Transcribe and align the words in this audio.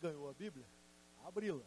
ganhou 0.00 0.28
a 0.28 0.32
Bíblia, 0.32 0.66
abri-la. 1.24 1.64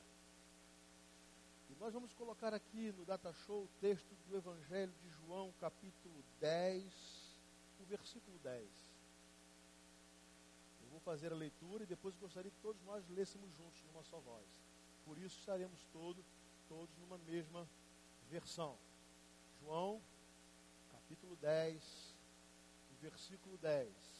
E 1.69 1.75
nós 1.75 1.93
vamos 1.93 2.13
colocar 2.13 2.53
aqui 2.53 2.91
no 2.91 3.05
Data 3.05 3.31
Show 3.31 3.63
o 3.63 3.69
texto 3.79 4.15
do 4.27 4.35
Evangelho 4.35 4.93
de 5.01 5.09
João, 5.09 5.53
capítulo 5.59 6.23
10, 6.39 6.93
o 7.79 7.85
versículo 7.85 8.37
10. 8.39 8.67
Eu 10.81 10.89
vou 10.89 10.99
fazer 10.99 11.31
a 11.31 11.35
leitura 11.35 11.83
e 11.83 11.87
depois 11.87 12.15
gostaria 12.15 12.51
que 12.51 12.59
todos 12.59 12.81
nós 12.83 13.07
lêssemos 13.09 13.53
juntos 13.53 13.83
numa 13.83 14.03
só 14.03 14.19
voz. 14.19 14.47
Por 15.05 15.17
isso 15.17 15.37
estaremos 15.39 15.85
todo, 15.91 16.23
todos 16.67 16.95
numa 16.97 17.17
mesma 17.19 17.67
versão. 18.29 18.77
João, 19.61 20.01
capítulo 20.91 21.35
10, 21.35 22.15
o 22.91 22.95
versículo 23.01 23.57
10. 23.59 24.12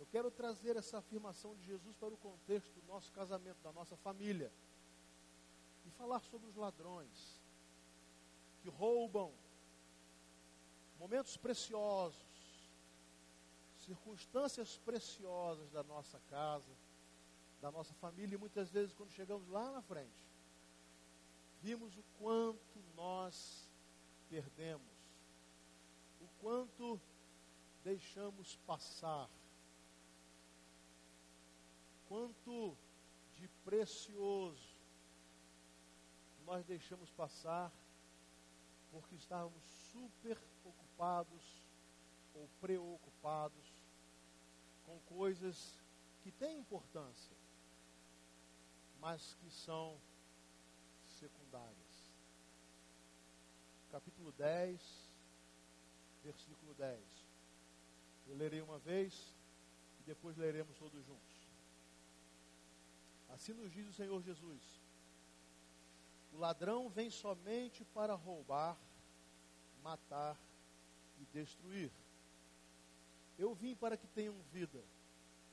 Eu 0.00 0.06
quero 0.06 0.30
trazer 0.30 0.76
essa 0.76 0.96
afirmação 0.96 1.54
de 1.56 1.62
Jesus 1.66 1.94
para 1.98 2.14
o 2.14 2.16
contexto 2.16 2.72
do 2.72 2.86
nosso 2.86 3.12
casamento, 3.12 3.58
da 3.62 3.70
nossa 3.70 3.98
família. 3.98 4.50
E 5.84 5.90
falar 5.90 6.20
sobre 6.20 6.48
os 6.48 6.56
ladrões 6.56 7.38
que 8.62 8.70
roubam 8.70 9.30
momentos 10.98 11.36
preciosos, 11.36 12.18
circunstâncias 13.76 14.78
preciosas 14.78 15.70
da 15.70 15.82
nossa 15.82 16.18
casa, 16.30 16.74
da 17.60 17.70
nossa 17.70 17.92
família, 17.94 18.36
e 18.36 18.38
muitas 18.38 18.70
vezes 18.70 18.94
quando 18.94 19.12
chegamos 19.12 19.46
lá 19.48 19.70
na 19.70 19.82
frente, 19.82 20.26
vimos 21.60 21.94
o 21.98 22.02
quanto 22.18 22.82
nós 22.96 23.68
perdemos, 24.30 24.80
o 26.22 26.28
quanto 26.40 26.98
deixamos 27.84 28.56
passar 28.66 29.28
quanto 32.10 32.76
de 33.36 33.46
precioso 33.64 34.68
nós 36.44 36.66
deixamos 36.66 37.08
passar 37.12 37.72
porque 38.90 39.14
estávamos 39.14 39.62
super 39.92 40.36
ocupados 40.64 41.62
ou 42.34 42.48
preocupados 42.60 43.64
com 44.84 44.98
coisas 45.02 45.80
que 46.24 46.32
têm 46.32 46.58
importância, 46.58 47.36
mas 48.98 49.34
que 49.34 49.48
são 49.48 49.96
secundárias. 51.20 52.10
Capítulo 53.92 54.32
10, 54.32 54.80
versículo 56.24 56.74
10. 56.74 57.00
Eu 58.26 58.36
lerei 58.36 58.60
uma 58.60 58.80
vez 58.80 59.32
e 60.00 60.02
depois 60.02 60.36
leremos 60.36 60.76
todos 60.76 61.04
juntos. 61.06 61.29
Assim 63.30 63.52
nos 63.52 63.70
diz 63.72 63.86
o 63.88 63.92
Senhor 63.92 64.20
Jesus: 64.22 64.80
O 66.32 66.38
ladrão 66.38 66.88
vem 66.88 67.10
somente 67.10 67.84
para 67.84 68.14
roubar, 68.14 68.78
matar 69.82 70.38
e 71.18 71.24
destruir. 71.26 71.90
Eu 73.38 73.54
vim 73.54 73.74
para 73.74 73.96
que 73.96 74.06
tenham 74.06 74.34
vida 74.52 74.84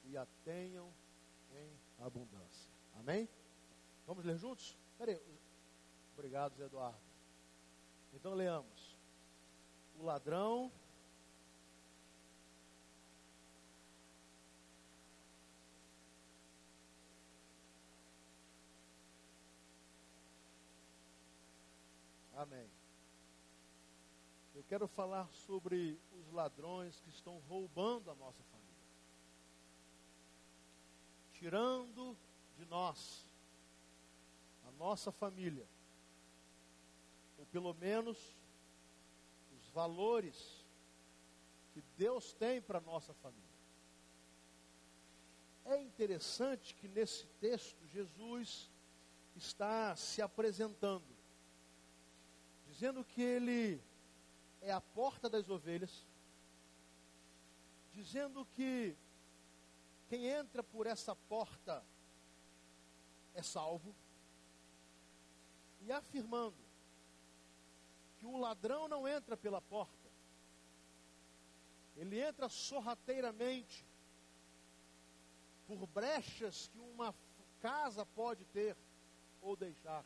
e 0.04 0.18
a 0.18 0.26
tenham 0.44 0.92
em 1.52 1.80
abundância. 2.00 2.70
Amém? 3.00 3.30
Vamos 4.06 4.26
ler 4.26 4.38
juntos? 4.38 4.78
Peraí. 4.98 5.22
Obrigado, 6.14 6.62
Eduardo. 6.62 6.98
Então 8.14 8.34
leamos. 8.34 8.98
O 10.00 10.04
ladrão 10.04 10.72
Amém. 22.38 22.70
Eu 24.54 24.64
quero 24.66 24.88
falar 24.88 25.28
sobre 25.34 26.00
os 26.12 26.32
ladrões 26.32 27.00
que 27.00 27.10
estão 27.10 27.40
roubando 27.50 28.12
a 28.12 28.16
nossa 28.16 28.44
família. 28.44 28.76
Tirando 31.34 32.16
de 32.56 32.64
nós, 32.66 33.26
a 34.68 34.72
nossa 34.74 35.12
família, 35.12 35.68
ou 37.40 37.46
pelo 37.48 37.74
menos 37.74 38.38
os 39.58 39.68
valores 39.70 40.64
que 41.74 41.82
Deus 41.98 42.34
tem 42.34 42.62
para 42.62 42.78
a 42.78 42.82
nossa 42.82 43.16
família. 43.16 43.44
É 45.66 45.82
interessante 45.82 46.76
que 46.76 46.88
nesse 46.88 47.26
texto 47.40 47.84
Jesus 47.88 48.70
está 49.36 49.96
se 49.96 50.22
apresentando 50.22 51.17
dizendo 52.78 53.04
que 53.04 53.24
ele 53.24 53.82
é 54.62 54.72
a 54.72 54.80
porta 54.80 55.28
das 55.28 55.50
ovelhas, 55.50 56.06
dizendo 57.92 58.46
que 58.56 58.96
quem 60.08 60.28
entra 60.28 60.62
por 60.62 60.86
essa 60.86 61.16
porta 61.16 61.84
é 63.34 63.42
salvo, 63.42 63.96
e 65.82 65.92
afirmando 65.92 66.56
que 68.20 68.28
o 68.28 68.38
ladrão 68.38 68.88
não 68.88 69.08
entra 69.08 69.36
pela 69.36 69.60
porta, 69.60 70.08
ele 71.96 72.22
entra 72.22 72.48
sorrateiramente 72.48 73.84
por 75.66 75.88
brechas 75.88 76.68
que 76.68 76.78
uma 76.78 77.12
casa 77.60 78.06
pode 78.06 78.46
ter 78.46 78.78
ou 79.42 79.56
deixar. 79.56 80.06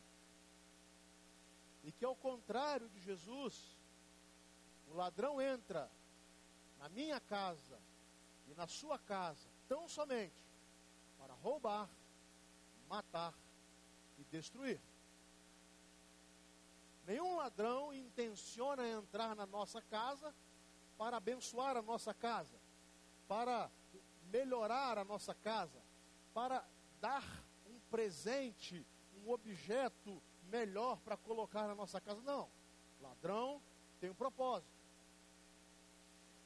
Que 2.02 2.06
ao 2.06 2.16
contrário 2.16 2.88
de 2.88 2.98
Jesus, 2.98 3.78
o 4.88 4.94
ladrão 4.94 5.40
entra 5.40 5.88
na 6.80 6.88
minha 6.88 7.20
casa 7.20 7.78
e 8.48 8.54
na 8.54 8.66
sua 8.66 8.98
casa 8.98 9.48
tão 9.68 9.88
somente 9.88 10.34
para 11.16 11.32
roubar, 11.34 11.88
matar 12.88 13.32
e 14.18 14.24
destruir. 14.24 14.80
Nenhum 17.06 17.36
ladrão 17.36 17.94
intenciona 17.94 18.84
entrar 18.88 19.36
na 19.36 19.46
nossa 19.46 19.80
casa 19.80 20.34
para 20.98 21.18
abençoar 21.18 21.76
a 21.76 21.82
nossa 21.82 22.12
casa, 22.12 22.58
para 23.28 23.70
melhorar 24.24 24.98
a 24.98 25.04
nossa 25.04 25.36
casa, 25.36 25.80
para 26.34 26.66
dar 27.00 27.22
um 27.64 27.78
presente, 27.92 28.84
um 29.24 29.30
objeto 29.30 30.20
melhor 30.52 31.00
para 31.00 31.16
colocar 31.16 31.66
na 31.66 31.74
nossa 31.74 31.98
casa. 32.00 32.20
Não. 32.20 32.48
Ladrão 33.00 33.60
tem 33.98 34.10
um 34.10 34.14
propósito. 34.14 34.70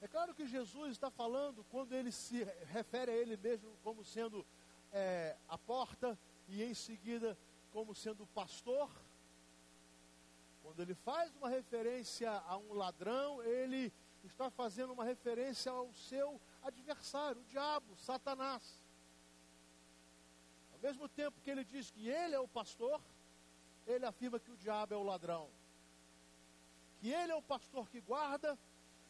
É 0.00 0.06
claro 0.06 0.32
que 0.34 0.46
Jesus 0.46 0.92
está 0.92 1.10
falando, 1.10 1.64
quando 1.64 1.92
ele 1.92 2.12
se 2.12 2.44
refere 2.66 3.10
a 3.10 3.16
ele 3.16 3.36
mesmo 3.36 3.76
como 3.82 4.04
sendo 4.04 4.46
é, 4.92 5.36
a 5.48 5.58
porta 5.58 6.16
e 6.48 6.62
em 6.62 6.74
seguida 6.74 7.36
como 7.72 7.94
sendo 7.94 8.22
o 8.22 8.26
pastor. 8.28 8.88
Quando 10.62 10.80
ele 10.80 10.94
faz 10.94 11.34
uma 11.34 11.48
referência 11.48 12.30
a 12.30 12.56
um 12.56 12.74
ladrão, 12.74 13.42
ele 13.42 13.92
está 14.22 14.50
fazendo 14.50 14.92
uma 14.92 15.04
referência 15.04 15.72
ao 15.72 15.92
seu 15.94 16.40
adversário, 16.62 17.40
o 17.40 17.44
diabo, 17.44 17.96
Satanás. 17.96 18.84
Ao 20.72 20.78
mesmo 20.78 21.08
tempo 21.08 21.40
que 21.40 21.50
ele 21.50 21.64
diz 21.64 21.90
que 21.90 22.08
ele 22.08 22.34
é 22.34 22.40
o 22.40 22.48
pastor, 22.48 23.00
ele 23.86 24.04
afirma 24.04 24.38
que 24.38 24.50
o 24.50 24.56
diabo 24.56 24.94
é 24.94 24.96
o 24.96 25.02
ladrão. 25.02 25.48
Que 27.00 27.12
ele 27.12 27.32
é 27.32 27.36
o 27.36 27.42
pastor 27.42 27.88
que 27.88 28.00
guarda, 28.00 28.58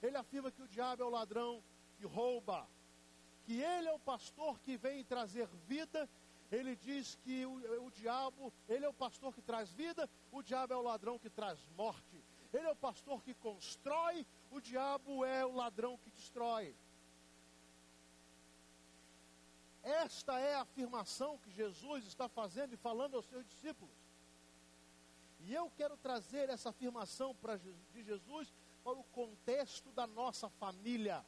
ele 0.02 0.16
afirma 0.16 0.50
que 0.50 0.62
o 0.62 0.68
diabo 0.68 1.02
é 1.02 1.06
o 1.06 1.10
ladrão 1.10 1.62
que 1.96 2.04
rouba. 2.04 2.66
Que 3.44 3.60
ele 3.60 3.88
é 3.88 3.92
o 3.92 3.98
pastor 3.98 4.58
que 4.60 4.76
vem 4.76 5.04
trazer 5.04 5.48
vida, 5.66 6.08
ele 6.50 6.76
diz 6.76 7.16
que 7.24 7.44
o, 7.46 7.86
o 7.86 7.90
diabo, 7.90 8.52
ele 8.68 8.84
é 8.84 8.88
o 8.88 8.94
pastor 8.94 9.34
que 9.34 9.42
traz 9.42 9.72
vida, 9.72 10.08
o 10.30 10.42
diabo 10.42 10.74
é 10.74 10.76
o 10.76 10.82
ladrão 10.82 11.18
que 11.18 11.30
traz 11.30 11.58
morte. 11.76 12.22
Ele 12.52 12.66
é 12.66 12.70
o 12.70 12.76
pastor 12.76 13.22
que 13.22 13.34
constrói, 13.34 14.26
o 14.50 14.60
diabo 14.60 15.24
é 15.24 15.44
o 15.44 15.52
ladrão 15.52 15.98
que 15.98 16.10
destrói. 16.10 16.74
Esta 19.82 20.38
é 20.38 20.54
a 20.56 20.62
afirmação 20.62 21.38
que 21.38 21.50
Jesus 21.50 22.06
está 22.06 22.28
fazendo 22.28 22.74
e 22.74 22.76
falando 22.76 23.16
aos 23.16 23.26
seus 23.26 23.46
discípulos. 23.46 24.05
E 25.46 25.54
eu 25.54 25.70
quero 25.70 25.96
trazer 25.96 26.50
essa 26.50 26.70
afirmação 26.70 27.32
pra, 27.36 27.56
de 27.56 28.02
Jesus 28.02 28.52
para 28.82 28.98
o 28.98 29.04
contexto 29.04 29.92
da 29.92 30.04
nossa 30.04 30.48
família. 30.48 31.24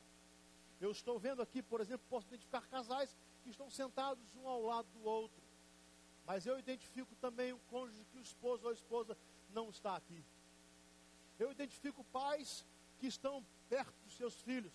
Eu 0.81 0.91
estou 0.91 1.21
vendo 1.21 1.41
aqui, 1.41 1.63
por 1.63 1.81
exemplo, 1.81 2.05
posso 2.11 2.27
identificar 2.27 2.67
casais 2.67 3.17
que 3.45 3.51
estão 3.51 3.71
sentados 3.71 4.35
um 4.35 4.49
ao 4.49 4.61
lado 4.61 4.89
do 4.89 5.05
outro. 5.05 5.41
Mas 6.27 6.47
eu 6.47 6.59
identifico 6.59 7.15
também 7.17 7.53
um 7.53 7.61
cônjuge 7.71 8.05
que 8.11 8.19
o 8.19 8.21
esposo 8.21 8.65
ou 8.65 8.71
a 8.71 8.75
esposa 8.75 9.17
não 9.51 9.71
está 9.71 9.95
aqui. 9.95 10.25
Eu 11.39 11.53
identifico 11.53 12.03
pais 12.03 12.67
que 12.99 13.07
estão 13.07 13.47
perto 13.69 13.95
dos 14.03 14.17
seus 14.17 14.35
filhos. 14.41 14.73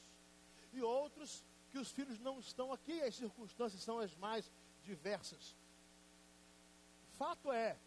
E 0.72 0.82
outros 0.82 1.44
que 1.70 1.78
os 1.78 1.92
filhos 1.92 2.18
não 2.18 2.40
estão 2.40 2.72
aqui, 2.72 3.02
as 3.02 3.16
circunstâncias 3.16 3.84
são 3.84 4.00
as 4.00 4.16
mais 4.16 4.50
diversas. 4.84 5.58
fato 7.18 7.52
é, 7.52 7.78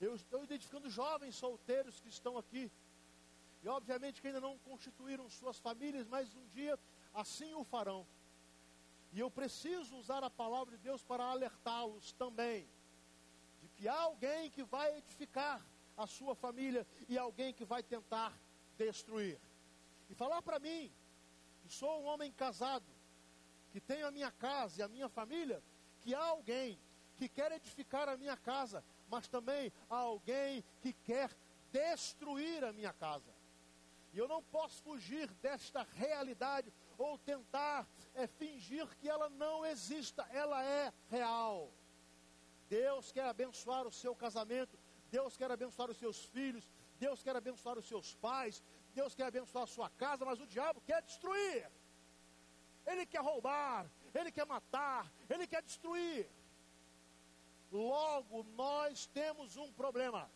eu 0.00 0.14
estou 0.14 0.44
identificando 0.44 0.90
jovens 0.90 1.34
solteiros 1.34 2.00
que 2.00 2.08
estão 2.08 2.36
aqui, 2.36 2.70
e 3.62 3.68
obviamente 3.68 4.20
que 4.20 4.26
ainda 4.26 4.40
não 4.40 4.58
constituíram 4.58 5.28
suas 5.28 5.58
famílias, 5.58 6.06
mas 6.06 6.34
um 6.34 6.46
dia 6.48 6.78
assim 7.14 7.54
o 7.54 7.64
farão. 7.64 8.06
E 9.12 9.20
eu 9.20 9.30
preciso 9.30 9.96
usar 9.96 10.22
a 10.22 10.30
palavra 10.30 10.76
de 10.76 10.82
Deus 10.82 11.02
para 11.02 11.24
alertá-los 11.24 12.12
também 12.12 12.68
de 13.62 13.68
que 13.68 13.88
há 13.88 13.98
alguém 13.98 14.50
que 14.50 14.62
vai 14.62 14.98
edificar 14.98 15.64
a 15.96 16.06
sua 16.06 16.34
família 16.34 16.86
e 17.08 17.16
alguém 17.16 17.52
que 17.52 17.64
vai 17.64 17.82
tentar 17.82 18.32
destruir. 18.76 19.40
E 20.10 20.14
falar 20.14 20.42
para 20.42 20.58
mim, 20.58 20.92
que 21.62 21.72
sou 21.72 22.02
um 22.02 22.04
homem 22.04 22.30
casado, 22.32 22.84
que 23.72 23.80
tenho 23.80 24.06
a 24.06 24.10
minha 24.10 24.30
casa 24.30 24.80
e 24.80 24.82
a 24.82 24.88
minha 24.88 25.08
família, 25.08 25.62
que 26.00 26.14
há 26.14 26.24
alguém 26.24 26.78
que 27.16 27.28
quer 27.28 27.50
edificar 27.52 28.08
a 28.08 28.16
minha 28.16 28.36
casa, 28.36 28.84
mas 29.08 29.28
também 29.28 29.72
há 29.88 29.96
alguém 29.96 30.64
que 30.80 30.92
quer 30.92 31.30
destruir 31.72 32.64
a 32.64 32.72
minha 32.72 32.92
casa. 32.92 33.34
E 34.12 34.18
eu 34.18 34.26
não 34.26 34.42
posso 34.42 34.82
fugir 34.82 35.30
desta 35.42 35.86
realidade 35.94 36.72
ou 36.96 37.18
tentar 37.18 37.86
é, 38.14 38.26
fingir 38.26 38.86
que 38.96 39.08
ela 39.08 39.28
não 39.28 39.64
exista, 39.64 40.26
ela 40.30 40.64
é 40.64 40.92
real. 41.10 41.70
Deus 42.68 43.12
quer 43.12 43.26
abençoar 43.26 43.86
o 43.86 43.92
seu 43.92 44.14
casamento, 44.16 44.78
Deus 45.10 45.36
quer 45.36 45.50
abençoar 45.50 45.90
os 45.90 45.98
seus 45.98 46.24
filhos, 46.24 46.72
Deus 46.98 47.22
quer 47.22 47.36
abençoar 47.36 47.78
os 47.78 47.86
seus 47.86 48.14
pais, 48.14 48.62
Deus 48.94 49.14
quer 49.14 49.26
abençoar 49.26 49.64
a 49.64 49.66
sua 49.66 49.90
casa, 49.90 50.24
mas 50.24 50.40
o 50.40 50.46
diabo 50.46 50.80
quer 50.80 51.02
destruir. 51.02 51.70
Ele 52.86 53.04
quer 53.04 53.20
roubar, 53.20 53.90
ele 54.14 54.32
quer 54.32 54.46
matar, 54.46 55.12
ele 55.28 55.46
quer 55.46 55.62
destruir. 55.62 56.28
Logo, 57.76 58.42
nós 58.56 59.06
temos 59.08 59.58
um 59.58 59.70
problema. 59.70 60.30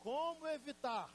Como 0.00 0.44
evitar 0.48 1.08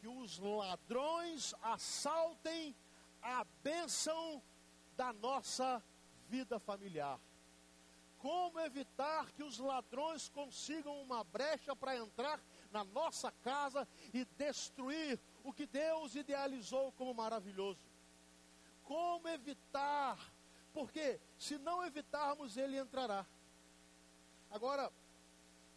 que 0.00 0.08
os 0.08 0.38
ladrões 0.40 1.54
assaltem 1.62 2.74
a 3.22 3.44
bênção 3.62 4.42
da 4.96 5.12
nossa 5.12 5.80
vida 6.28 6.58
familiar? 6.58 7.20
Como 8.18 8.58
evitar 8.58 9.30
que 9.30 9.44
os 9.44 9.58
ladrões 9.58 10.28
consigam 10.28 11.00
uma 11.00 11.22
brecha 11.22 11.76
para 11.76 11.96
entrar 11.96 12.40
na 12.72 12.82
nossa 12.82 13.30
casa 13.30 13.86
e 14.12 14.24
destruir 14.36 15.20
o 15.44 15.52
que 15.52 15.66
Deus 15.68 16.16
idealizou 16.16 16.90
como 16.92 17.14
maravilhoso? 17.14 17.78
Como 18.82 19.28
evitar? 19.28 20.18
Porque 20.72 21.20
se 21.38 21.56
não 21.58 21.84
evitarmos, 21.84 22.56
ele 22.56 22.76
entrará. 22.76 23.24
Agora, 24.56 24.90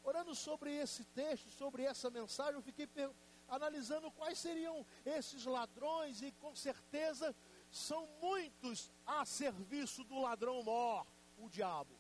orando 0.06 0.34
sobre 0.34 0.74
esse 0.74 1.04
texto, 1.04 1.52
sobre 1.52 1.84
essa 1.84 2.10
mensagem, 2.10 2.54
eu 2.54 2.62
fiquei 2.62 2.88
analisando 3.50 4.10
quais 4.12 4.40
seriam 4.40 4.86
esses 5.06 5.44
ladrões 5.44 6.22
e 6.22 6.32
com 6.44 6.56
certeza 6.56 7.36
são 7.70 8.08
muitos 8.22 8.90
a 9.06 9.26
serviço 9.26 10.06
do 10.06 10.22
ladrão 10.22 10.64
mor, 10.64 11.06
o 11.40 11.50
diabo. 11.50 11.94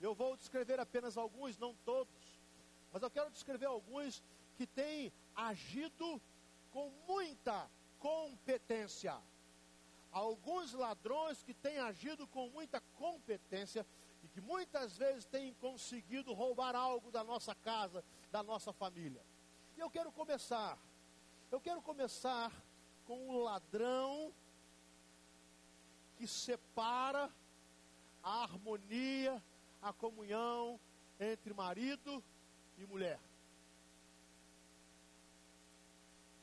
Eu 0.00 0.16
vou 0.16 0.36
descrever 0.36 0.80
apenas 0.80 1.16
alguns, 1.16 1.56
não 1.58 1.76
todos, 1.84 2.40
mas 2.92 3.00
eu 3.00 3.10
quero 3.10 3.30
descrever 3.30 3.66
alguns 3.66 4.24
que 4.56 4.66
têm 4.66 5.12
agido 5.36 6.20
com 6.72 6.90
muita 7.06 7.70
competência. 8.00 9.16
Alguns 10.10 10.72
ladrões 10.72 11.40
que 11.44 11.54
têm 11.54 11.78
agido 11.78 12.26
com 12.26 12.48
muita 12.50 12.80
competência 12.96 13.86
que 14.36 14.40
muitas 14.42 14.98
vezes 14.98 15.24
têm 15.24 15.54
conseguido 15.54 16.34
roubar 16.34 16.76
algo 16.76 17.10
da 17.10 17.24
nossa 17.24 17.54
casa, 17.54 18.04
da 18.30 18.42
nossa 18.42 18.70
família. 18.70 19.24
E 19.78 19.80
eu 19.80 19.88
quero 19.88 20.12
começar, 20.12 20.78
eu 21.50 21.58
quero 21.58 21.80
começar 21.80 22.52
com 23.06 23.30
o 23.30 23.42
ladrão 23.42 24.30
que 26.18 26.28
separa 26.28 27.32
a 28.22 28.42
harmonia 28.42 29.42
a 29.80 29.90
comunhão 29.94 30.78
entre 31.18 31.54
marido 31.54 32.22
e 32.76 32.84
mulher. 32.84 33.18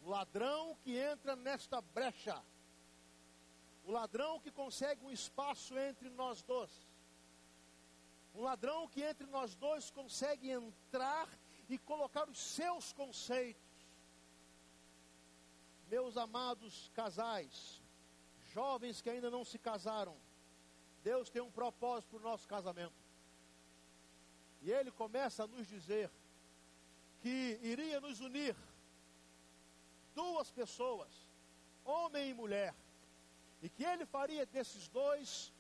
O 0.04 0.10
ladrão 0.10 0.76
que 0.84 0.98
entra 0.98 1.36
nesta 1.36 1.80
brecha, 1.80 2.42
o 3.86 3.92
ladrão 3.92 4.40
que 4.40 4.50
consegue 4.50 5.06
um 5.06 5.12
espaço 5.12 5.78
entre 5.78 6.10
nós 6.10 6.42
dois, 6.42 6.72
um 8.34 8.42
ladrão 8.42 8.88
que 8.88 9.04
entre 9.04 9.28
nós 9.28 9.56
dois 9.56 9.92
consegue 9.92 10.50
entrar 10.50 11.30
e 11.70 11.78
colocar 11.78 12.28
os 12.30 12.38
seus 12.38 12.92
conceitos. 12.94 13.62
Meus 15.90 16.18
amados 16.18 16.90
casais, 16.96 17.82
jovens 18.52 19.02
que 19.02 19.10
ainda 19.10 19.30
não 19.30 19.46
se 19.46 19.60
casaram, 19.60 20.18
Deus 21.04 21.30
tem 21.30 21.42
um 21.42 21.52
propósito 21.52 22.10
para 22.12 22.20
o 22.20 22.32
nosso 22.32 22.48
casamento. 22.48 22.94
E 24.62 24.72
ele 24.72 24.92
começa 24.92 25.44
a 25.44 25.48
nos 25.48 25.68
dizer 25.68 26.10
que 27.22 27.60
iria 27.62 28.00
nos 28.00 28.20
unir 28.22 28.56
duas 30.16 30.50
pessoas, 30.50 31.10
homem 31.84 32.30
e 32.30 32.34
mulher, 32.34 32.74
e 33.62 33.70
que 33.70 33.84
ele 33.84 34.06
faria 34.06 34.46
desses 34.46 34.88
dois 34.88 35.52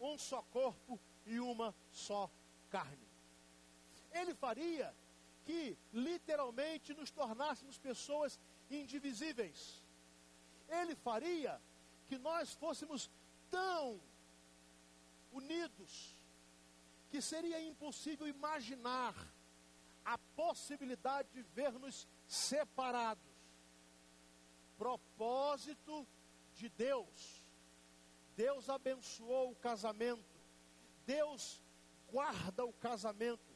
um 0.00 0.16
só 0.16 0.42
corpo 0.42 0.98
e 1.26 1.38
uma 1.38 1.74
só 1.90 2.30
carne. 2.70 3.08
Ele 4.12 4.34
faria 4.34 4.94
que 5.44 5.76
literalmente 5.92 6.94
nos 6.94 7.10
tornássemos 7.10 7.78
pessoas 7.78 8.38
indivisíveis. 8.70 9.82
Ele 10.68 10.94
faria 10.94 11.60
que 12.08 12.18
nós 12.18 12.52
fôssemos 12.54 13.10
tão 13.50 14.00
unidos 15.32 16.14
que 17.10 17.20
seria 17.20 17.60
impossível 17.60 18.26
imaginar 18.26 19.14
a 20.04 20.16
possibilidade 20.34 21.28
de 21.32 21.42
ver-nos 21.42 22.08
separados. 22.26 23.22
Propósito 24.78 26.06
de 26.54 26.68
Deus. 26.70 27.46
Deus 28.36 28.68
abençoou 28.68 29.50
o 29.50 29.56
casamento. 29.56 30.31
Deus 31.06 31.62
guarda 32.10 32.64
o 32.64 32.72
casamento. 32.72 33.52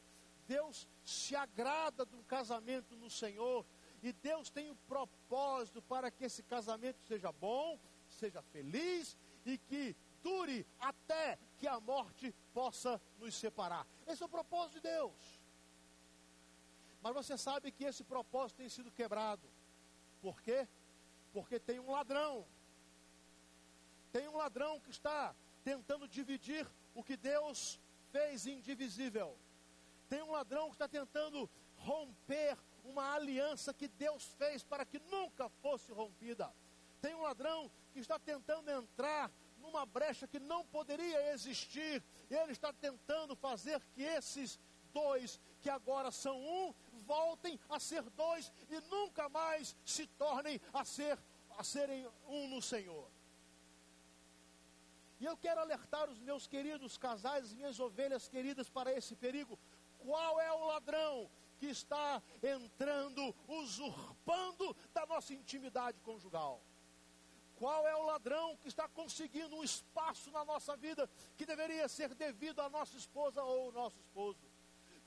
Deus 0.47 0.87
se 1.03 1.35
agrada 1.35 2.05
do 2.05 2.23
casamento 2.23 2.95
no 2.95 3.09
Senhor. 3.09 3.65
E 4.01 4.13
Deus 4.13 4.49
tem 4.49 4.69
o 4.69 4.73
um 4.73 4.77
propósito 4.87 5.81
para 5.81 6.11
que 6.11 6.25
esse 6.25 6.43
casamento 6.43 7.01
seja 7.03 7.31
bom, 7.31 7.79
seja 8.09 8.41
feliz 8.41 9.17
e 9.45 9.57
que 9.57 9.95
dure 10.21 10.65
até 10.79 11.37
que 11.57 11.67
a 11.67 11.79
morte 11.79 12.33
possa 12.53 13.01
nos 13.19 13.35
separar. 13.35 13.87
Esse 14.05 14.21
é 14.21 14.25
o 14.25 14.29
propósito 14.29 14.75
de 14.75 14.81
Deus. 14.81 15.41
Mas 17.01 17.13
você 17.13 17.37
sabe 17.37 17.71
que 17.71 17.85
esse 17.85 18.03
propósito 18.03 18.57
tem 18.57 18.69
sido 18.69 18.91
quebrado. 18.91 19.47
Por 20.21 20.41
quê? 20.41 20.67
Porque 21.31 21.59
tem 21.59 21.79
um 21.79 21.91
ladrão. 21.91 22.45
Tem 24.11 24.27
um 24.27 24.37
ladrão 24.37 24.79
que 24.79 24.89
está 24.89 25.35
tentando 25.63 26.07
dividir 26.07 26.67
o 26.97 27.03
que 27.03 27.15
Deus 27.15 27.79
fez 28.11 28.47
indivisível. 28.47 29.37
Tem 30.09 30.23
um 30.23 30.31
ladrão 30.31 30.65
que 30.65 30.73
está 30.75 30.87
tentando 30.87 31.47
romper 31.75 32.57
uma 32.83 33.13
aliança 33.13 33.71
que 33.71 33.87
Deus 33.87 34.25
fez 34.39 34.63
para 34.63 34.83
que 34.83 34.99
nunca 35.11 35.47
fosse 35.61 35.91
rompida. 35.91 36.51
Tem 36.99 37.13
um 37.13 37.21
ladrão 37.21 37.69
que 37.93 37.99
está 37.99 38.17
tentando 38.17 38.71
entrar 38.71 39.31
numa 39.59 39.85
brecha 39.85 40.27
que 40.27 40.39
não 40.39 40.65
poderia 40.65 41.31
existir. 41.33 42.03
Ele 42.31 42.51
está 42.51 42.73
tentando 42.73 43.35
fazer 43.35 43.79
que 43.93 44.01
esses 44.01 44.59
dois, 44.91 45.39
que 45.61 45.69
agora 45.69 46.09
são 46.09 46.41
um, 46.41 46.73
voltem 47.05 47.59
a 47.69 47.79
ser 47.79 48.01
dois 48.09 48.51
e 48.71 48.79
nunca 48.89 49.29
mais 49.29 49.75
se 49.85 50.07
tornem 50.07 50.59
a 50.73 50.83
ser 50.83 51.19
a 51.59 51.63
serem 51.63 52.07
um 52.27 52.47
no 52.47 52.61
Senhor. 52.61 53.07
E 55.19 55.25
eu 55.25 55.35
quero 55.35 55.59
alertar 55.59 56.09
os 56.09 56.19
meus 56.19 56.47
queridos 56.47 56.97
casais, 56.97 57.45
as 57.45 57.53
minhas 57.53 57.79
ovelhas 57.79 58.27
queridas 58.27 58.69
para 58.69 58.91
esse 58.91 59.15
perigo. 59.15 59.57
Qual 59.97 60.39
é 60.39 60.51
o 60.51 60.65
ladrão 60.65 61.29
que 61.57 61.65
está 61.65 62.21
entrando, 62.43 63.35
usurpando 63.47 64.75
da 64.93 65.05
nossa 65.05 65.33
intimidade 65.33 65.99
conjugal? 66.01 66.61
Qual 67.55 67.87
é 67.87 67.95
o 67.95 68.03
ladrão 68.03 68.55
que 68.57 68.67
está 68.67 68.87
conseguindo 68.87 69.55
um 69.55 69.63
espaço 69.63 70.29
na 70.29 70.45
nossa 70.45 70.77
vida 70.77 71.09
que 71.35 71.45
deveria 71.45 71.87
ser 71.87 72.13
devido 72.13 72.61
à 72.61 72.69
nossa 72.69 72.95
esposa 72.95 73.41
ou 73.41 73.65
ao 73.65 73.71
nosso 73.71 73.99
esposo? 73.99 74.39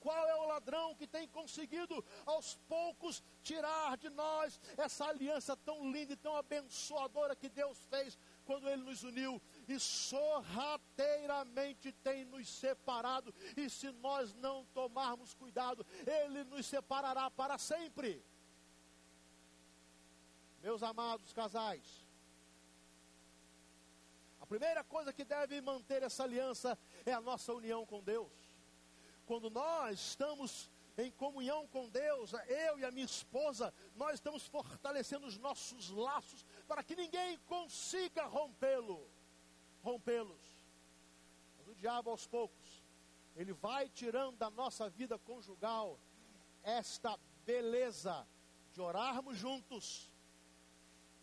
Qual 0.01 0.27
é 0.27 0.35
o 0.35 0.47
ladrão 0.47 0.95
que 0.95 1.07
tem 1.07 1.29
conseguido 1.29 2.03
aos 2.25 2.57
poucos 2.67 3.23
tirar 3.43 3.99
de 3.99 4.09
nós 4.09 4.59
essa 4.77 5.05
aliança 5.05 5.55
tão 5.59 5.93
linda 5.93 6.15
e 6.15 6.17
tão 6.17 6.35
abençoadora 6.35 7.37
que 7.37 7.51
Deus 7.51 7.79
fez 7.91 8.19
quando 8.47 8.69
Ele 8.69 8.83
nos 8.83 9.05
uniu 9.05 9.41
e 9.71 9.79
sorrateiramente 9.79 11.93
tem 11.93 12.25
nos 12.25 12.49
separado, 12.49 13.33
e 13.57 13.71
se 13.71 13.93
nós 13.93 14.35
não 14.35 14.65
tomarmos 14.67 15.33
cuidado, 15.35 15.87
Ele 16.07 16.43
nos 16.45 16.67
separará 16.67 17.31
para 17.31 17.57
sempre. 17.57 18.25
Meus 20.61 20.83
amados 20.83 21.33
casais, 21.33 22.05
a 24.41 24.47
primeira 24.47 24.83
coisa 24.83 25.13
que 25.13 25.25
deve 25.25 25.61
manter 25.61 26.03
essa 26.03 26.25
aliança 26.25 26.77
é 27.07 27.13
a 27.13 27.21
nossa 27.21 27.55
união 27.55 27.87
com 27.87 28.03
Deus. 28.03 28.33
Quando 29.25 29.49
nós 29.49 30.01
estamos 30.01 30.69
em 30.99 31.13
comunhão 31.13 31.69
com 31.69 31.89
Deus, 31.89 32.33
eu 32.49 32.79
e 32.79 32.85
a 32.85 32.91
minha 32.91 33.07
esposa, 33.07 33.73
nós 33.95 34.15
estamos 34.15 34.45
fortalecendo 34.47 35.27
os 35.27 35.39
nossos 35.39 35.89
laços 35.91 36.45
para 36.67 36.83
que 36.83 36.97
ninguém 36.97 37.39
consiga 37.47 38.25
rompê-lo, 38.25 39.09
rompê-los. 39.83 40.41
Mas 41.59 41.69
o 41.69 41.75
diabo 41.75 42.11
aos 42.11 42.27
poucos, 42.27 42.83
ele 43.37 43.53
vai 43.53 43.89
tirando 43.89 44.37
da 44.37 44.51
nossa 44.51 44.89
vida 44.89 45.19
conjugal 45.19 45.99
esta 46.63 47.19
beleza 47.45 48.27
de 48.73 48.81
orarmos 48.81 49.37
juntos, 49.37 50.11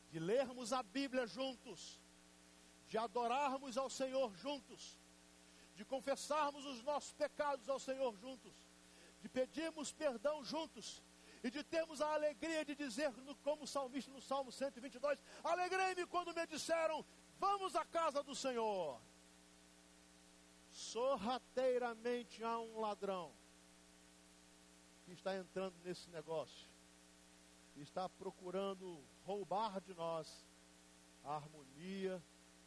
de 0.10 0.20
lermos 0.20 0.74
a 0.74 0.82
Bíblia 0.82 1.28
juntos, 1.28 2.00
de 2.88 2.98
adorarmos 2.98 3.78
ao 3.78 3.90
Senhor 3.90 4.34
juntos, 4.36 4.98
de 5.76 5.86
confessarmos 5.86 6.66
os 6.66 6.82
nossos 6.84 7.14
pecados 7.14 7.70
ao 7.70 7.80
Senhor 7.80 8.16
juntos 8.18 8.68
de 9.22 9.30
pedirmos 9.30 9.92
perdão 9.92 10.44
juntos 10.44 11.02
e 11.44 11.52
de 11.52 11.64
termos 11.64 12.02
a 12.02 12.14
alegria 12.14 12.66
de 12.66 12.76
dizer, 12.76 13.12
como 13.44 13.64
o 13.64 13.68
salmista 13.68 14.12
no 14.12 14.22
Salmo 14.22 14.52
122, 14.52 15.20
alegrei-me 15.44 16.06
quando 16.08 16.34
me 16.34 16.46
disseram, 16.48 17.06
vamos 17.40 17.76
à 17.76 17.86
casa 17.86 18.22
do 18.24 18.36
Senhor. 18.36 19.00
Sorrateiramente 20.72 22.44
há 22.44 22.60
um 22.60 22.80
ladrão 22.80 23.32
que 25.06 25.14
está 25.14 25.36
entrando 25.36 25.76
nesse 25.84 26.10
negócio 26.10 26.78
está 27.82 28.10
procurando 28.10 29.00
roubar 29.26 29.80
de 29.82 29.94
nós 29.94 30.46
a 31.24 31.36
harmonia 31.36 32.22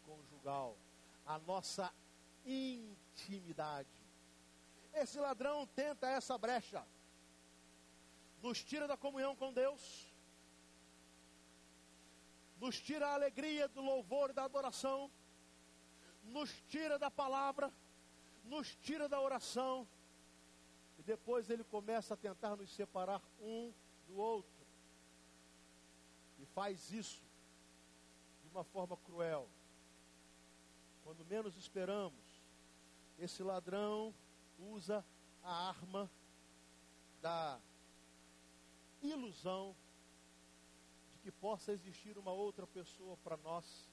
conjugal, 0.04 0.76
a 1.26 1.38
nossa 1.38 1.92
intimidade. 2.44 3.88
Esse 4.92 5.18
ladrão 5.18 5.66
tenta 5.68 6.08
essa 6.08 6.36
brecha, 6.36 6.84
nos 8.42 8.62
tira 8.62 8.86
da 8.86 8.96
comunhão 8.96 9.34
com 9.36 9.52
Deus, 9.52 10.09
nos 12.60 12.78
tira 12.78 13.08
a 13.08 13.14
alegria 13.14 13.66
do 13.68 13.80
louvor 13.80 14.30
e 14.30 14.32
da 14.34 14.44
adoração, 14.44 15.10
nos 16.24 16.62
tira 16.68 16.98
da 16.98 17.10
palavra, 17.10 17.72
nos 18.44 18.76
tira 18.76 19.08
da 19.08 19.20
oração, 19.20 19.88
e 20.98 21.02
depois 21.02 21.48
ele 21.48 21.64
começa 21.64 22.12
a 22.12 22.16
tentar 22.16 22.56
nos 22.56 22.70
separar 22.70 23.22
um 23.40 23.72
do 24.06 24.18
outro. 24.18 24.50
E 26.38 26.44
faz 26.46 26.92
isso 26.92 27.22
de 28.42 28.48
uma 28.48 28.62
forma 28.62 28.96
cruel. 28.98 29.48
Quando 31.02 31.24
menos 31.24 31.56
esperamos, 31.56 32.20
esse 33.18 33.42
ladrão 33.42 34.14
usa 34.58 35.04
a 35.42 35.68
arma 35.68 36.10
da 37.22 37.58
ilusão 39.02 39.74
que 41.22 41.30
possa 41.30 41.72
existir 41.72 42.16
uma 42.18 42.32
outra 42.32 42.66
pessoa 42.66 43.16
para 43.18 43.36
nós 43.38 43.88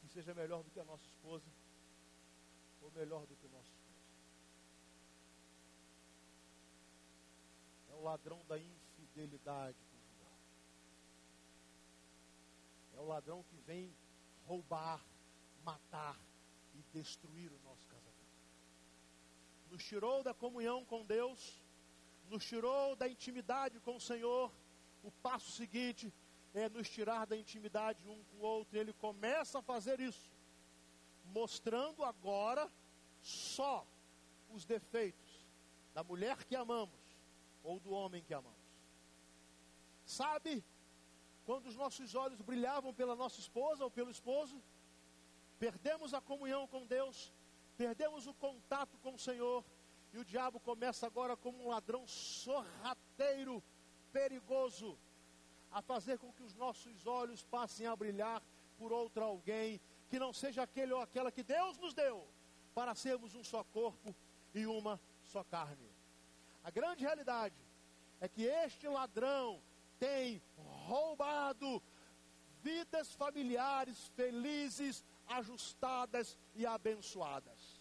que 0.00 0.08
seja 0.08 0.34
melhor 0.34 0.62
do 0.62 0.70
que 0.70 0.80
a 0.80 0.84
nossa 0.84 1.04
esposa 1.06 1.46
ou 2.80 2.90
melhor 2.92 3.26
do 3.26 3.36
que 3.36 3.46
o 3.46 3.50
nosso 3.50 3.70
esposo. 3.70 3.90
É 7.90 7.94
o 7.94 8.02
ladrão 8.02 8.42
da 8.46 8.58
infidelidade. 8.58 9.78
É 12.94 13.00
o 13.00 13.06
ladrão 13.06 13.42
que 13.44 13.56
vem 13.58 13.94
roubar, 14.46 15.04
matar 15.62 16.18
e 16.74 16.82
destruir 16.92 17.52
o 17.52 17.58
nosso 17.60 17.90
nos 19.70 19.84
tirou 19.84 20.22
da 20.22 20.34
comunhão 20.34 20.84
com 20.84 21.06
Deus, 21.06 21.62
nos 22.28 22.44
tirou 22.44 22.96
da 22.96 23.08
intimidade 23.08 23.78
com 23.80 23.96
o 23.96 24.00
Senhor. 24.00 24.52
O 25.02 25.10
passo 25.10 25.52
seguinte 25.52 26.12
é 26.54 26.68
nos 26.68 26.88
tirar 26.88 27.26
da 27.26 27.36
intimidade 27.36 28.08
um 28.08 28.22
com 28.24 28.36
o 28.38 28.42
outro. 28.42 28.78
Ele 28.78 28.92
começa 28.92 29.58
a 29.58 29.62
fazer 29.62 30.00
isso, 30.00 30.30
mostrando 31.24 32.04
agora 32.04 32.70
só 33.20 33.86
os 34.50 34.64
defeitos 34.64 35.46
da 35.94 36.02
mulher 36.02 36.44
que 36.44 36.56
amamos 36.56 36.98
ou 37.62 37.78
do 37.78 37.90
homem 37.90 38.22
que 38.22 38.34
amamos. 38.34 38.58
Sabe 40.04 40.64
quando 41.44 41.66
os 41.66 41.76
nossos 41.76 42.14
olhos 42.14 42.40
brilhavam 42.40 42.92
pela 42.92 43.14
nossa 43.14 43.38
esposa 43.38 43.84
ou 43.84 43.90
pelo 43.90 44.10
esposo? 44.10 44.60
Perdemos 45.58 46.14
a 46.14 46.20
comunhão 46.20 46.66
com 46.66 46.86
Deus, 46.86 47.32
perdemos 47.76 48.26
o 48.26 48.34
contato 48.34 48.96
com 48.98 49.14
o 49.14 49.18
Senhor, 49.18 49.64
e 50.12 50.18
o 50.18 50.24
diabo 50.24 50.58
começa 50.58 51.06
agora 51.06 51.36
como 51.36 51.62
um 51.62 51.68
ladrão 51.68 52.06
sorrateiro, 52.06 53.62
perigoso, 54.12 54.98
a 55.70 55.80
fazer 55.80 56.18
com 56.18 56.32
que 56.32 56.42
os 56.42 56.54
nossos 56.54 57.06
olhos 57.06 57.44
passem 57.44 57.86
a 57.86 57.94
brilhar 57.94 58.42
por 58.78 58.92
outro 58.92 59.22
alguém, 59.22 59.80
que 60.08 60.18
não 60.18 60.32
seja 60.32 60.62
aquele 60.62 60.92
ou 60.92 61.00
aquela 61.00 61.30
que 61.30 61.42
Deus 61.42 61.78
nos 61.78 61.94
deu, 61.94 62.26
para 62.74 62.94
sermos 62.94 63.34
um 63.34 63.44
só 63.44 63.62
corpo 63.64 64.14
e 64.54 64.66
uma 64.66 65.00
só 65.22 65.44
carne. 65.44 65.90
A 66.64 66.70
grande 66.70 67.04
realidade 67.04 67.54
é 68.20 68.28
que 68.28 68.42
este 68.42 68.88
ladrão 68.88 69.62
tem 69.98 70.42
roubado 70.56 71.82
vidas 72.62 73.12
familiares 73.14 74.08
felizes, 74.16 75.04
ajustadas 75.26 76.36
e 76.54 76.66
abençoadas. 76.66 77.80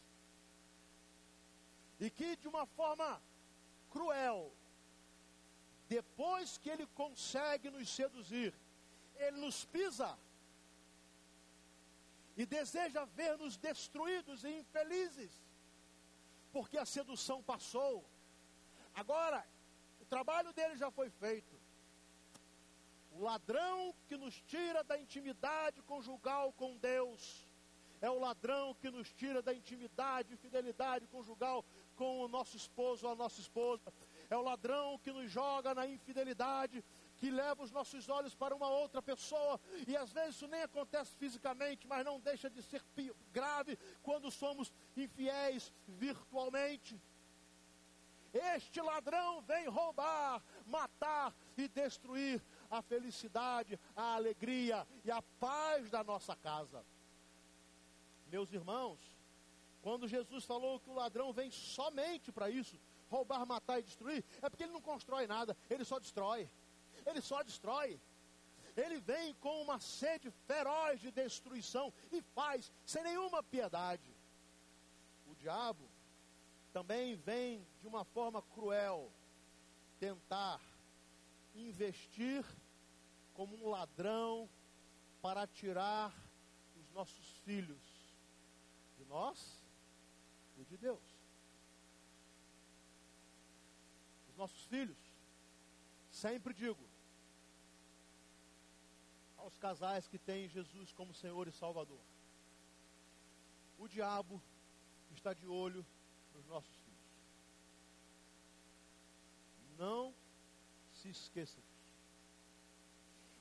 E 1.99 2.09
que 2.09 2.35
de 2.37 2.47
uma 2.47 2.65
forma 2.65 3.21
cruel, 3.89 4.53
depois 5.89 6.57
que 6.59 6.69
ele 6.69 6.85
consegue 7.01 7.69
nos 7.71 7.89
seduzir, 7.89 8.53
ele 9.17 9.37
nos 9.37 9.65
pisa 9.65 10.17
e 12.37 12.45
deseja 12.45 13.03
ver-nos 13.05 13.57
destruídos 13.57 14.43
e 14.43 14.59
infelizes, 14.59 15.31
porque 16.53 16.77
a 16.77 16.85
sedução 16.85 17.41
passou. 17.41 18.05
Agora, 18.93 19.43
o 19.99 20.05
trabalho 20.05 20.53
dele 20.53 20.77
já 20.77 20.91
foi 20.91 21.09
feito. 21.09 21.59
O 23.11 23.23
ladrão 23.23 23.93
que 24.07 24.15
nos 24.15 24.39
tira 24.41 24.83
da 24.83 24.97
intimidade 24.97 25.81
conjugal 25.81 26.53
com 26.53 26.77
Deus 26.77 27.47
é 27.99 28.09
o 28.09 28.19
ladrão 28.19 28.75
que 28.75 28.89
nos 28.89 29.11
tira 29.11 29.41
da 29.41 29.53
intimidade 29.53 30.33
e 30.33 30.37
fidelidade 30.37 31.07
conjugal 31.07 31.65
com 31.97 32.21
o 32.21 32.27
nosso 32.27 32.55
esposo 32.55 33.05
ou 33.05 33.11
a 33.11 33.15
nossa 33.15 33.41
esposa. 33.41 33.91
É 34.29 34.37
o 34.37 34.41
ladrão 34.41 34.99
que 34.99 35.11
nos 35.11 35.31
joga 35.31 35.73
na 35.73 35.87
infidelidade, 35.87 36.83
que 37.17 37.31
leva 37.31 37.63
os 37.63 37.71
nossos 37.71 38.07
olhos 38.07 38.35
para 38.35 38.55
uma 38.55 38.69
outra 38.69 39.01
pessoa, 39.01 39.59
e 39.87 39.97
às 39.97 40.11
vezes 40.11 40.35
isso 40.35 40.47
nem 40.47 40.61
acontece 40.61 41.15
fisicamente, 41.17 41.87
mas 41.87 42.05
não 42.05 42.19
deixa 42.19 42.49
de 42.49 42.61
ser 42.61 42.83
grave 43.31 43.77
quando 44.03 44.29
somos 44.29 44.71
infiéis 44.95 45.73
virtualmente. 45.87 47.01
Este 48.31 48.79
ladrão 48.81 49.41
vem 49.41 49.67
roubar, 49.67 50.43
matar 50.65 51.35
e 51.57 51.67
destruir 51.67 52.41
a 52.69 52.81
felicidade, 52.81 53.79
a 53.95 54.13
alegria 54.15 54.87
e 55.03 55.09
a 55.09 55.21
paz 55.39 55.89
da 55.89 56.03
nossa 56.03 56.35
casa. 56.35 56.85
Meus 58.27 58.53
irmãos, 58.53 58.99
quando 59.81 60.07
Jesus 60.07 60.45
falou 60.45 60.79
que 60.79 60.89
o 60.89 60.93
ladrão 60.93 61.33
vem 61.33 61.49
somente 61.49 62.31
para 62.31 62.49
isso, 62.49 62.79
roubar, 63.09 63.45
matar 63.45 63.79
e 63.79 63.83
destruir, 63.83 64.23
é 64.41 64.49
porque 64.49 64.63
ele 64.63 64.73
não 64.73 64.81
constrói 64.81 65.27
nada, 65.27 65.55
ele 65.69 65.83
só 65.83 65.99
destrói. 65.99 66.49
Ele 67.05 67.21
só 67.21 67.41
destrói. 67.43 67.99
Ele 68.75 68.99
vem 68.99 69.33
com 69.35 69.61
uma 69.61 69.79
sede 69.79 70.31
feroz 70.47 70.99
de 71.01 71.11
destruição 71.11 71.93
e 72.11 72.21
faz 72.21 72.71
sem 72.85 73.03
nenhuma 73.03 73.41
piedade. 73.43 74.09
O 75.27 75.35
diabo 75.35 75.89
também 76.71 77.15
vem 77.15 77.65
de 77.81 77.87
uma 77.87 78.05
forma 78.05 78.41
cruel 78.41 79.11
tentar 79.99 80.61
investir 81.55 82.45
como 83.33 83.55
um 83.55 83.69
ladrão 83.69 84.49
para 85.21 85.45
tirar 85.47 86.13
os 86.79 86.89
nossos 86.91 87.29
filhos 87.39 87.81
de 88.97 89.05
nós 89.05 89.63
e 90.57 90.63
de 90.65 90.77
Deus. 90.77 91.03
Os 94.28 94.28
nossos 94.39 94.63
filhos, 94.65 94.97
sempre 96.09 96.53
digo, 96.53 96.83
aos 99.37 99.57
casais 99.57 100.07
que 100.07 100.17
têm 100.17 100.47
Jesus 100.47 100.91
como 100.93 101.13
Senhor 101.13 101.47
e 101.47 101.51
Salvador, 101.51 101.99
O 103.77 103.87
diabo 103.87 104.41
está 105.11 105.33
de 105.33 105.47
olho 105.47 105.85
nos 106.35 106.45
nossos 106.47 106.75
filhos. 106.75 106.99
Não 109.77 110.13
se 110.91 111.09
esqueça 111.09 111.55
disso. 111.61 111.79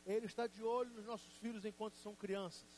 Ele 0.06 0.26
está 0.26 0.46
de 0.46 0.62
olho 0.62 0.90
nos 0.94 1.04
nossos 1.04 1.32
filhos 1.38 1.64
enquanto 1.64 1.96
são 1.96 2.14
crianças. 2.14 2.70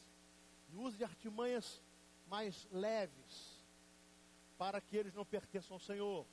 E 0.70 0.76
usa 0.76 0.96
de 0.96 1.04
artimanhas 1.04 1.82
mais 2.28 2.66
leves 2.72 3.60
para 4.56 4.80
que 4.80 4.96
eles 4.96 5.14
não 5.14 5.24
pertençam 5.24 5.74
ao 5.74 5.80
Senhor. 5.80 6.26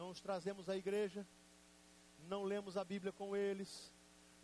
Não 0.00 0.08
os 0.08 0.18
trazemos 0.18 0.66
à 0.70 0.74
igreja, 0.74 1.26
não 2.26 2.42
lemos 2.42 2.78
a 2.78 2.82
Bíblia 2.82 3.12
com 3.12 3.36
eles, 3.36 3.92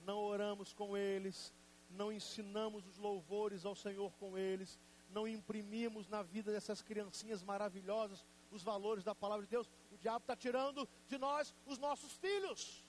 não 0.05 0.19
oramos 0.19 0.75
com 0.75 0.95
eles, 0.95 1.51
não 1.89 2.13
ensinamos 2.13 2.87
os 2.87 2.99
louvores 2.99 3.65
ao 3.65 3.75
Senhor 3.75 4.13
com 4.21 4.37
eles, 4.37 4.79
não 5.09 5.27
imprimimos 5.27 6.09
na 6.09 6.23
vida 6.23 6.53
dessas 6.53 6.83
criancinhas 6.83 7.43
maravilhosas 7.43 8.23
os 8.51 8.63
valores 8.63 9.03
da 9.03 9.15
palavra 9.15 9.47
de 9.47 9.51
Deus, 9.51 9.67
o 9.91 9.97
diabo 9.97 10.25
está 10.25 10.37
tirando 10.37 10.87
de 11.09 11.17
nós 11.17 11.55
os 11.65 11.79
nossos 11.79 12.13
filhos. 12.13 12.85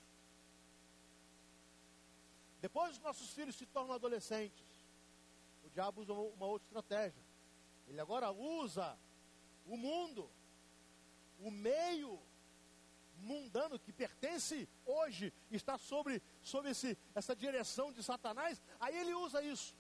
Depois 2.60 2.98
os 2.98 3.00
nossos 3.00 3.32
filhos 3.32 3.56
se 3.56 3.66
tornam 3.66 3.96
adolescentes, 3.96 4.66
o 5.64 5.70
diabo 5.70 6.02
usa 6.02 6.12
uma 6.12 6.46
outra 6.46 6.68
estratégia. 6.68 7.24
Ele 7.88 8.02
agora 8.02 8.30
usa 8.30 9.00
o 9.66 9.78
mundo, 9.78 10.30
o 11.40 11.50
meio 11.50 12.27
mundano 13.20 13.80
que 13.80 13.92
pertence 13.92 14.68
hoje, 14.86 15.34
está 15.52 15.78
sobre, 15.78 16.22
sobre 16.42 16.72
esse, 16.72 16.98
essa 17.14 17.36
direção 17.36 17.92
de 17.92 18.04
Satanás, 18.04 18.62
aí 18.80 18.96
ele 18.98 19.14
usa 19.14 19.42
isso. 19.42 19.76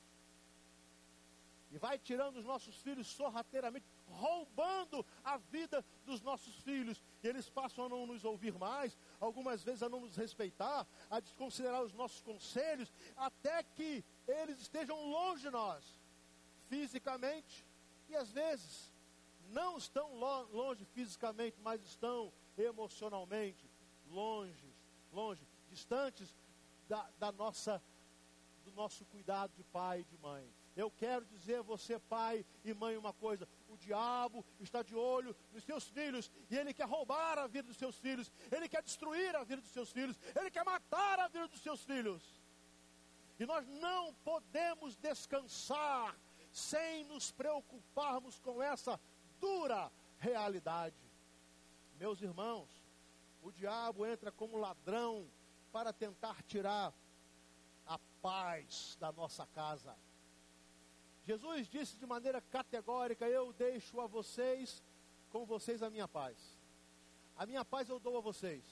E 1.69 1.77
vai 1.77 1.99
tirando 1.99 2.37
os 2.37 2.45
nossos 2.45 2.77
filhos 2.77 3.07
sorrateiramente, 3.07 3.85
roubando 4.07 5.05
a 5.23 5.37
vida 5.37 5.83
dos 6.05 6.21
nossos 6.21 6.55
filhos. 6.59 7.03
E 7.21 7.27
eles 7.27 7.49
passam 7.49 7.85
a 7.85 7.89
não 7.89 8.07
nos 8.07 8.23
ouvir 8.23 8.53
mais, 8.53 8.97
algumas 9.19 9.63
vezes 9.63 9.83
a 9.83 9.89
não 9.89 9.99
nos 9.99 10.15
respeitar, 10.15 10.87
a 11.09 11.19
desconsiderar 11.19 11.83
os 11.83 11.93
nossos 11.93 12.21
conselhos, 12.21 12.91
até 13.17 13.63
que 13.63 14.03
eles 14.27 14.61
estejam 14.61 14.97
longe 15.09 15.41
de 15.41 15.49
nós, 15.49 15.83
fisicamente, 16.69 17.65
e 18.09 18.15
às 18.15 18.31
vezes 18.31 18.93
não 19.49 19.77
estão 19.77 20.13
longe 20.15 20.85
fisicamente, 20.93 21.57
mas 21.61 21.81
estão 21.83 22.31
emocionalmente 22.57 23.69
longe, 24.09 24.73
longe, 25.11 25.45
distantes 25.69 26.35
da, 26.87 27.09
da 27.19 27.31
nossa, 27.31 27.81
do 28.63 28.71
nosso 28.71 29.05
cuidado 29.05 29.53
de 29.55 29.63
pai 29.63 30.01
e 30.01 30.03
de 30.03 30.17
mãe. 30.17 30.49
Eu 30.75 30.91
quero 30.91 31.25
dizer 31.25 31.59
a 31.59 31.61
você, 31.63 31.97
pai 31.97 32.45
e 32.63 32.73
mãe, 32.73 32.95
uma 32.97 33.11
coisa: 33.11 33.47
o 33.67 33.77
diabo 33.77 34.45
está 34.59 34.83
de 34.83 34.95
olho 34.95 35.35
nos 35.51 35.63
seus 35.63 35.87
filhos 35.87 36.31
e 36.49 36.55
ele 36.55 36.73
quer 36.73 36.87
roubar 36.87 37.39
a 37.39 37.47
vida 37.47 37.67
dos 37.67 37.77
seus 37.77 37.97
filhos, 37.97 38.31
ele 38.51 38.69
quer 38.69 38.83
destruir 38.83 39.35
a 39.35 39.43
vida 39.43 39.61
dos 39.61 39.71
seus 39.71 39.91
filhos, 39.91 40.19
ele 40.35 40.51
quer 40.51 40.63
matar 40.63 41.19
a 41.19 41.27
vida 41.27 41.47
dos 41.47 41.61
seus 41.61 41.83
filhos. 41.83 42.23
E 43.39 43.45
nós 43.45 43.67
não 43.67 44.13
podemos 44.23 44.95
descansar 44.95 46.15
sem 46.51 47.03
nos 47.05 47.31
preocuparmos 47.31 48.39
com 48.39 48.61
essa 48.61 48.99
dura 49.39 49.91
realidade. 50.19 51.06
Meus 51.97 52.21
irmãos, 52.21 52.69
o 53.41 53.51
diabo 53.51 54.05
entra 54.05 54.31
como 54.31 54.57
ladrão 54.57 55.27
para 55.71 55.91
tentar 55.91 56.43
tirar 56.43 56.93
a 57.85 57.99
paz 58.21 58.95
da 58.99 59.11
nossa 59.11 59.45
casa. 59.47 59.95
Jesus 61.25 61.67
disse 61.67 61.97
de 61.97 62.05
maneira 62.05 62.39
categórica: 62.39 63.27
Eu 63.27 63.51
deixo 63.53 63.99
a 63.99 64.07
vocês, 64.07 64.83
com 65.31 65.45
vocês 65.45 65.81
a 65.81 65.89
minha 65.89 66.07
paz. 66.07 66.37
A 67.35 67.45
minha 67.45 67.65
paz 67.65 67.89
eu 67.89 67.99
dou 67.99 68.17
a 68.17 68.21
vocês. 68.21 68.63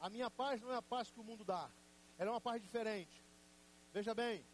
A 0.00 0.08
minha 0.08 0.30
paz 0.30 0.60
não 0.60 0.70
é 0.70 0.76
a 0.76 0.82
paz 0.82 1.10
que 1.10 1.18
o 1.18 1.24
mundo 1.24 1.44
dá, 1.44 1.68
ela 2.16 2.30
é 2.30 2.32
uma 2.32 2.40
paz 2.40 2.62
diferente. 2.62 3.24
Veja 3.92 4.14
bem, 4.14 4.44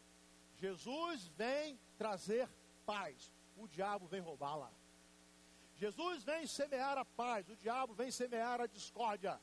Jesus 0.57 1.27
vem 1.37 1.79
trazer 1.97 2.49
paz, 2.85 3.31
o 3.55 3.67
diabo 3.67 4.07
vem 4.07 4.21
roubá-la. 4.21 4.71
Jesus 5.75 6.23
vem 6.23 6.47
semear 6.47 6.97
a 6.97 7.05
paz, 7.05 7.49
o 7.49 7.55
diabo 7.55 7.93
vem 7.93 8.09
semear 8.09 8.61
a 8.61 8.65
discórdia. 8.65 9.39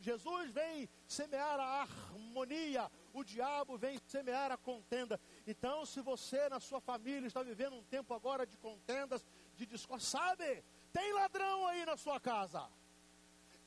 Jesus 0.00 0.50
vem 0.50 0.88
semear 1.06 1.58
a 1.58 1.82
harmonia, 1.82 2.90
o 3.12 3.24
diabo 3.24 3.76
vem 3.76 3.98
semear 4.06 4.52
a 4.52 4.56
contenda. 4.56 5.20
Então, 5.46 5.84
se 5.84 6.00
você 6.00 6.48
na 6.48 6.60
sua 6.60 6.80
família 6.80 7.26
está 7.26 7.42
vivendo 7.42 7.76
um 7.76 7.82
tempo 7.84 8.14
agora 8.14 8.46
de 8.46 8.56
contendas, 8.58 9.24
de 9.56 9.66
discórdia, 9.66 10.06
sabe, 10.06 10.64
tem 10.92 11.12
ladrão 11.12 11.66
aí 11.66 11.84
na 11.84 11.96
sua 11.96 12.20
casa. 12.20 12.68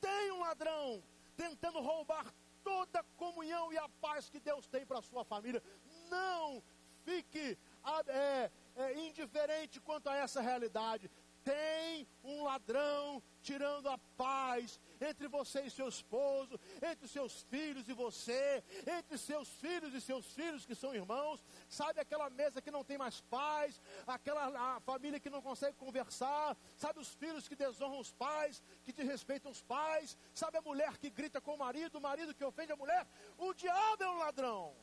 Tem 0.00 0.32
um 0.32 0.40
ladrão 0.40 1.02
tentando 1.36 1.80
roubar 1.80 2.26
toda 2.64 3.00
a 3.00 3.04
comunhão 3.16 3.72
e 3.72 3.78
a 3.78 3.88
paz 4.00 4.28
que 4.30 4.40
Deus 4.40 4.66
tem 4.66 4.86
para 4.86 4.98
a 4.98 5.02
sua 5.02 5.24
família. 5.24 5.62
Não 6.10 6.62
fique 7.04 7.58
é, 8.06 8.50
é, 8.76 9.06
indiferente 9.06 9.80
quanto 9.80 10.08
a 10.08 10.16
essa 10.16 10.40
realidade 10.40 11.10
tem 11.44 12.06
um 12.24 12.44
ladrão 12.44 13.22
tirando 13.42 13.88
a 13.88 13.98
paz 14.16 14.80
entre 15.00 15.26
você 15.26 15.62
e 15.62 15.70
seu 15.70 15.88
esposo, 15.88 16.58
entre 16.80 17.08
seus 17.08 17.42
filhos 17.42 17.88
e 17.88 17.92
você, 17.92 18.62
entre 18.86 19.18
seus 19.18 19.48
filhos 19.48 19.92
e 19.94 20.00
seus 20.00 20.26
filhos 20.32 20.64
que 20.64 20.74
são 20.74 20.94
irmãos. 20.94 21.44
Sabe 21.68 22.00
aquela 22.00 22.30
mesa 22.30 22.62
que 22.62 22.70
não 22.70 22.84
tem 22.84 22.96
mais 22.96 23.20
paz, 23.22 23.80
aquela 24.06 24.80
família 24.80 25.18
que 25.18 25.30
não 25.30 25.42
consegue 25.42 25.76
conversar, 25.76 26.56
sabe 26.76 27.00
os 27.00 27.12
filhos 27.14 27.48
que 27.48 27.56
desonram 27.56 27.98
os 27.98 28.12
pais, 28.12 28.62
que 28.84 28.92
desrespeitam 28.92 29.50
os 29.50 29.62
pais, 29.62 30.16
sabe 30.32 30.58
a 30.58 30.62
mulher 30.62 30.96
que 30.98 31.10
grita 31.10 31.40
com 31.40 31.54
o 31.54 31.58
marido, 31.58 31.98
o 31.98 32.00
marido 32.00 32.34
que 32.34 32.44
ofende 32.44 32.72
a 32.72 32.76
mulher. 32.76 33.06
O 33.36 33.52
diabo 33.52 34.04
é 34.04 34.10
um 34.10 34.18
ladrão. 34.18 34.74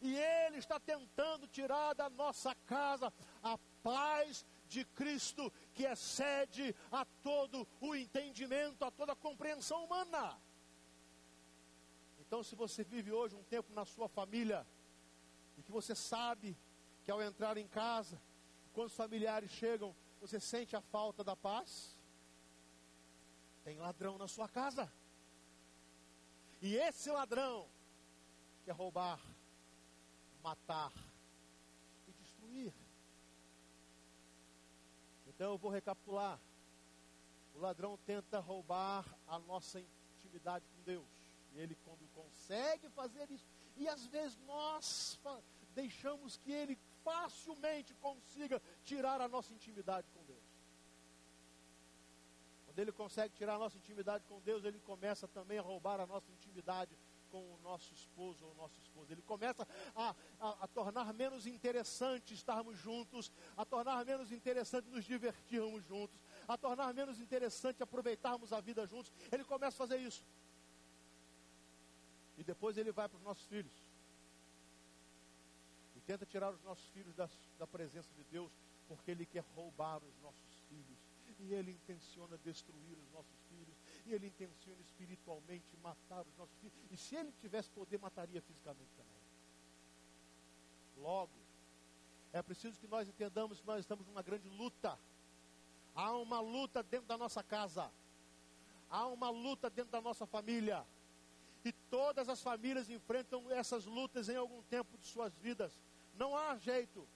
E 0.00 0.16
ele 0.16 0.58
está 0.58 0.80
tentando 0.80 1.46
tirar 1.46 1.94
da 1.94 2.08
nossa 2.08 2.54
casa 2.66 3.12
a 3.42 3.58
paz 3.82 4.44
de 4.72 4.84
Cristo 4.84 5.52
que 5.74 5.84
excede 5.84 6.74
a 6.90 7.04
todo 7.22 7.68
o 7.80 7.94
entendimento, 7.94 8.84
a 8.84 8.90
toda 8.90 9.12
a 9.12 9.16
compreensão 9.16 9.84
humana. 9.84 10.38
Então, 12.20 12.42
se 12.42 12.54
você 12.54 12.82
vive 12.82 13.12
hoje 13.12 13.36
um 13.36 13.44
tempo 13.44 13.72
na 13.74 13.84
sua 13.84 14.08
família 14.08 14.66
e 15.58 15.62
que 15.62 15.70
você 15.70 15.94
sabe 15.94 16.56
que 17.04 17.10
ao 17.10 17.22
entrar 17.22 17.56
em 17.58 17.68
casa, 17.68 18.20
quando 18.72 18.88
os 18.88 18.96
familiares 18.96 19.50
chegam, 19.50 19.94
você 20.20 20.40
sente 20.40 20.74
a 20.74 20.80
falta 20.80 21.22
da 21.22 21.36
paz, 21.36 21.98
tem 23.64 23.78
ladrão 23.78 24.16
na 24.16 24.26
sua 24.26 24.48
casa. 24.48 24.90
E 26.62 26.76
esse 26.76 27.10
ladrão 27.10 27.68
quer 28.64 28.72
roubar, 28.72 29.20
matar 30.42 30.92
e 32.08 32.12
destruir. 32.12 32.72
Então 35.42 35.50
eu 35.50 35.58
vou 35.58 35.72
recapitular. 35.72 36.38
O 37.52 37.58
ladrão 37.58 37.98
tenta 38.06 38.38
roubar 38.38 39.04
a 39.26 39.40
nossa 39.40 39.80
intimidade 40.14 40.64
com 40.68 40.82
Deus. 40.84 41.04
E 41.52 41.58
ele, 41.58 41.76
quando 41.84 42.06
consegue 42.14 42.88
fazer 42.90 43.28
isso, 43.28 43.44
e 43.76 43.88
às 43.88 44.06
vezes 44.06 44.38
nós 44.46 45.18
deixamos 45.74 46.36
que 46.36 46.52
ele 46.52 46.78
facilmente 47.02 47.92
consiga 47.94 48.62
tirar 48.84 49.20
a 49.20 49.26
nossa 49.26 49.52
intimidade 49.52 50.06
com 50.14 50.22
Deus. 50.26 50.44
Quando 52.64 52.78
ele 52.78 52.92
consegue 52.92 53.34
tirar 53.34 53.56
a 53.56 53.58
nossa 53.58 53.76
intimidade 53.76 54.22
com 54.28 54.40
Deus, 54.42 54.64
ele 54.64 54.78
começa 54.78 55.26
também 55.26 55.58
a 55.58 55.62
roubar 55.62 55.98
a 55.98 56.06
nossa 56.06 56.30
intimidade 56.30 56.96
com 57.32 57.54
o 57.54 57.58
nosso 57.62 57.94
esposo 57.94 58.44
ou 58.44 58.54
nossa 58.54 58.78
esposa. 58.78 59.10
Ele 59.10 59.22
começa 59.22 59.66
a, 59.96 60.14
a, 60.38 60.64
a, 60.64 60.68
tornar 60.68 61.14
menos 61.14 61.46
interessante 61.46 62.34
estarmos 62.34 62.78
juntos, 62.78 63.32
a 63.56 63.64
tornar 63.64 64.04
menos 64.04 64.30
interessante 64.30 64.86
nos 64.90 65.06
divertirmos 65.06 65.82
juntos, 65.86 66.20
a 66.46 66.58
tornar 66.58 66.92
menos 66.92 67.18
interessante 67.18 67.82
aproveitarmos 67.82 68.52
a 68.52 68.60
vida 68.60 68.86
juntos. 68.86 69.10
Ele 69.32 69.44
começa 69.44 69.74
a 69.74 69.78
fazer 69.78 69.98
isso. 69.98 70.22
E 72.36 72.44
depois 72.44 72.76
ele 72.76 72.92
vai 72.92 73.08
para 73.08 73.16
os 73.16 73.24
nossos 73.24 73.46
filhos. 73.46 73.72
E 75.96 76.00
tenta 76.02 76.26
tirar 76.26 76.52
os 76.52 76.62
nossos 76.62 76.86
filhos 76.90 77.14
da, 77.14 77.30
da 77.58 77.66
presença 77.66 78.10
de 78.14 78.24
Deus, 78.24 78.52
porque 78.86 79.10
ele 79.10 79.24
quer 79.24 79.44
roubar 79.56 80.04
os 80.04 80.18
nossos 80.20 80.60
filhos. 80.68 80.98
E 81.38 81.54
ele 81.54 81.72
intenciona 81.72 82.36
destruir 82.44 82.98
os 82.98 83.10
nossos 83.10 83.40
filhos 83.48 83.71
e 84.06 84.12
ele 84.12 84.26
intenciona 84.26 84.80
espiritualmente 84.80 85.76
matar 85.82 86.26
os 86.26 86.36
nossos 86.36 86.56
filhos. 86.58 86.74
E 86.90 86.96
se 86.96 87.14
ele 87.14 87.32
tivesse 87.40 87.70
poder, 87.70 87.98
mataria 87.98 88.40
fisicamente 88.42 88.90
também. 88.96 89.22
Logo, 90.96 91.32
é 92.32 92.42
preciso 92.42 92.78
que 92.78 92.86
nós 92.86 93.08
entendamos 93.08 93.60
que 93.60 93.66
nós 93.66 93.80
estamos 93.80 94.06
numa 94.06 94.22
grande 94.22 94.48
luta. 94.48 94.98
Há 95.94 96.12
uma 96.16 96.40
luta 96.40 96.82
dentro 96.82 97.06
da 97.06 97.18
nossa 97.18 97.42
casa. 97.42 97.90
Há 98.88 99.06
uma 99.06 99.30
luta 99.30 99.68
dentro 99.68 99.90
da 99.90 100.00
nossa 100.00 100.26
família. 100.26 100.84
E 101.64 101.72
todas 101.72 102.28
as 102.28 102.42
famílias 102.42 102.90
enfrentam 102.90 103.50
essas 103.50 103.84
lutas 103.84 104.28
em 104.28 104.36
algum 104.36 104.62
tempo 104.64 104.96
de 104.98 105.06
suas 105.06 105.36
vidas. 105.36 105.72
Não 106.14 106.36
há 106.36 106.56
jeito, 106.56 107.06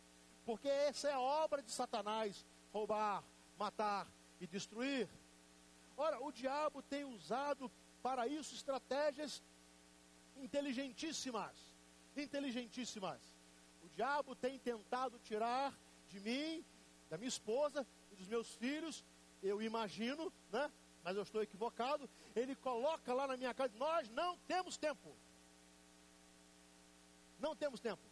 porque 0.45 0.69
essa 0.69 1.09
é 1.09 1.13
a 1.13 1.21
obra 1.21 1.63
de 1.63 1.71
Satanás 1.71 2.47
roubar, 2.73 3.25
matar 3.59 4.07
e 4.41 4.47
destruir. 4.47 5.09
Ora, 5.97 6.23
o 6.23 6.31
diabo 6.31 6.83
tem 6.83 7.05
usado 7.05 7.71
para 8.03 8.27
isso 8.27 8.55
estratégias 8.55 9.43
inteligentíssimas. 10.37 11.57
Inteligentíssimas. 12.17 13.21
O 13.83 13.89
diabo 13.89 14.35
tem 14.35 14.59
tentado 14.59 15.19
tirar 15.21 15.73
de 16.09 16.21
mim, 16.21 16.65
da 17.09 17.17
minha 17.17 17.29
esposa 17.29 17.87
e 18.13 18.17
dos 18.17 18.29
meus 18.29 18.55
filhos, 18.57 19.05
eu 19.43 19.63
imagino, 19.63 20.33
né? 20.51 20.71
Mas 21.03 21.17
eu 21.17 21.23
estou 21.23 21.43
equivocado. 21.43 22.09
Ele 22.35 22.55
coloca 22.57 23.15
lá 23.15 23.27
na 23.27 23.37
minha 23.37 23.55
casa, 23.55 23.73
nós 23.77 24.11
não 24.11 24.37
temos 24.39 24.77
tempo. 24.77 25.15
Não 27.39 27.55
temos 27.55 27.81
tempo. 27.81 28.03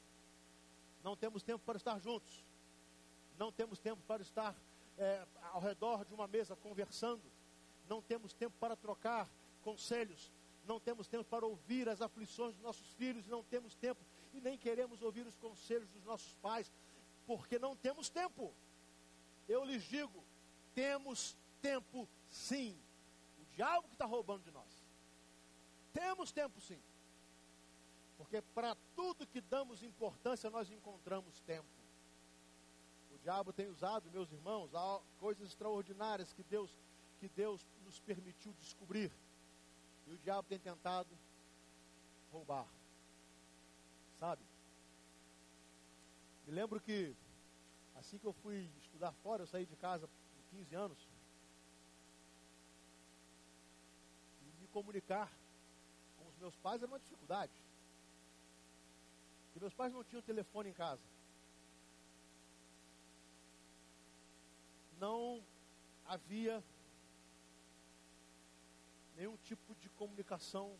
Não 1.02 1.16
temos 1.16 1.42
tempo 1.42 1.62
para 1.64 1.76
estar 1.76 1.98
juntos. 1.98 2.44
Não 3.36 3.50
temos 3.50 3.78
tempo 3.78 4.00
para 4.06 4.22
estar 4.22 4.54
é, 4.96 5.26
ao 5.52 5.60
redor 5.60 6.04
de 6.04 6.14
uma 6.14 6.26
mesa 6.26 6.54
conversando. 6.56 7.22
Não 7.88 8.00
temos 8.02 8.32
tempo 8.32 8.56
para 8.58 8.76
trocar 8.76 9.28
conselhos. 9.62 10.32
Não 10.66 10.80
temos 10.80 11.06
tempo 11.06 11.24
para 11.24 11.44
ouvir 11.44 11.88
as 11.88 12.00
aflições 12.00 12.54
dos 12.54 12.62
nossos 12.62 12.92
filhos. 12.94 13.26
Não 13.26 13.42
temos 13.42 13.74
tempo 13.74 14.00
e 14.32 14.40
nem 14.40 14.58
queremos 14.58 15.02
ouvir 15.02 15.26
os 15.26 15.36
conselhos 15.36 15.88
dos 15.90 16.04
nossos 16.04 16.34
pais, 16.36 16.72
porque 17.26 17.58
não 17.58 17.76
temos 17.76 18.08
tempo. 18.08 18.52
Eu 19.48 19.64
lhes 19.64 19.84
digo: 19.84 20.24
temos 20.74 21.36
tempo 21.62 22.08
sim. 22.28 22.76
O 23.38 23.44
diabo 23.54 23.88
que 23.88 23.94
está 23.94 24.06
roubando 24.06 24.42
de 24.42 24.50
nós. 24.50 24.84
Temos 25.92 26.32
tempo 26.32 26.60
sim. 26.60 26.80
Porque 28.16 28.40
para 28.40 28.76
tudo 28.96 29.26
que 29.26 29.40
damos 29.40 29.82
importância, 29.82 30.50
nós 30.50 30.70
encontramos 30.70 31.40
tempo. 31.40 31.68
O 33.12 33.18
diabo 33.18 33.52
tem 33.52 33.68
usado, 33.68 34.10
meus 34.10 34.30
irmãos, 34.32 34.70
coisas 35.18 35.48
extraordinárias 35.48 36.32
que 36.32 36.42
Deus, 36.42 36.70
que 37.20 37.28
Deus 37.28 37.66
nos 37.84 37.98
permitiu 38.00 38.52
descobrir. 38.54 39.10
E 40.06 40.12
o 40.12 40.18
diabo 40.18 40.48
tem 40.48 40.58
tentado 40.58 41.08
roubar. 42.30 42.66
Sabe? 44.18 44.42
Me 46.46 46.52
lembro 46.52 46.80
que 46.80 47.14
assim 47.94 48.18
que 48.18 48.26
eu 48.26 48.32
fui 48.32 48.68
estudar 48.78 49.12
fora, 49.22 49.42
eu 49.42 49.46
saí 49.46 49.64
de 49.64 49.76
casa 49.76 50.06
com 50.06 50.56
15 50.56 50.74
anos. 50.74 51.08
E 54.42 54.60
me 54.60 54.68
comunicar 54.68 55.32
com 56.18 56.28
os 56.28 56.36
meus 56.36 56.56
pais 56.56 56.82
era 56.82 56.90
uma 56.90 56.98
dificuldade. 56.98 57.52
E 59.56 59.60
meus 59.60 59.72
pais 59.72 59.92
não 59.92 60.04
tinham 60.04 60.22
telefone 60.22 60.70
em 60.70 60.74
casa. 60.74 61.02
Não 64.98 65.42
havia 66.04 66.62
nenhum 69.14 69.36
tipo 69.38 69.74
de 69.76 69.88
comunicação 69.90 70.78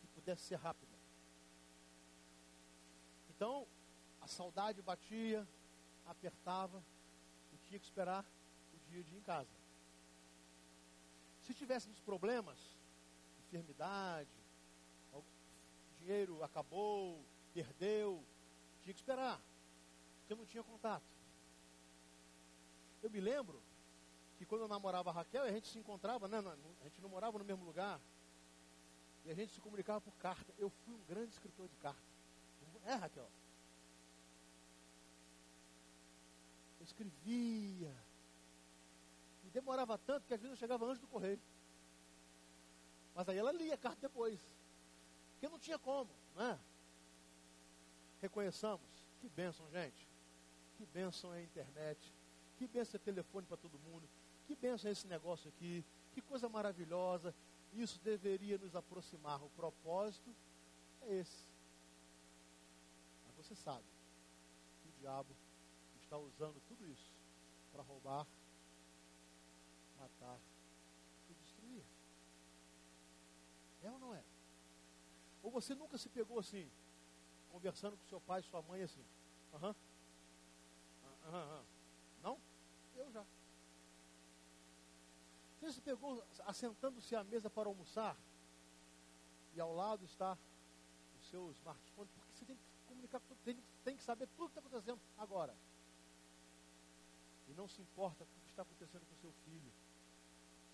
que 0.00 0.06
pudesse 0.08 0.42
ser 0.42 0.56
rápida. 0.56 0.96
Então, 3.28 3.66
a 4.20 4.26
saudade 4.26 4.82
batia, 4.82 5.46
apertava 6.06 6.82
e 7.52 7.56
tinha 7.58 7.78
que 7.78 7.86
esperar 7.86 8.24
o 8.74 8.90
dia 8.90 9.02
de 9.02 9.14
ir 9.14 9.18
em 9.18 9.22
casa. 9.22 9.50
Se 11.42 11.54
tivéssemos 11.54 11.98
problemas, 12.00 12.58
enfermidade, 13.46 14.28
dinheiro 16.00 16.42
acabou, 16.42 17.22
perdeu, 17.52 18.24
tinha 18.82 18.94
que 18.94 19.00
esperar, 19.00 19.40
porque 20.20 20.34
não 20.34 20.46
tinha 20.46 20.62
contato. 20.62 21.04
Eu 23.02 23.10
me 23.10 23.20
lembro 23.20 23.62
que 24.40 24.46
quando 24.46 24.62
eu 24.62 24.68
namorava 24.68 25.10
a 25.10 25.12
Raquel, 25.12 25.42
a 25.42 25.52
gente 25.52 25.68
se 25.68 25.78
encontrava, 25.78 26.26
né, 26.26 26.38
a 26.80 26.84
gente 26.84 26.98
não 27.02 27.10
morava 27.10 27.38
no 27.38 27.44
mesmo 27.44 27.62
lugar, 27.62 28.00
e 29.22 29.30
a 29.30 29.34
gente 29.34 29.52
se 29.52 29.60
comunicava 29.60 30.00
por 30.00 30.14
carta. 30.14 30.50
Eu 30.56 30.70
fui 30.70 30.94
um 30.94 31.04
grande 31.04 31.30
escritor 31.30 31.68
de 31.68 31.76
carta. 31.76 32.00
É, 32.86 32.94
Raquel? 32.94 33.28
Eu 36.78 36.84
escrevia. 36.84 37.94
E 39.44 39.50
demorava 39.50 39.98
tanto 39.98 40.26
que 40.26 40.32
às 40.32 40.40
vezes 40.40 40.56
eu 40.56 40.58
chegava 40.58 40.86
antes 40.86 41.02
do 41.02 41.06
correio. 41.06 41.38
Mas 43.14 43.28
aí 43.28 43.36
ela 43.36 43.52
lia 43.52 43.74
a 43.74 43.76
carta 43.76 44.00
depois. 44.00 44.40
Porque 45.32 45.50
não 45.50 45.58
tinha 45.58 45.78
como, 45.78 46.10
né? 46.34 46.58
reconheçamos. 48.22 48.88
Que 49.20 49.28
bênção, 49.28 49.70
gente. 49.70 50.08
Que 50.78 50.86
bênção 50.86 51.34
é 51.34 51.40
a 51.40 51.42
internet. 51.42 52.14
Que 52.56 52.66
bênção 52.66 52.96
é 52.96 53.04
telefone 53.04 53.46
para 53.46 53.58
todo 53.58 53.78
mundo. 53.80 54.08
Que 54.50 54.56
bênção 54.56 54.88
é 54.88 54.92
esse 54.92 55.06
negócio 55.06 55.48
aqui. 55.48 55.84
Que 56.10 56.20
coisa 56.20 56.48
maravilhosa. 56.48 57.32
Isso 57.72 58.00
deveria 58.00 58.58
nos 58.58 58.74
aproximar. 58.74 59.40
O 59.40 59.48
propósito 59.50 60.34
é 61.02 61.18
esse. 61.20 61.46
Mas 63.24 63.36
você 63.36 63.54
sabe 63.54 63.84
que 64.82 64.88
o 64.88 64.92
diabo 64.98 65.36
está 66.02 66.18
usando 66.18 66.60
tudo 66.66 66.84
isso 66.84 67.12
para 67.70 67.84
roubar, 67.84 68.26
matar 69.96 70.40
e 71.28 71.34
destruir. 71.34 71.84
É 73.84 73.90
ou 73.92 74.00
não 74.00 74.12
é? 74.12 74.24
Ou 75.44 75.52
você 75.52 75.76
nunca 75.76 75.96
se 75.96 76.08
pegou 76.08 76.40
assim, 76.40 76.68
conversando 77.52 77.96
com 77.96 78.04
seu 78.08 78.20
pai 78.20 78.42
sua 78.42 78.60
mãe 78.62 78.82
assim. 78.82 79.04
Aham. 79.54 79.76
Uhum. 81.24 81.38
Uhum. 81.38 81.64
Não? 82.20 82.40
Eu 82.96 83.12
já. 83.12 83.24
Você 85.60 85.72
se 85.72 85.80
pegou 85.80 86.24
assentando-se 86.46 87.14
à 87.14 87.22
mesa 87.22 87.50
para 87.50 87.68
almoçar 87.68 88.16
e 89.54 89.60
ao 89.60 89.74
lado 89.74 90.04
está 90.04 90.38
o 91.16 91.20
seu 91.24 91.50
smartphone, 91.52 92.08
porque 92.14 92.32
você 92.32 92.44
tem 92.44 92.56
que 92.56 92.62
comunicar, 92.86 93.20
tem, 93.44 93.62
tem 93.84 93.96
que 93.96 94.02
saber 94.02 94.26
tudo 94.36 94.50
que 94.50 94.58
está 94.58 94.60
acontecendo 94.60 95.00
agora. 95.18 95.54
E 97.48 97.52
não 97.52 97.68
se 97.68 97.82
importa 97.82 98.24
com 98.24 98.38
o 98.38 98.42
que 98.42 98.50
está 98.50 98.62
acontecendo 98.62 99.04
com 99.06 99.16
seu 99.16 99.32
filho, 99.44 99.72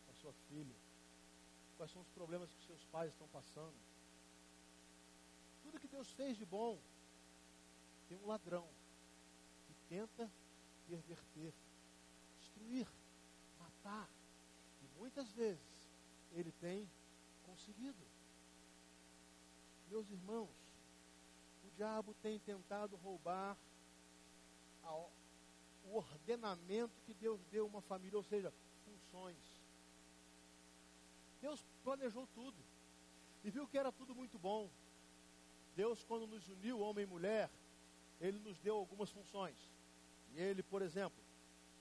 com 0.07 0.13
a 0.13 0.15
sua 0.15 0.33
filha, 0.49 0.77
quais 1.77 1.91
são 1.91 2.03
os 2.03 2.09
problemas 2.11 2.53
que 2.53 2.65
seus 2.65 2.85
pais 2.85 3.11
estão 3.13 3.27
passando 3.29 3.75
tudo 5.67 5.81
que 5.81 5.89
Deus 5.89 6.11
fez 6.13 6.37
de 6.37 6.45
bom, 6.45 6.79
tem 8.09 8.17
um 8.19 8.27
ladrão 8.27 8.69
que 9.67 9.75
tenta 9.89 10.31
perverter, 10.87 11.53
destruir, 12.39 12.87
matar. 13.59 14.09
Muitas 14.99 15.31
vezes 15.33 15.91
ele 16.33 16.53
tem 16.53 16.89
conseguido. 17.45 18.05
Meus 19.89 20.11
irmãos, 20.11 20.51
o 21.65 21.71
diabo 21.77 22.15
tem 22.23 22.39
tentado 22.41 22.97
roubar 22.97 23.57
o 25.85 25.97
ordenamento 25.97 27.01
que 27.03 27.15
Deus 27.15 27.41
deu 27.47 27.65
a 27.65 27.69
uma 27.69 27.81
família, 27.81 28.17
ou 28.17 28.25
seja, 28.25 28.53
funções. 28.85 29.37
Deus 31.41 31.65
planejou 31.85 32.27
tudo 32.35 32.57
e 33.45 33.51
viu 33.51 33.67
que 33.69 33.79
era 33.79 33.93
tudo 33.93 34.15
muito 34.15 34.39
bom. 34.39 34.69
Deus, 35.77 36.03
quando 36.05 36.27
nos 36.27 36.49
uniu, 36.49 36.81
homem 36.81 37.05
e 37.05 37.07
mulher, 37.07 37.51
ele 38.21 38.39
nos 38.39 38.59
deu 38.59 38.77
algumas 38.77 39.11
funções. 39.11 39.57
E 40.33 40.41
ele, 40.41 40.63
por 40.63 40.83
exemplo, 40.83 41.23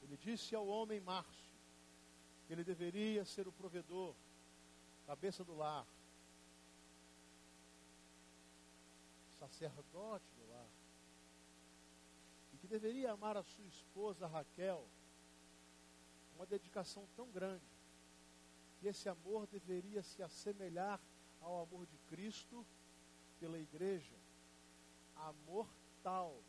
ele 0.02 0.18
disse 0.18 0.54
ao 0.54 0.68
homem 0.68 1.02
que 1.02 1.45
ele 2.54 2.64
deveria 2.64 3.26
ser 3.26 3.48
o 3.48 3.52
provedor, 3.52 4.16
cabeça 5.06 5.44
do 5.44 5.56
lar, 5.56 5.86
sacerdote 9.40 10.26
do 10.38 10.50
lar, 10.50 10.70
e 12.54 12.58
que 12.58 12.68
deveria 12.68 13.12
amar 13.12 13.38
a 13.38 13.44
sua 13.44 13.66
esposa 13.66 14.28
Raquel 14.28 14.88
uma 16.36 16.46
dedicação 16.46 17.08
tão 17.16 17.30
grande, 17.32 17.66
que 18.80 18.88
esse 18.88 19.08
amor 19.08 19.48
deveria 19.48 20.04
se 20.04 20.22
assemelhar 20.22 21.00
ao 21.42 21.62
amor 21.62 21.86
de 21.88 21.98
Cristo 22.10 22.66
pela 23.40 23.58
igreja, 23.58 24.16
amor 25.16 25.68
tal 26.04 26.44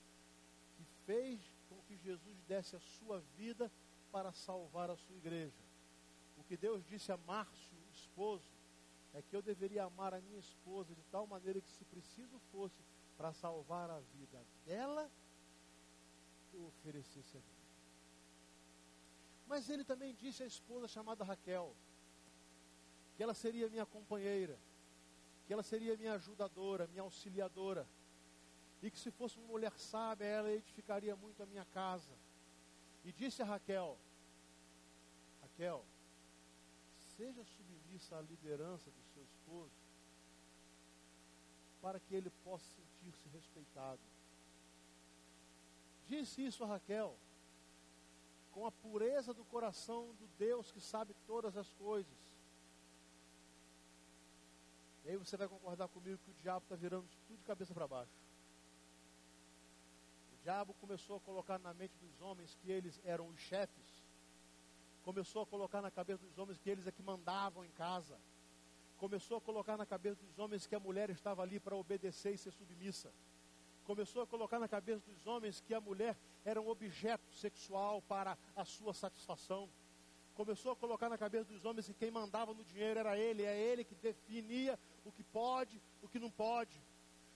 que 0.77 0.85
fez 1.07 1.41
com 1.69 1.81
que 1.83 1.97
Jesus 1.97 2.43
desse 2.43 2.77
a 2.77 2.81
sua 2.81 3.21
vida 3.37 3.71
para 4.11 4.33
salvar 4.33 4.91
a 4.91 4.97
sua 4.97 5.17
igreja. 5.17 5.65
O 6.37 6.44
que 6.44 6.57
Deus 6.57 6.85
disse 6.85 7.11
a 7.11 7.16
Márcio, 7.16 7.77
esposo, 7.92 8.49
é 9.14 9.22
que 9.22 9.35
eu 9.35 9.42
deveria 9.42 9.85
amar 9.85 10.12
a 10.14 10.20
minha 10.20 10.38
esposa 10.38 10.94
de 10.94 11.03
tal 11.11 11.27
maneira 11.27 11.61
que, 11.61 11.70
se 11.70 11.85
preciso 11.85 12.38
fosse, 12.53 12.83
para 13.16 13.33
salvar 13.33 13.90
a 13.90 13.99
vida 14.14 14.44
dela, 14.66 15.11
eu 16.53 16.66
oferecesse 16.66 17.37
a 17.37 17.40
vida. 17.40 17.57
Mas 19.46 19.70
ele 19.70 19.85
também 19.85 20.14
disse 20.14 20.42
à 20.42 20.46
esposa 20.46 20.87
chamada 20.87 21.25
Raquel, 21.25 21.75
que 23.16 23.22
ela 23.22 23.33
seria 23.33 23.70
minha 23.70 23.87
companheira, 23.87 24.59
que 25.46 25.53
ela 25.53 25.62
seria 25.62 25.96
minha 25.96 26.14
ajudadora, 26.14 26.87
minha 26.88 27.03
auxiliadora, 27.03 27.87
e 28.83 28.90
que 28.90 28.99
se 28.99 29.11
fosse 29.11 29.38
uma 29.38 29.49
mulher 29.49 29.72
sábia, 29.79 30.27
ela 30.27 30.53
edificaria 30.53 31.16
muito 31.16 31.42
a 31.42 31.46
minha 31.46 31.64
casa. 31.66 32.12
E 33.05 33.12
disse 33.12 33.40
a 33.40 33.46
Raquel: 33.46 33.96
Raquel, 35.40 35.85
seja 37.17 37.45
submissa 37.45 38.17
à 38.17 38.21
liderança 38.21 38.91
do 38.91 39.03
seu 39.15 39.23
esposo, 39.25 39.73
para 41.81 41.99
que 42.01 42.15
ele 42.15 42.31
possa 42.45 42.65
sentir-se 42.71 43.29
respeitado. 43.29 44.01
Disse 46.07 46.45
isso 46.45 46.63
a 46.65 46.67
Raquel, 46.67 47.17
com 48.53 48.67
a 48.67 48.73
pureza 48.73 49.35
do 49.35 49.45
coração 49.45 50.15
do 50.15 50.27
Deus 50.39 50.71
que 50.71 50.81
sabe 50.81 51.15
todas 51.27 51.57
as 51.57 51.73
coisas. 51.75 52.17
E 55.05 55.11
aí 55.11 55.17
você 55.17 55.37
vai 55.37 55.47
concordar 55.47 55.89
comigo 55.89 56.19
que 56.25 56.31
o 56.31 56.35
diabo 56.35 56.65
está 56.65 56.75
virando 56.75 57.07
tudo 57.29 57.39
de 57.39 57.45
cabeça 57.45 57.73
para 57.73 57.87
baixo. 57.87 58.13
O 60.33 60.43
diabo 60.43 60.75
começou 60.75 61.17
a 61.17 61.21
colocar 61.21 61.59
na 61.59 61.73
mente 61.75 61.97
dos 61.99 62.21
homens 62.21 62.57
que 62.57 62.71
eles 62.71 63.01
eram 63.05 63.29
os 63.29 63.39
chefes. 63.39 63.96
Começou 65.07 65.42
a 65.42 65.47
colocar 65.47 65.81
na 65.81 65.90
cabeça 65.90 66.27
dos 66.27 66.37
homens 66.37 66.59
que 66.59 66.69
eles 66.69 66.85
é 66.85 66.90
que 66.90 67.03
mandavam 67.03 67.64
em 67.64 67.71
casa. 67.71 68.19
Começou 68.99 69.37
a 69.37 69.40
colocar 69.40 69.77
na 69.77 69.87
cabeça 69.87 70.21
dos 70.25 70.37
homens 70.37 70.66
que 70.66 70.75
a 70.75 70.81
mulher 70.81 71.11
estava 71.11 71.42
ali 71.42 71.61
para 71.61 71.77
obedecer 71.77 72.35
e 72.35 72.38
ser 72.38 72.51
submissa. 72.51 73.12
Começou 73.85 74.23
a 74.23 74.27
colocar 74.27 74.59
na 74.59 74.66
cabeça 74.66 75.09
dos 75.09 75.25
homens 75.25 75.61
que 75.61 75.73
a 75.73 75.81
mulher 75.81 76.16
era 76.45 76.61
um 76.61 76.69
objeto 76.69 77.33
sexual 77.33 78.03
para 78.03 78.37
a 78.57 78.64
sua 78.64 78.92
satisfação 78.92 79.71
começou 80.37 80.73
a 80.73 80.77
colocar 80.77 81.09
na 81.09 81.16
cabeça 81.16 81.51
dos 81.51 81.64
homens 81.64 81.87
que 81.87 81.95
quem 81.95 82.11
mandava 82.11 82.53
no 82.53 82.62
dinheiro 82.62 83.01
era 83.01 83.19
ele, 83.19 83.42
é 83.42 83.59
ele 83.59 83.83
que 83.83 83.95
definia 83.95 84.79
o 85.03 85.11
que 85.11 85.25
pode, 85.25 85.81
o 86.03 86.09
que 86.09 86.19
não 86.19 86.31
pode. 86.31 86.79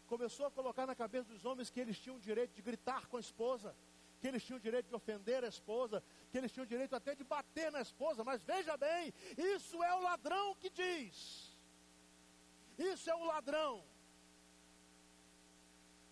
Começou 0.06 0.44
a 0.44 0.50
colocar 0.50 0.86
na 0.86 0.94
cabeça 0.94 1.32
dos 1.32 1.46
homens 1.46 1.70
que 1.70 1.80
eles 1.80 1.98
tinham 1.98 2.16
o 2.16 2.20
direito 2.20 2.52
de 2.52 2.60
gritar 2.60 3.06
com 3.06 3.16
a 3.16 3.20
esposa, 3.20 3.74
que 4.20 4.28
eles 4.28 4.44
tinham 4.44 4.58
o 4.58 4.60
direito 4.60 4.88
de 4.88 4.94
ofender 4.94 5.42
a 5.42 5.48
esposa, 5.48 6.02
que 6.30 6.36
eles 6.38 6.52
tinham 6.52 6.64
o 6.64 6.68
direito 6.68 6.94
até 6.94 7.14
de 7.14 7.24
bater 7.24 7.72
na 7.72 7.80
esposa, 7.80 8.22
mas 8.22 8.42
veja 8.44 8.76
bem, 8.76 9.12
isso 9.36 9.82
é 9.82 9.94
o 9.94 10.02
ladrão 10.02 10.54
que 10.56 10.68
diz. 10.68 11.56
Isso 12.78 13.10
é 13.10 13.14
o 13.14 13.24
ladrão. 13.24 13.82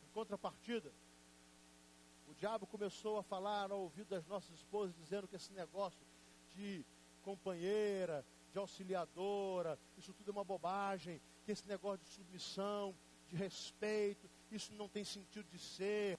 Em 0.05 0.11
contrapartida, 0.13 0.91
o 2.27 2.35
diabo 2.35 2.67
começou 2.67 3.19
a 3.19 3.23
falar 3.23 3.71
ao 3.71 3.81
ouvido 3.81 4.09
das 4.09 4.27
nossas 4.27 4.51
esposas, 4.55 4.97
dizendo 4.97 5.29
que 5.29 5.37
esse 5.37 5.53
negócio 5.53 6.01
de 6.55 6.85
companheira, 7.23 8.25
de 8.53 8.59
auxiliadora, 8.59 9.79
isso 9.99 10.15
tudo 10.15 10.31
é 10.31 10.33
uma 10.33 10.45
bobagem, 10.45 11.21
que 11.45 11.53
esse 11.53 11.67
negócio 11.67 12.05
de 12.05 12.11
submissão, 12.11 12.95
de 13.29 13.37
respeito, 13.37 14.29
isso 14.51 14.73
não 14.75 14.89
tem 14.89 15.05
sentido 15.05 15.47
de 15.51 15.59
ser. 15.59 16.19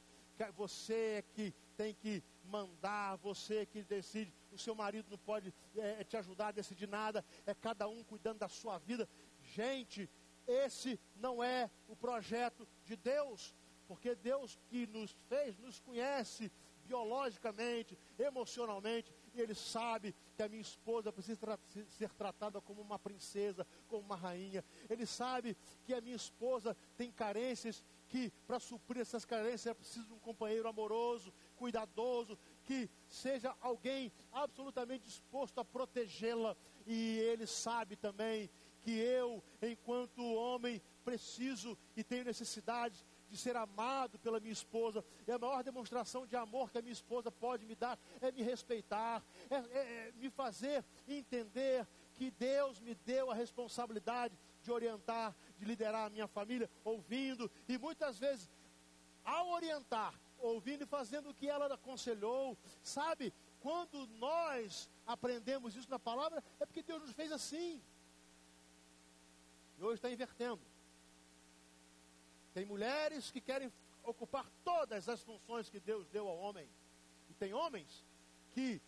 Você 0.56 1.17
é 1.17 1.21
que 1.21 1.54
tem 1.75 1.93
que 1.93 2.23
mandar, 2.43 3.17
você 3.17 3.58
é 3.58 3.65
que 3.65 3.84
decide. 3.84 4.34
O 4.52 4.58
seu 4.58 4.73
marido 4.75 5.08
não 5.10 5.17
pode 5.17 5.54
é, 5.78 6.02
é, 6.02 6.04
te 6.04 6.17
ajudar 6.17 6.47
a 6.47 6.52
decidir 6.52 6.88
nada, 6.88 7.23
é 7.45 7.54
cada 7.54 7.88
um 7.88 8.04
cuidando 8.04 8.39
da 8.39 8.47
sua 8.47 8.78
vida. 8.78 9.08
Gente, 9.41 10.10
esse 10.47 10.99
não 11.15 11.43
é 11.43 11.69
o 11.88 11.95
projeto 11.95 12.67
de 12.84 12.95
Deus, 12.95 13.56
porque 13.88 14.15
Deus 14.15 14.58
que 14.67 14.88
nos 14.88 15.15
fez, 15.28 15.58
nos 15.58 15.80
conhece 15.80 16.52
biologicamente, 16.89 17.95
emocionalmente, 18.17 19.13
e 19.36 19.39
Ele 19.39 19.54
sabe 19.54 20.15
que 20.36 20.41
a 20.41 20.49
minha 20.49 20.62
esposa 20.62 21.13
precisa 21.13 21.39
tra 21.39 21.60
ser 21.88 22.12
tratada 22.13 22.60
como 22.60 22.82
uma 22.82 22.97
princesa, 22.97 23.65
como 23.88 24.02
uma 24.02 24.15
rainha. 24.15 24.65
Ele 24.89 25.06
sabe 25.06 25.56
que 25.86 25.93
a 25.93 26.02
minha 26.02 26.15
esposa 26.15 26.75
tem 26.97 27.12
carências, 27.12 27.84
que 28.10 28.32
para 28.45 28.60
suprir 28.60 29.02
essas 29.02 29.24
carências 29.24 29.67
é 29.67 29.74
preciso 29.74 30.13
um 30.13 30.19
companheiro 30.19 30.67
amoroso, 30.67 31.32
cuidadoso, 31.56 32.38
que 32.65 32.89
seja 33.08 33.56
alguém 33.62 34.12
absolutamente 34.34 35.06
disposto 35.06 35.60
a 35.60 35.65
protegê-la. 35.65 36.58
E 36.86 37.19
Ele 37.19 37.45
sabe 37.45 37.95
também 37.95 38.50
que 38.82 38.91
eu, 38.91 39.43
enquanto 39.62 40.34
homem, 40.34 40.82
preciso 41.06 41.78
e 41.95 42.04
tenho 42.04 42.26
necessidades 42.26 43.06
de 43.30 43.38
ser 43.38 43.56
amado 43.56 44.17
pela 44.17 44.39
minha 44.39 44.54
esposa. 44.54 45.06
E 45.28 45.32
a 45.32 45.38
maior 45.38 45.63
demonstração 45.63 46.26
de 46.26 46.36
amor 46.36 46.72
que 46.72 46.80
a 46.80 46.82
minha 46.82 46.93
esposa 46.93 47.32
pode 47.32 47.65
me 47.65 47.76
dar 47.76 47.98
é 48.22 48.32
me 48.32 48.41
respeitar, 48.41 49.24
é, 49.50 49.56
é, 49.56 50.08
é 50.08 50.12
me 50.15 50.30
fazer 50.30 50.84
entender 51.08 51.88
que 52.15 52.32
Deus 52.32 52.80
me 52.80 52.95
deu 53.06 53.32
a 53.32 53.36
responsabilidade 53.36 54.38
de 54.69 54.73
orientar, 54.73 55.36
de 55.58 55.65
liderar 55.65 56.05
a 56.05 56.10
minha 56.10 56.27
família, 56.27 56.69
ouvindo 56.84 57.49
e 57.67 57.77
muitas 57.77 58.19
vezes, 58.19 58.49
ao 59.25 59.49
orientar, 59.49 60.13
ouvindo 60.38 60.84
e 60.84 60.86
fazendo 60.86 61.29
o 61.29 61.34
que 61.34 61.49
ela 61.49 61.73
aconselhou, 61.73 62.55
sabe? 62.84 63.34
Quando 63.60 64.05
nós 64.27 64.88
aprendemos 65.05 65.75
isso 65.75 65.89
na 65.89 65.99
palavra, 65.99 66.43
é 66.60 66.65
porque 66.65 66.84
Deus 66.84 67.01
nos 67.01 67.12
fez 67.12 67.32
assim. 67.32 67.82
E 69.77 69.84
hoje 69.84 69.95
está 69.95 70.12
invertendo. 70.12 70.62
Tem 72.53 72.65
mulheres 72.65 73.32
que 73.32 73.41
querem 73.41 73.71
ocupar 74.03 74.45
todas 74.63 75.10
as 75.10 75.21
funções 75.23 75.69
que 75.69 75.79
Deus 75.79 76.08
deu 76.10 76.27
ao 76.27 76.38
homem. 76.38 76.69
E 77.29 77.34
tem 77.34 77.53
homens 77.53 78.05
que 78.51 78.82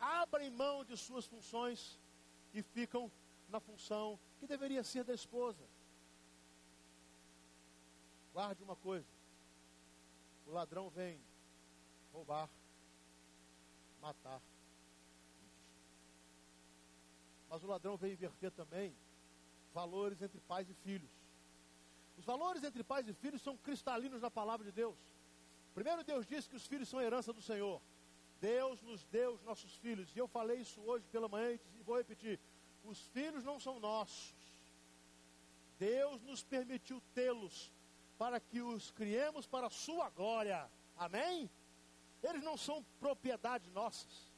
abrem 0.00 0.50
mão 0.50 0.84
de 0.84 0.96
suas 0.96 1.26
funções 1.26 1.98
e 2.54 2.62
ficam 2.62 3.10
na 3.48 3.60
função 3.60 4.18
que 4.42 4.46
deveria 4.48 4.82
ser 4.82 5.04
da 5.04 5.14
esposa. 5.14 5.64
Guarde 8.32 8.60
uma 8.64 8.74
coisa: 8.74 9.06
o 10.48 10.50
ladrão 10.50 10.90
vem 10.90 11.20
roubar, 12.12 12.50
matar. 14.00 14.42
Mas 17.48 17.62
o 17.62 17.68
ladrão 17.68 17.96
vem 17.96 18.14
inverter 18.14 18.50
também 18.50 18.92
valores 19.72 20.20
entre 20.20 20.40
pais 20.40 20.68
e 20.68 20.74
filhos. 20.74 21.10
Os 22.18 22.24
valores 22.24 22.64
entre 22.64 22.82
pais 22.82 23.06
e 23.06 23.12
filhos 23.12 23.42
são 23.42 23.56
cristalinos 23.56 24.20
na 24.20 24.30
palavra 24.30 24.66
de 24.66 24.72
Deus. 24.72 24.96
Primeiro, 25.72 26.02
Deus 26.02 26.26
disse 26.26 26.48
que 26.48 26.56
os 26.56 26.66
filhos 26.66 26.88
são 26.88 27.00
herança 27.00 27.32
do 27.32 27.40
Senhor. 27.40 27.80
Deus 28.40 28.82
nos 28.82 29.04
deu 29.04 29.34
os 29.34 29.42
nossos 29.44 29.76
filhos. 29.76 30.14
E 30.16 30.18
eu 30.18 30.26
falei 30.26 30.58
isso 30.58 30.80
hoje 30.80 31.06
pela 31.12 31.28
manhã 31.28 31.52
e 31.52 31.82
vou 31.84 31.96
repetir: 31.96 32.40
os 32.84 33.00
filhos 33.08 33.44
não 33.44 33.58
são 33.60 33.78
nossos. 33.80 34.34
Deus 35.78 36.22
nos 36.22 36.42
permitiu 36.42 37.02
tê-los 37.14 37.72
para 38.18 38.38
que 38.38 38.60
os 38.60 38.90
criemos 38.90 39.46
para 39.46 39.66
a 39.66 39.70
sua 39.70 40.10
glória. 40.10 40.70
Amém? 40.96 41.50
Eles 42.22 42.42
não 42.42 42.56
são 42.56 42.84
propriedade 43.00 43.68
nossas. 43.70 44.30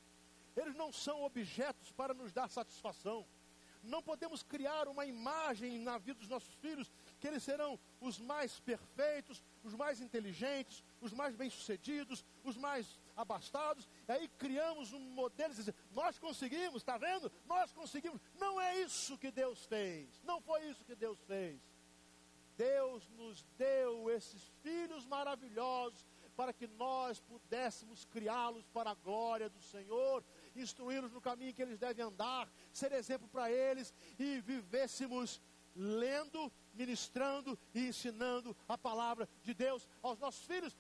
Eles 0.57 0.75
não 0.75 0.93
são 0.93 1.23
objetos 1.23 1.91
para 1.93 2.15
nos 2.15 2.33
dar 2.33 2.49
satisfação. 2.49 3.27
Não 3.83 4.03
podemos 4.03 4.43
criar 4.43 4.89
uma 4.89 5.05
imagem 5.05 5.79
na 5.79 5.99
vida 5.99 6.19
dos 6.19 6.29
nossos 6.29 6.55
filhos 6.55 6.91
que 7.25 7.29
eles 7.29 7.43
serão 7.43 7.81
os 8.03 8.21
mais 8.21 8.61
perfeitos, 8.61 9.43
os 9.63 9.75
mais 9.75 9.99
inteligentes, 9.99 10.85
os 11.01 11.11
mais 11.15 11.35
bem-sucedidos, 11.35 12.23
os 12.43 12.55
mais 12.55 13.01
abastados. 13.17 13.89
E 14.07 14.13
aí 14.13 14.29
criamos 14.37 14.93
um 14.93 15.01
modelo 15.01 15.55
e 15.55 15.57
dizemos, 15.57 15.81
nós 15.91 16.19
conseguimos, 16.19 16.83
está 16.83 16.99
vendo? 16.99 17.33
Nós 17.47 17.73
conseguimos. 17.73 18.21
Não 18.35 18.61
é 18.61 18.79
isso 18.83 19.17
que 19.17 19.31
Deus 19.31 19.65
fez. 19.65 20.23
Não 20.23 20.39
foi 20.43 20.69
isso 20.69 20.85
que 20.85 20.95
Deus 20.95 21.19
fez. 21.21 21.59
Deus 22.59 23.09
nos 23.09 23.43
deu 23.57 24.11
esses 24.11 24.47
filhos 24.63 25.07
maravilhosos 25.07 26.07
para 26.37 26.53
que 26.53 26.67
nós 26.67 27.21
pudéssemos 27.21 28.05
criá-los 28.05 28.67
para 28.67 28.91
a 28.91 28.95
glória 28.95 29.49
do 29.49 29.63
Senhor, 29.63 30.23
instruí-los 30.55 31.11
no 31.11 31.23
caminho 31.23 31.55
que 31.55 31.63
eles 31.63 31.79
devem 31.79 32.05
andar, 32.05 32.53
ser 32.71 32.93
exemplo 32.93 33.27
para 33.29 33.51
eles 33.51 33.95
e 34.19 34.43
vivêssemos 34.43 35.41
lendo, 35.75 36.53
ministrando 36.73 37.59
e 37.75 37.89
ensinando 37.89 38.57
a 38.69 38.79
palavra 38.79 39.29
de 39.43 39.53
Deus 39.55 39.89
aos 40.03 40.19
nossos 40.19 40.45
filhos, 40.45 40.77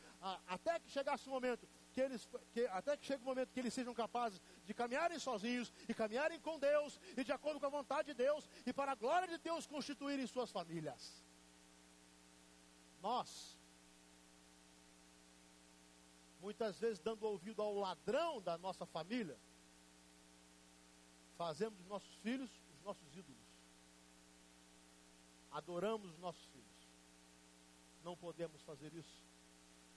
até 0.46 0.78
que 0.78 0.90
chegasse 0.90 1.28
o 1.28 1.33
momento 1.33 1.68
que 1.92 2.00
eles, 2.00 2.28
que, 2.52 2.66
até 2.66 2.96
que 2.96 3.07
chegue 3.07 3.22
o 3.22 3.26
momento 3.26 3.52
que 3.52 3.61
eles 3.61 3.72
sejam 3.72 3.94
capazes 3.94 4.40
de 4.64 4.74
caminharem 4.74 5.18
sozinhos 5.18 5.72
e 5.88 5.94
caminharem 5.94 6.40
com 6.40 6.59
Deus 6.59 7.00
e 7.16 7.24
de 7.24 7.33
acordo 7.33 7.61
com 7.61 7.66
a 7.66 7.70
vontade 7.70 8.09
de 8.09 8.14
Deus 8.14 8.48
e 8.66 8.72
para 8.72 8.92
a 8.92 8.94
glória 8.94 9.28
de 9.28 9.38
Deus 9.38 9.66
constituírem 9.66 10.26
suas 10.26 10.50
famílias. 10.50 11.24
Nós, 13.00 13.57
muitas 16.40 16.78
vezes 16.78 16.98
dando 16.98 17.24
ouvido 17.24 17.62
ao 17.62 17.74
ladrão 17.74 18.40
da 18.40 18.59
nossa 18.59 18.87
família, 18.87 19.38
fazemos 21.37 21.85
nossos 21.87 22.14
filhos 22.16 22.50
os 22.74 22.83
nossos 22.83 23.16
ídolos 23.16 23.43
adoramos 25.55 26.11
os 26.11 26.19
nossos 26.19 26.45
filhos. 26.47 26.88
Não 28.03 28.17
podemos 28.17 28.61
fazer 28.62 28.93
isso, 28.93 29.23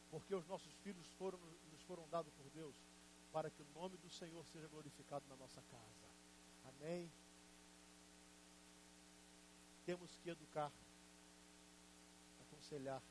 porque 0.09 0.33
os 0.33 0.45
nossos 0.47 0.71
filhos 0.83 1.05
foram, 1.17 1.39
nos 1.71 1.81
foram 1.81 2.07
dados 2.07 2.31
por 2.33 2.47
Deus 2.51 2.75
para 3.33 3.49
que 3.49 3.61
o 3.61 3.67
nome 3.73 3.97
do 3.97 4.09
Senhor 4.09 4.45
seja 4.45 4.67
glorificado 4.67 5.25
na 5.27 5.35
nossa 5.35 5.61
casa. 5.63 6.07
Amém? 6.63 7.11
Temos 9.85 10.15
que 10.17 10.29
educar, 10.29 10.71
aconselhar, 12.39 13.01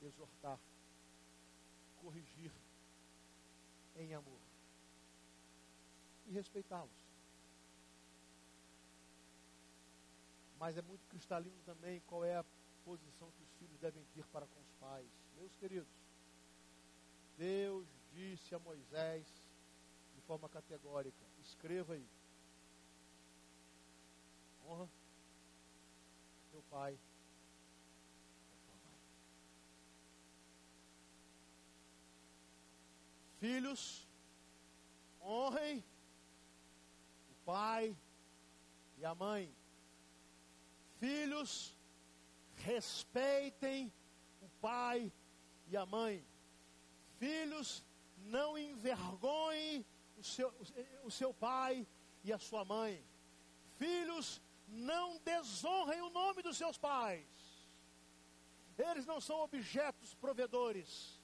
exortar, 0.00 0.58
corrigir, 2.00 2.52
em 3.96 4.14
amor 4.14 4.40
e 6.26 6.32
respeitá-los. 6.32 7.03
Mas 10.64 10.78
é 10.78 10.82
muito 10.82 11.06
cristalino 11.08 11.60
também 11.66 12.00
qual 12.06 12.24
é 12.24 12.36
a 12.36 12.44
posição 12.86 13.30
que 13.32 13.42
os 13.42 13.52
filhos 13.58 13.78
devem 13.80 14.02
ter 14.14 14.24
para 14.28 14.46
com 14.46 14.60
os 14.60 14.72
pais. 14.80 15.06
Meus 15.36 15.54
queridos, 15.56 15.92
Deus 17.36 17.86
disse 18.14 18.54
a 18.54 18.58
Moisés 18.58 19.26
de 20.14 20.22
forma 20.22 20.48
categórica: 20.48 21.22
escreva 21.42 21.92
aí. 21.92 22.08
Honra 24.66 24.88
teu 26.50 26.62
pai 26.70 26.98
Filhos, 33.38 34.08
honrem 35.20 35.84
o 37.30 37.34
pai 37.44 37.94
e 38.96 39.04
a 39.04 39.14
mãe. 39.14 39.54
Filhos, 41.04 41.76
respeitem 42.54 43.92
o 44.40 44.48
pai 44.58 45.12
e 45.66 45.76
a 45.76 45.84
mãe. 45.84 46.26
Filhos, 47.18 47.84
não 48.36 48.56
envergonhem 48.56 49.84
o 50.16 50.24
seu, 50.24 50.48
o 51.02 51.10
seu 51.10 51.34
pai 51.34 51.86
e 52.22 52.32
a 52.32 52.38
sua 52.38 52.64
mãe. 52.64 53.04
Filhos, 53.76 54.40
não 54.66 55.18
desonrem 55.18 56.00
o 56.00 56.08
nome 56.08 56.40
dos 56.40 56.56
seus 56.56 56.78
pais. 56.78 57.26
Eles 58.78 59.04
não 59.04 59.20
são 59.20 59.40
objetos 59.40 60.14
provedores. 60.14 61.20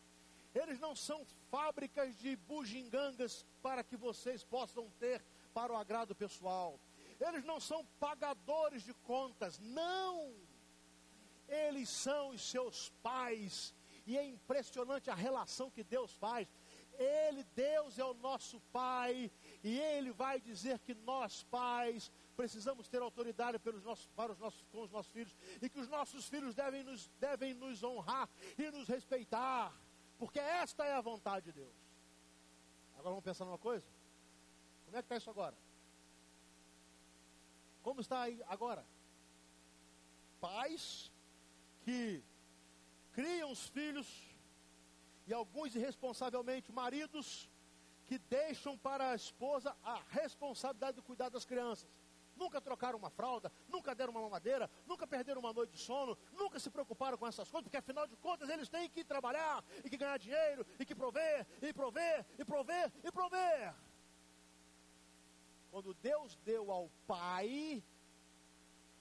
Eles 0.54 0.78
não 0.78 0.94
são 0.94 1.24
fábricas 1.50 2.14
de 2.18 2.36
bugigangas 2.36 3.46
para 3.62 3.82
que 3.82 3.96
vocês 3.96 4.44
possam 4.44 4.90
ter 4.98 5.24
para 5.54 5.72
o 5.72 5.76
agrado 5.76 6.14
pessoal. 6.14 6.78
Eles 7.20 7.44
não 7.44 7.60
são 7.60 7.84
pagadores 7.98 8.82
de 8.82 8.94
contas, 8.94 9.58
não. 9.58 10.34
Eles 11.46 11.88
são 11.88 12.30
os 12.30 12.42
seus 12.42 12.90
pais. 13.02 13.74
E 14.06 14.16
é 14.16 14.24
impressionante 14.24 15.10
a 15.10 15.14
relação 15.14 15.70
que 15.70 15.84
Deus 15.84 16.12
faz. 16.14 16.48
Ele, 16.98 17.44
Deus, 17.54 17.98
é 17.98 18.04
o 18.04 18.12
nosso 18.12 18.60
Pai, 18.72 19.30
e 19.64 19.80
Ele 19.80 20.12
vai 20.12 20.38
dizer 20.38 20.78
que 20.80 20.94
nós, 20.94 21.44
pais, 21.44 22.12
precisamos 22.36 22.88
ter 22.88 23.00
autoridade 23.00 23.58
pelos 23.58 23.82
nossos, 23.82 24.06
para 24.08 24.32
os 24.32 24.38
nossos, 24.38 24.62
com 24.70 24.82
os 24.82 24.90
nossos 24.90 25.10
filhos, 25.10 25.34
e 25.62 25.68
que 25.70 25.80
os 25.80 25.88
nossos 25.88 26.28
filhos 26.28 26.54
devem 26.54 26.82
nos, 26.82 27.08
devem 27.18 27.54
nos 27.54 27.82
honrar 27.82 28.28
e 28.58 28.70
nos 28.70 28.86
respeitar. 28.86 29.74
Porque 30.18 30.38
esta 30.38 30.84
é 30.84 30.92
a 30.92 31.00
vontade 31.00 31.46
de 31.46 31.52
Deus. 31.52 31.74
Agora 32.92 33.10
vamos 33.10 33.24
pensar 33.24 33.46
numa 33.46 33.56
coisa? 33.56 33.86
Como 34.84 34.96
é 34.96 35.00
que 35.00 35.06
está 35.06 35.16
isso 35.16 35.30
agora? 35.30 35.56
Como 37.82 38.00
está 38.00 38.22
aí 38.22 38.42
agora? 38.46 38.86
Pais 40.40 41.10
que 41.82 42.22
criam 43.12 43.50
os 43.50 43.68
filhos 43.68 44.08
e 45.26 45.32
alguns 45.32 45.74
irresponsavelmente 45.74 46.72
maridos 46.72 47.48
que 48.06 48.18
deixam 48.18 48.76
para 48.76 49.10
a 49.10 49.14
esposa 49.14 49.76
a 49.84 50.00
responsabilidade 50.08 50.96
de 50.96 51.02
cuidar 51.02 51.28
das 51.28 51.44
crianças 51.44 51.88
nunca 52.40 52.60
trocaram 52.60 52.98
uma 52.98 53.10
fralda, 53.10 53.52
nunca 53.68 53.94
deram 53.94 54.12
uma 54.12 54.22
mamadeira, 54.22 54.70
nunca 54.86 55.06
perderam 55.06 55.40
uma 55.40 55.52
noite 55.52 55.72
de 55.72 55.78
sono, 55.78 56.16
nunca 56.32 56.58
se 56.58 56.70
preocuparam 56.70 57.18
com 57.18 57.26
essas 57.26 57.50
coisas, 57.50 57.64
porque 57.64 57.76
afinal 57.76 58.06
de 58.06 58.16
contas 58.16 58.48
eles 58.48 58.68
têm 58.68 58.88
que 58.88 59.04
trabalhar 59.04 59.62
e 59.84 59.90
que 59.90 59.98
ganhar 59.98 60.18
dinheiro 60.18 60.66
e 60.78 60.86
que 60.86 60.94
prover, 60.94 61.46
e 61.60 61.72
prover, 61.72 62.24
e 62.38 62.44
prover, 62.44 62.92
e 63.04 63.12
prover. 63.12 63.74
Quando 65.70 65.94
Deus 65.94 66.36
deu 66.44 66.70
ao 66.70 66.90
pai, 67.06 67.82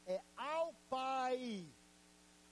é 0.06 0.22
ao 0.36 0.74
pai 0.90 1.68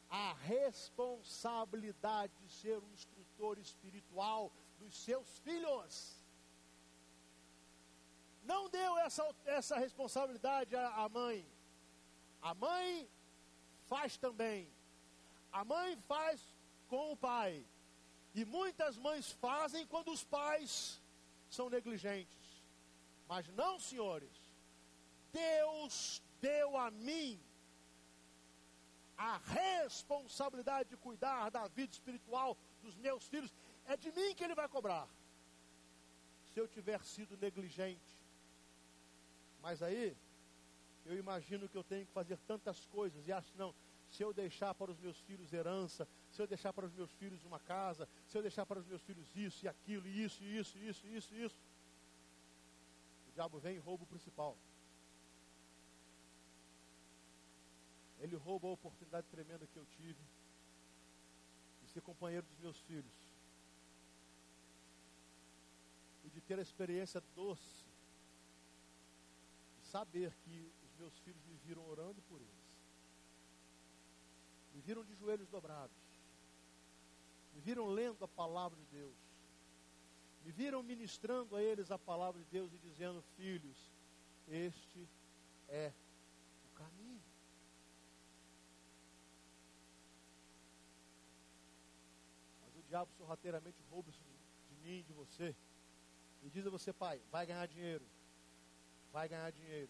a 0.10 0.34
responsabilidade 0.34 2.34
de 2.40 2.52
ser 2.52 2.80
um 2.80 2.94
instrutor 2.94 3.60
espiritual 3.60 4.52
dos 4.80 4.96
seus 4.96 5.38
filhos 5.40 6.18
não 8.48 8.70
deu 8.70 8.98
essa, 9.00 9.36
essa 9.46 9.78
responsabilidade 9.78 10.74
à, 10.74 11.04
à 11.04 11.10
mãe. 11.10 11.46
A 12.42 12.56
mãe 12.56 13.08
faz 13.90 14.18
também. 14.18 14.72
A 15.52 15.66
mãe 15.66 15.98
faz 16.08 16.42
com 16.88 17.12
o 17.12 17.18
pai. 17.18 17.66
E 18.34 18.46
muitas 18.46 18.98
mães 18.98 19.32
fazem 19.34 19.86
quando 19.86 20.12
os 20.12 20.24
pais 20.24 21.02
são 21.50 21.70
negligentes. 21.70 22.37
Mas 23.28 23.48
não, 23.50 23.80
senhores. 23.80 24.30
Deus 25.32 26.22
deu 26.42 26.78
a 26.78 26.90
mim 26.92 27.40
a 29.18 29.38
responsabilidade 29.38 30.90
de 30.90 30.98
cuidar 30.98 31.50
da 31.50 31.68
vida 31.68 31.92
espiritual 31.92 32.56
dos 32.82 32.96
meus 32.96 33.28
filhos. 33.28 33.54
É 33.86 33.98
de 33.98 34.12
mim 34.12 34.36
que 34.36 34.44
ele 34.44 34.56
vai 34.56 34.68
cobrar. 34.68 35.08
Se 36.54 36.60
eu 36.60 36.68
tiver 36.68 37.04
sido 37.04 37.38
negligente, 37.38 38.16
mas 39.62 39.82
aí, 39.82 40.16
eu 41.06 41.18
imagino 41.18 41.68
que 41.68 41.78
eu 41.78 41.84
tenho 41.84 42.06
que 42.06 42.12
fazer 42.12 42.38
tantas 42.48 42.86
coisas 42.88 43.28
e 43.28 43.32
acho, 43.32 43.52
não, 43.58 43.74
se 44.10 44.24
eu 44.24 44.34
deixar 44.34 44.74
para 44.74 44.92
os 44.92 45.00
meus 45.00 45.20
filhos 45.22 45.52
herança, 45.52 46.08
se 46.32 46.42
eu 46.42 46.48
deixar 46.48 46.72
para 46.74 46.86
os 46.86 46.94
meus 46.94 47.12
filhos 47.14 47.44
uma 47.44 47.60
casa, 47.60 48.08
se 48.28 48.38
eu 48.38 48.42
deixar 48.42 48.66
para 48.66 48.80
os 48.80 48.86
meus 48.86 49.02
filhos 49.02 49.28
isso 49.36 49.66
e 49.66 49.68
aquilo, 49.68 50.08
e 50.08 50.24
isso, 50.24 50.44
e 50.44 50.58
isso, 50.58 50.78
e 50.78 50.88
isso, 50.88 51.08
e 51.08 51.18
isso, 51.18 51.36
e 51.36 51.44
isso. 51.44 51.60
Diabo 53.38 53.60
vem 53.60 53.76
e 53.76 53.80
rouba 53.80 54.04
o 54.04 54.08
principal. 54.08 54.58
Ele 58.18 58.36
rouba 58.36 58.68
a 58.68 58.72
oportunidade 58.72 59.28
tremenda 59.28 59.68
que 59.68 59.78
eu 59.78 59.86
tive 59.86 60.20
de 61.84 61.88
ser 61.92 62.02
companheiro 62.02 62.48
dos 62.48 62.58
meus 62.58 62.80
filhos. 62.80 63.14
E 66.26 66.30
de 66.32 66.42
ter 66.42 66.58
a 66.58 66.64
experiência 66.64 67.22
doce 67.36 67.86
saber 69.84 70.36
que 70.38 70.74
os 70.84 70.92
meus 70.96 71.16
filhos 71.20 71.46
me 71.46 71.58
viram 71.58 71.88
orando 71.88 72.20
por 72.24 72.42
eles, 72.42 72.68
me 74.74 74.82
viram 74.82 75.06
de 75.06 75.14
joelhos 75.14 75.48
dobrados, 75.48 75.96
me 77.54 77.62
viram 77.62 77.86
lendo 77.86 78.26
a 78.26 78.28
palavra 78.28 78.76
de 78.80 78.86
Deus, 78.88 79.27
me 80.48 80.52
viram 80.52 80.82
ministrando 80.82 81.56
a 81.56 81.62
eles 81.62 81.92
a 81.92 82.00
palavra 82.00 82.42
de 82.42 82.50
Deus 82.50 82.74
e 82.74 82.78
dizendo: 82.78 83.22
Filhos, 83.36 83.78
este 84.48 85.08
é 85.68 85.92
o 86.66 86.76
caminho. 86.76 87.22
Mas 92.64 92.76
o 92.76 92.82
diabo 92.88 93.12
sorrateiramente 93.18 93.78
rouba 93.92 94.10
isso 94.10 94.24
de 94.70 94.76
mim 94.78 95.00
e 95.00 95.04
de 95.04 95.14
você. 95.14 95.56
E 96.44 96.50
diz 96.50 96.66
a 96.66 96.70
você, 96.70 96.94
pai, 96.94 97.22
vai 97.30 97.46
ganhar 97.46 97.68
dinheiro 97.68 98.06
vai 99.18 99.28
ganhar 99.28 99.52
dinheiro, 99.52 99.90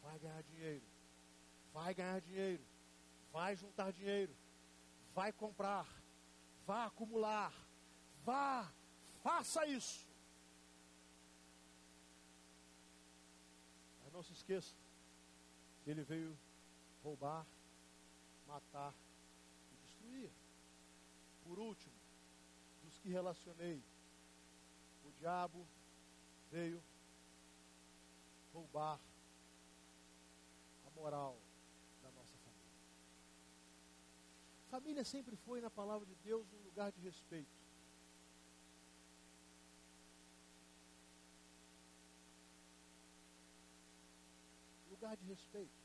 vai 0.00 0.18
ganhar 0.18 0.42
dinheiro, 0.42 0.82
vai 1.72 1.94
ganhar 1.94 2.20
dinheiro, 2.20 2.62
vai 3.30 3.54
juntar 3.56 3.92
dinheiro, 3.92 4.34
vai 5.14 5.32
comprar, 5.32 5.86
vai 6.66 6.86
acumular, 6.86 7.52
vá, 8.24 8.72
faça 9.22 9.66
isso. 9.66 10.06
Mas 14.02 14.12
não 14.12 14.22
se 14.22 14.32
esqueça, 14.32 14.74
ele 15.86 16.02
veio 16.02 16.36
roubar, 17.02 17.46
matar 18.46 18.94
e 19.72 19.86
destruir. 19.86 20.30
Por 21.44 21.58
último, 21.58 21.94
dos 22.82 22.98
que 22.98 23.08
relacionei, 23.08 23.82
o 25.04 25.10
diabo 25.18 25.66
veio 26.50 26.82
roubar 28.52 29.00
a 30.86 30.90
moral 30.90 31.38
da 32.02 32.10
nossa 32.10 32.36
família. 32.38 32.62
Família 34.70 35.04
sempre 35.04 35.36
foi, 35.36 35.60
na 35.60 35.70
palavra 35.70 36.06
de 36.06 36.14
Deus, 36.16 36.46
um 36.52 36.64
lugar 36.64 36.92
de 36.92 37.00
respeito. 37.00 37.61
Lugar 45.02 45.16
de 45.16 45.26
respeito. 45.26 45.82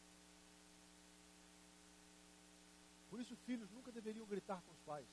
Por 3.09 3.20
isso, 3.20 3.36
filhos 3.47 3.72
nunca 3.72 3.91
deveriam 3.91 4.28
gritar 4.28 4.61
com 4.61 4.72
os 4.72 4.80
pais. 4.82 5.07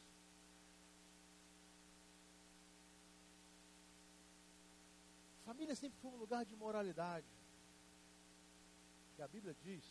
Família 5.47 5.75
sempre 5.75 5.99
foi 6.03 6.11
um 6.11 6.17
lugar 6.17 6.45
de 6.45 6.55
moralidade 6.55 7.27
que 9.17 9.23
a 9.23 9.29
Bíblia 9.29 9.57
diz 9.63 9.83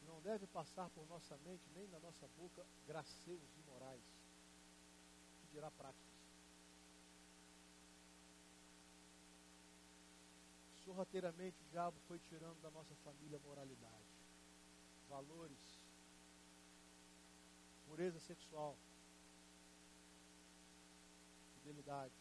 que 0.00 0.06
não 0.06 0.20
deve 0.22 0.48
passar 0.48 0.90
por 0.90 1.06
nossa 1.06 1.38
mente 1.44 1.62
nem 1.76 1.86
na 1.86 2.00
nossa 2.00 2.26
boca 2.36 2.66
graceiros 2.88 3.56
imorais, 3.56 4.02
que 5.40 5.46
dirá 5.52 5.70
práticas. 5.70 6.09
Sorrateiramente 10.90 11.62
o 11.62 11.68
diabo 11.70 11.96
foi 12.08 12.18
tirando 12.18 12.60
da 12.60 12.70
nossa 12.72 12.96
família 12.96 13.38
moralidade, 13.38 14.10
valores, 15.08 15.80
pureza 17.86 18.18
sexual, 18.18 18.76
fidelidade, 21.54 22.12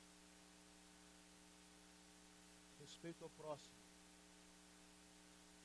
respeito 2.79 3.23
ao 3.23 3.29
próximo, 3.31 3.81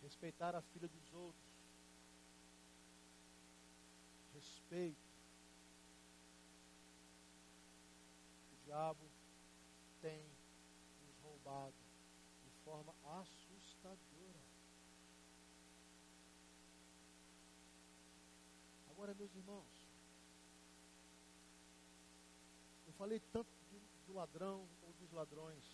respeitar 0.00 0.54
a 0.54 0.62
filha 0.62 0.88
dos 0.88 1.12
outros, 1.12 1.52
respeito. 4.32 5.12
O 8.50 8.64
diabo 8.64 9.10
tem 10.00 10.24
nos 11.06 11.18
roubado 11.18 11.83
forma 12.64 12.94
assustadora. 13.20 14.40
Agora, 18.90 19.14
meus 19.14 19.34
irmãos, 19.34 19.88
eu 22.86 22.92
falei 22.94 23.20
tanto 23.32 23.50
do, 23.70 23.80
do 24.06 24.12
ladrão 24.14 24.66
ou 24.82 24.92
dos 24.94 25.12
ladrões, 25.12 25.64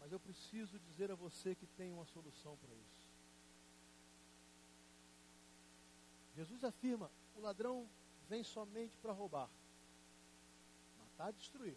mas 0.00 0.10
eu 0.10 0.18
preciso 0.18 0.80
dizer 0.80 1.12
a 1.12 1.14
você 1.14 1.54
que 1.54 1.66
tem 1.66 1.92
uma 1.92 2.04
solução 2.06 2.56
para 2.56 2.74
isso. 2.74 3.08
Jesus 6.34 6.64
afirma: 6.64 7.10
o 7.36 7.40
ladrão 7.40 7.88
vem 8.28 8.42
somente 8.42 8.96
para 8.98 9.12
roubar, 9.12 9.48
matar 10.98 11.30
e 11.30 11.36
destruir. 11.36 11.76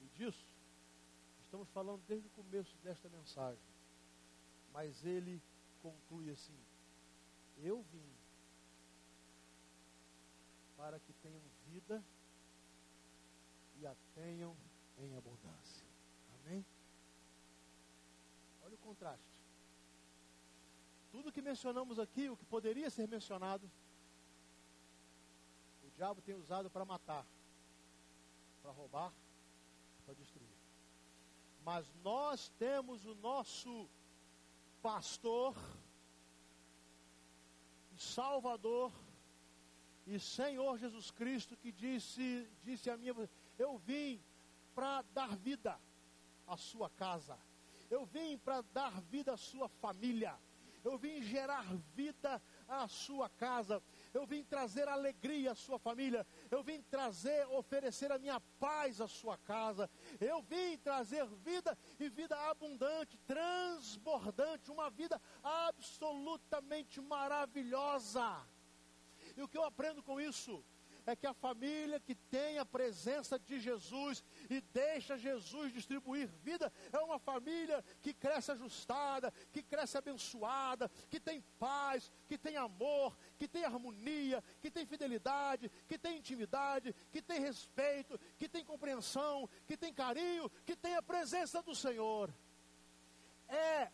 E 0.00 0.08
disso, 0.18 0.55
estamos 1.46 1.68
falando 1.70 2.02
desde 2.06 2.26
o 2.26 2.30
começo 2.30 2.76
desta 2.78 3.08
mensagem. 3.08 3.62
Mas 4.72 5.04
ele 5.04 5.40
conclui 5.80 6.30
assim: 6.30 6.58
Eu 7.56 7.82
vim 7.84 8.12
para 10.76 11.00
que 11.00 11.12
tenham 11.14 11.40
vida 11.66 12.04
e 13.78 13.86
a 13.86 13.94
tenham 14.14 14.56
em 14.98 15.16
abundância. 15.16 15.86
Amém? 16.34 16.64
Olha 18.62 18.74
o 18.74 18.78
contraste. 18.78 19.40
Tudo 21.10 21.32
que 21.32 21.40
mencionamos 21.40 21.98
aqui, 21.98 22.28
o 22.28 22.36
que 22.36 22.44
poderia 22.44 22.90
ser 22.90 23.08
mencionado, 23.08 23.70
o 25.82 25.90
diabo 25.92 26.20
tem 26.20 26.34
usado 26.34 26.68
para 26.68 26.84
matar, 26.84 27.26
para 28.60 28.72
roubar, 28.72 29.12
para 30.04 30.14
destruir. 30.14 30.55
Mas 31.66 31.84
nós 32.04 32.48
temos 32.60 33.04
o 33.04 33.16
nosso 33.16 33.90
pastor, 34.80 35.52
Salvador 37.96 38.92
e 40.06 40.20
Senhor 40.20 40.78
Jesus 40.78 41.10
Cristo 41.10 41.56
que 41.56 41.72
disse, 41.72 42.48
disse 42.62 42.88
a 42.88 42.96
mim, 42.96 43.08
eu 43.58 43.78
vim 43.78 44.22
para 44.76 45.02
dar 45.12 45.36
vida 45.36 45.76
à 46.46 46.56
sua 46.56 46.88
casa. 46.88 47.36
Eu 47.90 48.06
vim 48.06 48.38
para 48.38 48.62
dar 48.72 49.00
vida 49.00 49.32
à 49.32 49.36
sua 49.36 49.68
família 49.68 50.38
eu 50.86 50.96
vim 50.96 51.20
gerar 51.20 51.64
vida 51.96 52.40
à 52.68 52.86
sua 52.86 53.28
casa, 53.28 53.82
eu 54.16 54.26
vim 54.26 54.42
trazer 54.42 54.88
alegria 54.88 55.52
à 55.52 55.54
sua 55.54 55.78
família, 55.78 56.26
eu 56.50 56.62
vim 56.62 56.80
trazer, 56.82 57.46
oferecer 57.48 58.10
a 58.10 58.18
minha 58.18 58.40
paz 58.58 59.00
à 59.00 59.06
sua 59.06 59.36
casa, 59.36 59.88
eu 60.20 60.40
vim 60.42 60.78
trazer 60.78 61.26
vida 61.44 61.76
e 62.00 62.08
vida 62.08 62.36
abundante, 62.50 63.18
transbordante, 63.26 64.70
uma 64.70 64.88
vida 64.88 65.20
absolutamente 65.42 67.00
maravilhosa. 67.00 68.28
E 69.36 69.42
o 69.42 69.48
que 69.48 69.58
eu 69.58 69.64
aprendo 69.64 70.02
com 70.02 70.18
isso? 70.18 70.64
É 71.06 71.14
que 71.14 71.26
a 71.26 71.32
família 71.32 72.00
que 72.00 72.14
tem 72.14 72.58
a 72.58 72.64
presença 72.64 73.38
de 73.38 73.60
Jesus 73.60 74.24
e 74.50 74.60
deixa 74.60 75.16
Jesus 75.16 75.72
distribuir 75.72 76.28
vida 76.42 76.72
é 76.92 76.98
uma 76.98 77.18
família 77.18 77.84
que 78.02 78.12
cresce 78.12 78.50
ajustada, 78.52 79.32
que 79.52 79.62
cresce 79.62 79.96
abençoada, 79.96 80.90
que 81.08 81.20
tem 81.20 81.40
paz, 81.58 82.12
que 82.26 82.36
tem 82.36 82.56
amor, 82.56 83.16
que 83.38 83.46
tem 83.46 83.64
harmonia, 83.64 84.42
que 84.60 84.70
tem 84.70 84.84
fidelidade, 84.84 85.70
que 85.86 85.96
tem 85.96 86.18
intimidade, 86.18 86.94
que 87.12 87.22
tem 87.22 87.40
respeito, 87.40 88.18
que 88.36 88.48
tem 88.48 88.64
compreensão, 88.64 89.48
que 89.66 89.76
tem 89.76 89.94
carinho, 89.94 90.50
que 90.64 90.74
tem 90.74 90.96
a 90.96 91.02
presença 91.02 91.62
do 91.62 91.74
Senhor. 91.74 92.34
É 93.48 93.90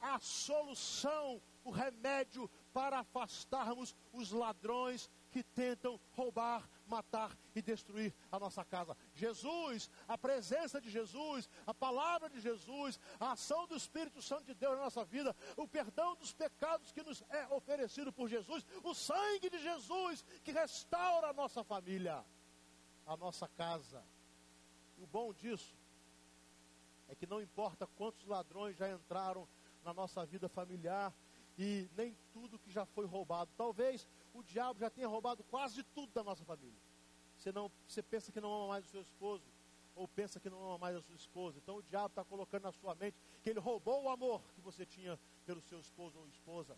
a 0.00 0.18
solução, 0.18 1.40
o 1.64 1.70
remédio 1.70 2.50
para 2.74 2.98
afastarmos 2.98 3.96
os 4.12 4.30
ladrões 4.30 5.10
que 5.34 5.42
tentam 5.42 6.00
roubar, 6.12 6.70
matar 6.86 7.36
e 7.56 7.60
destruir 7.60 8.14
a 8.30 8.38
nossa 8.38 8.64
casa. 8.64 8.96
Jesus, 9.16 9.90
a 10.06 10.16
presença 10.16 10.80
de 10.80 10.88
Jesus, 10.88 11.50
a 11.66 11.74
palavra 11.74 12.30
de 12.30 12.40
Jesus, 12.40 13.00
a 13.18 13.32
ação 13.32 13.66
do 13.66 13.74
Espírito 13.74 14.22
Santo 14.22 14.44
de 14.44 14.54
Deus 14.54 14.76
na 14.76 14.84
nossa 14.84 15.04
vida, 15.04 15.34
o 15.56 15.66
perdão 15.66 16.14
dos 16.14 16.32
pecados 16.32 16.92
que 16.92 17.02
nos 17.02 17.20
é 17.30 17.48
oferecido 17.52 18.12
por 18.12 18.28
Jesus, 18.28 18.64
o 18.84 18.94
sangue 18.94 19.50
de 19.50 19.58
Jesus 19.58 20.24
que 20.44 20.52
restaura 20.52 21.30
a 21.30 21.32
nossa 21.32 21.64
família, 21.64 22.24
a 23.04 23.16
nossa 23.16 23.48
casa. 23.48 24.04
E 24.96 25.02
o 25.02 25.06
bom 25.08 25.34
disso 25.34 25.74
é 27.08 27.16
que 27.16 27.26
não 27.26 27.42
importa 27.42 27.88
quantos 27.88 28.24
ladrões 28.24 28.76
já 28.76 28.88
entraram 28.88 29.48
na 29.82 29.92
nossa 29.92 30.24
vida 30.24 30.48
familiar 30.48 31.12
e 31.58 31.88
nem 31.96 32.16
tudo 32.32 32.58
que 32.58 32.70
já 32.70 32.84
foi 32.84 33.06
roubado. 33.06 33.50
Talvez 33.56 34.08
o 34.32 34.42
diabo 34.42 34.80
já 34.80 34.90
tenha 34.90 35.08
roubado 35.08 35.44
quase 35.44 35.82
tudo 35.82 36.12
da 36.12 36.22
nossa 36.22 36.44
família. 36.44 36.78
Você, 37.36 37.52
não, 37.52 37.70
você 37.86 38.02
pensa 38.02 38.32
que 38.32 38.40
não 38.40 38.52
ama 38.54 38.68
mais 38.68 38.86
o 38.86 38.88
seu 38.88 39.02
esposo, 39.02 39.44
ou 39.94 40.08
pensa 40.08 40.40
que 40.40 40.50
não 40.50 40.62
ama 40.64 40.78
mais 40.78 40.96
a 40.96 41.02
sua 41.02 41.14
esposa. 41.14 41.58
Então 41.58 41.76
o 41.76 41.82
diabo 41.82 42.08
está 42.08 42.24
colocando 42.24 42.64
na 42.64 42.72
sua 42.72 42.94
mente 42.94 43.16
que 43.42 43.50
ele 43.50 43.60
roubou 43.60 44.04
o 44.04 44.08
amor 44.08 44.42
que 44.54 44.60
você 44.60 44.84
tinha 44.84 45.18
pelo 45.46 45.60
seu 45.60 45.78
esposo 45.78 46.18
ou 46.18 46.28
esposa. 46.28 46.76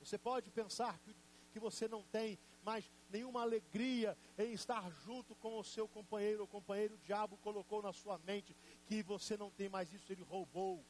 Você 0.00 0.18
pode 0.18 0.50
pensar 0.50 0.98
que, 1.00 1.14
que 1.52 1.60
você 1.60 1.88
não 1.88 2.02
tem 2.04 2.38
mais 2.64 2.90
nenhuma 3.08 3.42
alegria 3.42 4.16
em 4.36 4.52
estar 4.52 4.90
junto 5.04 5.34
com 5.36 5.58
o 5.58 5.64
seu 5.64 5.86
companheiro 5.86 6.42
ou 6.42 6.48
companheiro. 6.48 6.94
O 6.94 6.98
diabo 6.98 7.36
colocou 7.38 7.80
na 7.80 7.92
sua 7.92 8.18
mente 8.18 8.56
que 8.86 9.02
você 9.02 9.36
não 9.36 9.50
tem 9.50 9.68
mais 9.68 9.92
isso, 9.92 10.12
ele 10.12 10.22
roubou. 10.22 10.84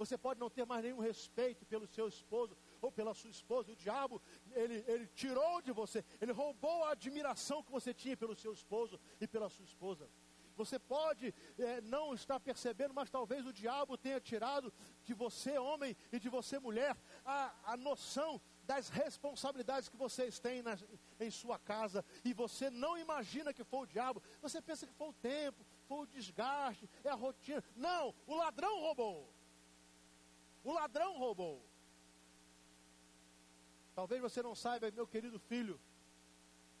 Você 0.00 0.16
pode 0.16 0.40
não 0.40 0.48
ter 0.48 0.64
mais 0.64 0.82
nenhum 0.82 0.98
respeito 0.98 1.66
pelo 1.66 1.86
seu 1.86 2.08
esposo 2.08 2.56
ou 2.80 2.90
pela 2.90 3.12
sua 3.12 3.28
esposa. 3.28 3.70
O 3.70 3.76
diabo, 3.76 4.20
ele, 4.52 4.82
ele 4.88 5.06
tirou 5.08 5.60
de 5.60 5.72
você, 5.72 6.02
ele 6.22 6.32
roubou 6.32 6.84
a 6.84 6.92
admiração 6.92 7.62
que 7.62 7.70
você 7.70 7.92
tinha 7.92 8.16
pelo 8.16 8.34
seu 8.34 8.50
esposo 8.50 8.98
e 9.20 9.26
pela 9.26 9.50
sua 9.50 9.66
esposa. 9.66 10.08
Você 10.56 10.78
pode 10.78 11.34
é, 11.58 11.82
não 11.82 12.14
estar 12.14 12.40
percebendo, 12.40 12.94
mas 12.94 13.10
talvez 13.10 13.44
o 13.44 13.52
diabo 13.52 13.98
tenha 13.98 14.18
tirado 14.18 14.72
de 15.04 15.12
você, 15.12 15.58
homem, 15.58 15.94
e 16.10 16.18
de 16.18 16.30
você, 16.30 16.58
mulher, 16.58 16.96
a, 17.22 17.54
a 17.64 17.76
noção 17.76 18.40
das 18.64 18.88
responsabilidades 18.88 19.90
que 19.90 19.98
vocês 19.98 20.38
têm 20.38 20.62
na, 20.62 20.78
em 21.18 21.30
sua 21.30 21.58
casa, 21.58 22.02
e 22.24 22.32
você 22.32 22.70
não 22.70 22.96
imagina 22.96 23.52
que 23.52 23.64
foi 23.64 23.80
o 23.80 23.86
diabo, 23.86 24.22
você 24.40 24.62
pensa 24.62 24.86
que 24.86 24.94
foi 24.94 25.08
o 25.08 25.12
tempo, 25.12 25.62
foi 25.86 25.98
o 25.98 26.06
desgaste, 26.06 26.88
é 27.04 27.10
a 27.10 27.14
rotina. 27.14 27.62
Não, 27.76 28.14
o 28.26 28.34
ladrão 28.34 28.80
roubou. 28.80 29.39
O 30.62 30.72
ladrão 30.72 31.18
roubou. 31.18 31.64
Talvez 33.94 34.20
você 34.20 34.42
não 34.42 34.54
saiba, 34.54 34.90
meu 34.90 35.06
querido 35.06 35.38
filho, 35.38 35.80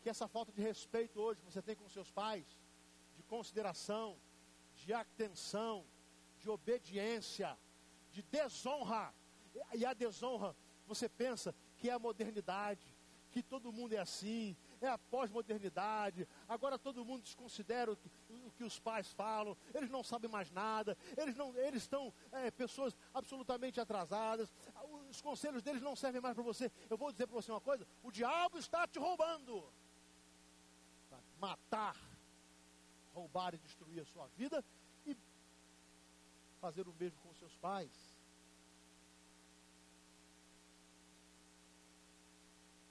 que 0.00 0.08
essa 0.08 0.28
falta 0.28 0.52
de 0.52 0.60
respeito 0.60 1.20
hoje 1.20 1.40
que 1.40 1.50
você 1.50 1.62
tem 1.62 1.76
com 1.76 1.88
seus 1.88 2.10
pais, 2.10 2.46
de 3.16 3.22
consideração, 3.24 4.18
de 4.74 4.92
atenção, 4.92 5.84
de 6.38 6.48
obediência, 6.48 7.58
de 8.10 8.22
desonra, 8.22 9.14
e 9.74 9.84
a 9.84 9.92
desonra, 9.92 10.56
você 10.86 11.08
pensa 11.08 11.54
que 11.76 11.90
é 11.90 11.92
a 11.92 11.98
modernidade, 11.98 12.96
que 13.30 13.42
todo 13.42 13.72
mundo 13.72 13.92
é 13.92 13.98
assim, 13.98 14.56
é 14.80 14.88
a 14.88 14.98
pós-modernidade, 14.98 16.26
agora 16.48 16.78
todo 16.78 17.04
mundo 17.04 17.22
desconsidera 17.22 17.92
o 17.92 17.96
que, 17.96 18.10
o 18.28 18.50
que, 18.52 18.64
os 18.64 18.78
pais 18.78 19.12
falam, 19.12 19.56
eles 19.74 19.90
não 19.90 20.02
sabem 20.02 20.30
mais 20.30 20.50
nada, 20.50 20.96
eles, 21.16 21.36
não, 21.36 21.56
eles 21.56 21.82
estão 21.82 22.12
é, 22.32 22.50
pessoas 22.50 22.96
absolutamente 23.12 23.80
atrasadas, 23.80 24.52
os 25.10 25.20
conselhos 25.20 25.62
deles 25.62 25.82
não 25.82 25.96
servem 25.96 26.20
mais 26.20 26.34
para 26.34 26.42
você. 26.42 26.70
Eu 26.88 26.96
vou 26.96 27.10
dizer 27.12 27.26
para 27.26 27.34
você 27.34 27.50
uma 27.50 27.60
coisa: 27.60 27.86
o 28.02 28.10
diabo 28.10 28.58
está 28.58 28.86
te 28.86 28.98
roubando. 28.98 29.70
Para 31.08 31.18
matar, 31.38 31.96
roubar 33.12 33.54
e 33.54 33.58
destruir 33.58 34.00
a 34.00 34.04
sua 34.06 34.28
vida 34.28 34.64
e 35.04 35.16
fazer 36.60 36.86
o 36.86 36.94
mesmo 36.94 37.20
com 37.20 37.34
seus 37.34 37.56
pais. 37.56 37.90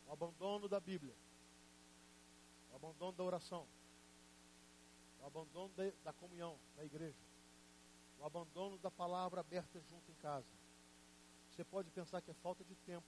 O 0.07 0.11
abandono 0.11 0.67
da 0.67 0.79
Bíblia, 0.79 1.15
abandono 2.79 3.11
da 3.11 3.23
oração, 3.23 3.67
o 5.21 5.25
abandono 5.25 5.73
da, 5.75 5.91
da 6.03 6.13
comunhão 6.13 6.57
da 6.75 6.85
igreja, 6.85 7.19
o 8.17 8.25
abandono 8.25 8.77
da 8.77 8.89
palavra 8.89 9.41
aberta 9.41 9.79
junto 9.81 10.09
em 10.11 10.15
casa. 10.15 10.47
Você 11.49 11.63
pode 11.63 11.89
pensar 11.91 12.21
que 12.21 12.31
é 12.31 12.33
falta 12.35 12.63
de 12.63 12.75
tempo. 12.75 13.05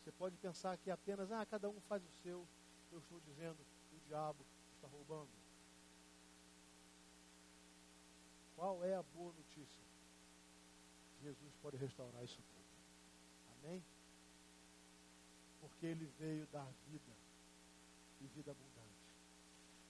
Você 0.00 0.10
pode 0.10 0.36
pensar 0.36 0.76
que 0.78 0.90
é 0.90 0.92
apenas, 0.92 1.30
ah, 1.30 1.44
cada 1.46 1.68
um 1.68 1.80
faz 1.82 2.02
o 2.02 2.10
seu. 2.22 2.46
Eu 2.90 2.98
estou 2.98 3.20
dizendo, 3.20 3.58
o 3.92 4.00
diabo 4.08 4.44
está 4.74 4.88
roubando. 4.88 5.30
Qual 8.56 8.82
é 8.84 8.94
a 8.94 9.02
boa 9.02 9.32
notícia? 9.32 9.84
Jesus 11.22 11.54
pode 11.62 11.76
restaurar 11.76 12.24
isso 12.24 12.42
tudo. 12.42 12.64
Amém? 13.58 13.84
Porque 15.60 15.86
ele 15.86 16.06
veio 16.18 16.46
dar 16.48 16.66
vida 16.88 17.29
e 18.20 18.26
vida 18.28 18.50
abundante. 18.50 18.90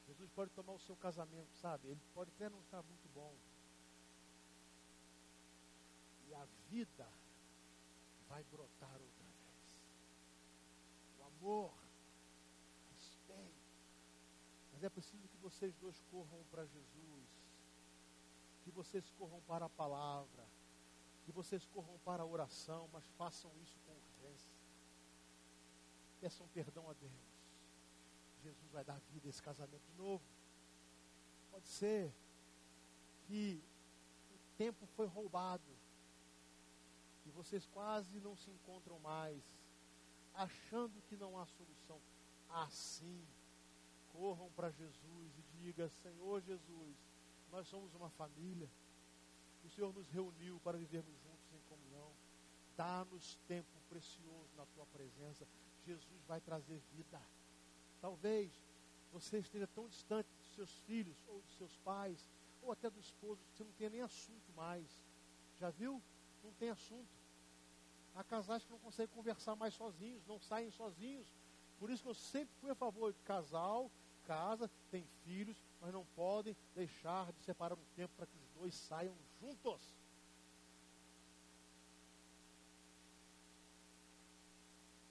Jesus 0.07 0.31
pode 0.31 0.51
tomar 0.53 0.73
o 0.73 0.79
seu 0.79 0.97
casamento, 0.97 1.55
sabe? 1.57 1.89
Ele 1.89 2.01
pode 2.15 2.31
até 2.31 2.49
não 2.49 2.61
estar 2.61 2.83
muito 2.83 3.09
bom. 3.15 3.35
E 6.27 6.35
a 6.35 6.45
vida 6.69 7.09
vai 8.29 8.43
brotar 8.45 8.93
outra 8.93 9.25
vez. 9.25 9.79
O 11.19 11.25
amor, 11.25 11.73
respeito. 12.93 13.71
Mas 14.73 14.83
é 14.83 14.89
preciso 14.89 15.29
que 15.29 15.37
vocês 15.39 15.75
dois 15.77 16.01
corram 16.11 16.45
para 16.51 16.65
Jesus. 16.67 17.29
Que 18.63 18.71
vocês 18.71 19.09
corram 19.11 19.41
para 19.43 19.67
a 19.67 19.71
palavra. 19.71 20.47
Que 21.25 21.33
vocês 21.33 21.65
corram 21.67 21.99
para 22.05 22.23
a 22.23 22.27
oração, 22.27 22.89
mas 22.93 23.07
façam 23.19 23.51
isso 23.63 23.79
com 23.87 23.93
urgência. 23.93 24.53
Peçam 26.21 26.49
perdão 26.49 26.91
a 26.91 26.95
Deus. 26.95 27.30
Jesus 28.41 28.71
vai 28.71 28.85
dar 28.85 28.99
vida 29.13 29.29
a 29.29 29.31
esse 29.31 29.43
casamento 29.43 29.85
de 29.87 29.95
novo. 29.95 30.25
Pode 31.51 31.69
ser 31.69 32.13
que 33.27 33.63
o 34.33 34.39
tempo 34.57 34.87
foi 34.87 35.07
roubado 35.07 35.71
e 37.27 37.31
vocês 37.31 37.67
quase 37.67 38.19
não 38.21 38.37
se 38.37 38.51
encontram 38.51 38.99
mais, 38.99 39.43
achando 40.35 41.01
que 41.03 41.17
não 41.17 41.39
há 41.39 41.47
solução. 41.47 42.01
Assim, 42.49 43.25
corram 44.13 44.51
para 44.53 44.71
Jesus 44.71 45.39
e 45.39 45.43
diga: 45.59 45.89
Senhor 45.89 46.41
Jesus, 46.43 46.97
nós 47.51 47.69
somos 47.69 47.95
uma 47.95 48.11
família. 48.11 48.69
O 49.63 49.69
Senhor 49.69 49.93
nos 49.93 50.09
reuniu 50.09 50.59
para 50.61 50.79
vivermos 50.79 51.17
juntos 51.21 51.53
em 51.53 51.61
comunhão. 51.69 52.11
Dá-nos 52.77 53.37
tempo 53.47 53.81
precioso 53.89 54.51
na 54.57 54.65
tua 54.67 54.87
presença. 54.87 55.47
Jesus 55.85 56.25
vai 56.27 56.41
trazer 56.41 56.81
vida. 56.93 57.21
Talvez 58.01 58.51
você 59.13 59.39
esteja 59.39 59.67
tão 59.67 59.89
distante 59.89 60.29
dos 60.39 60.55
seus 60.55 60.71
filhos, 60.81 61.17
ou 61.29 61.41
dos 61.43 61.57
seus 61.57 61.77
pais, 61.79 62.27
ou 62.63 62.73
até 62.73 62.89
do 62.89 63.01
esposo, 63.01 63.43
que 63.45 63.57
você 63.57 63.65
não 63.65 63.73
tenha 63.73 63.91
nem 63.91 64.01
assunto 64.01 64.53
mais. 64.55 65.05
Já 65.59 65.71
viu? 65.71 66.03
Não 66.43 66.53
tem 66.53 66.71
assunto. 66.71 67.09
Há 68.15 68.25
casais 68.25 68.65
que 68.65 68.71
não 68.71 68.79
conseguem 68.79 69.15
conversar 69.15 69.55
mais 69.57 69.75
sozinhos, 69.75 70.27
não 70.27 70.39
saem 70.41 70.71
sozinhos. 70.71 71.33
Por 71.79 71.91
isso 71.91 72.03
que 72.03 72.09
eu 72.09 72.15
sempre 72.15 72.55
fui 72.61 72.71
a 72.71 72.75
favor 72.75 73.13
de 73.13 73.21
casal, 73.23 73.91
casa, 74.27 74.71
tem 74.91 75.07
filhos, 75.25 75.63
mas 75.81 75.93
não 75.93 76.05
podem 76.15 76.57
deixar 76.75 77.33
de 77.33 77.43
separar 77.43 77.75
um 77.75 77.85
tempo 77.97 78.15
para 78.17 78.27
que 78.27 78.37
os 78.37 78.49
dois 78.51 78.75
saiam 78.75 79.17
juntos. 79.41 79.95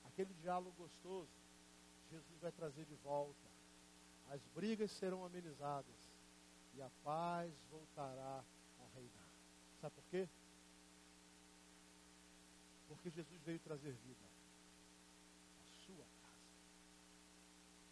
Aquele 0.06 0.34
diálogo 0.36 0.76
gostoso, 0.78 1.30
Jesus 2.10 2.40
vai 2.40 2.52
trazer 2.52 2.86
de 2.86 2.96
volta. 2.96 3.48
As 4.30 4.42
brigas 4.48 4.92
serão 4.92 5.26
amenizadas 5.26 5.96
e 6.74 6.82
a 6.82 6.90
paz 7.04 7.52
voltará 7.70 8.44
a 8.80 8.88
reinar. 8.96 9.30
Sabe 9.82 9.96
por 9.96 10.04
quê? 10.06 10.30
Porque 12.88 13.10
Jesus 13.10 13.42
veio 13.42 13.60
trazer 13.60 13.92
vida 13.92 14.26
à 15.60 15.64
sua 15.86 16.06
casa. 16.22 16.38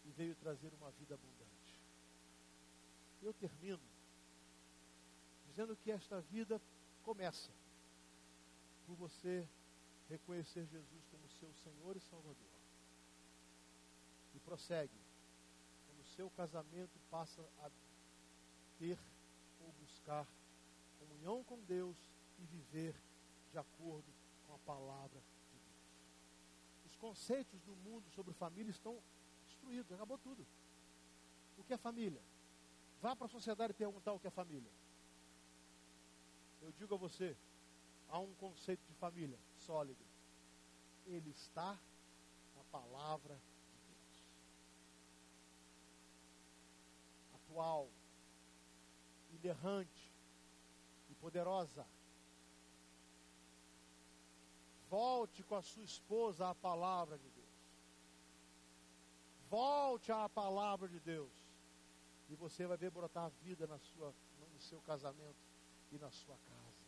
E 0.06 0.12
veio 0.12 0.36
trazer 0.36 0.74
uma 0.74 0.92
vida 0.92 1.16
abundante. 1.16 1.80
Eu 3.22 3.34
termino 3.34 3.82
dizendo 5.48 5.76
que 5.76 5.92
esta 5.92 6.22
vida 6.22 6.62
começa 7.04 7.52
por 8.86 8.96
você 8.96 9.48
reconhecer 10.08 10.66
Jesus 10.68 11.06
como 11.10 11.28
seu 11.30 11.52
Senhor 11.54 11.98
e 11.98 12.00
Salvador. 12.00 12.57
Prossegue 14.48 14.98
quando 15.86 16.00
o 16.00 16.06
seu 16.06 16.30
casamento 16.30 16.98
passa 17.12 17.42
a 17.60 17.70
ter 18.80 18.98
ou 19.60 19.70
buscar 19.74 20.26
comunhão 20.98 21.44
com 21.44 21.60
Deus 21.66 21.98
e 22.40 22.46
viver 22.46 22.96
de 23.52 23.58
acordo 23.58 24.08
com 24.46 24.54
a 24.54 24.60
palavra 24.60 25.20
de 25.52 25.60
Deus. 25.60 26.86
Os 26.86 26.96
conceitos 26.96 27.62
do 27.64 27.76
mundo 27.76 28.10
sobre 28.12 28.34
família 28.34 28.72
estão 28.72 28.98
destruídos, 29.48 29.92
acabou 29.92 30.18
tudo. 30.18 30.48
O 31.58 31.64
que 31.66 31.74
é 31.74 31.78
família? 31.78 32.22
Vá 33.02 33.18
para 33.18 33.26
a 33.26 33.30
sociedade 33.30 33.74
perguntar 33.74 34.14
o 34.14 34.20
que 34.20 34.28
é 34.28 34.32
família. 34.32 34.72
Eu 36.62 36.72
digo 36.72 36.96
a 36.96 36.98
você, 36.98 37.36
há 38.08 38.18
um 38.18 38.34
conceito 38.36 38.86
de 38.88 38.94
família 38.94 39.38
sólido. 39.58 40.06
Ele 41.06 41.32
está 41.32 41.78
na 42.56 42.64
palavra 42.72 43.36
de 43.36 43.94
Deus. 43.94 44.24
Atual, 47.58 47.90
inerrante 49.32 50.14
e 51.10 51.16
poderosa 51.16 51.84
Volte 54.90 55.44
com 55.44 55.56
a 55.56 55.62
sua 55.62 55.84
esposa 55.84 56.50
à 56.50 56.56
palavra 56.56 57.18
de 57.18 57.30
Deus. 57.30 57.48
Volte 59.50 60.12
à 60.12 60.30
palavra 60.30 60.88
de 60.88 61.00
Deus. 61.00 61.34
E 62.30 62.36
você 62.36 62.66
vai 62.66 62.78
ver 62.78 62.92
brotar 62.92 63.30
vida 63.42 63.68
na 63.68 63.78
sua, 63.80 64.14
no 64.54 64.60
seu 64.62 64.80
casamento 64.82 65.36
e 65.92 65.98
na 65.98 66.10
sua 66.10 66.38
casa. 66.38 66.86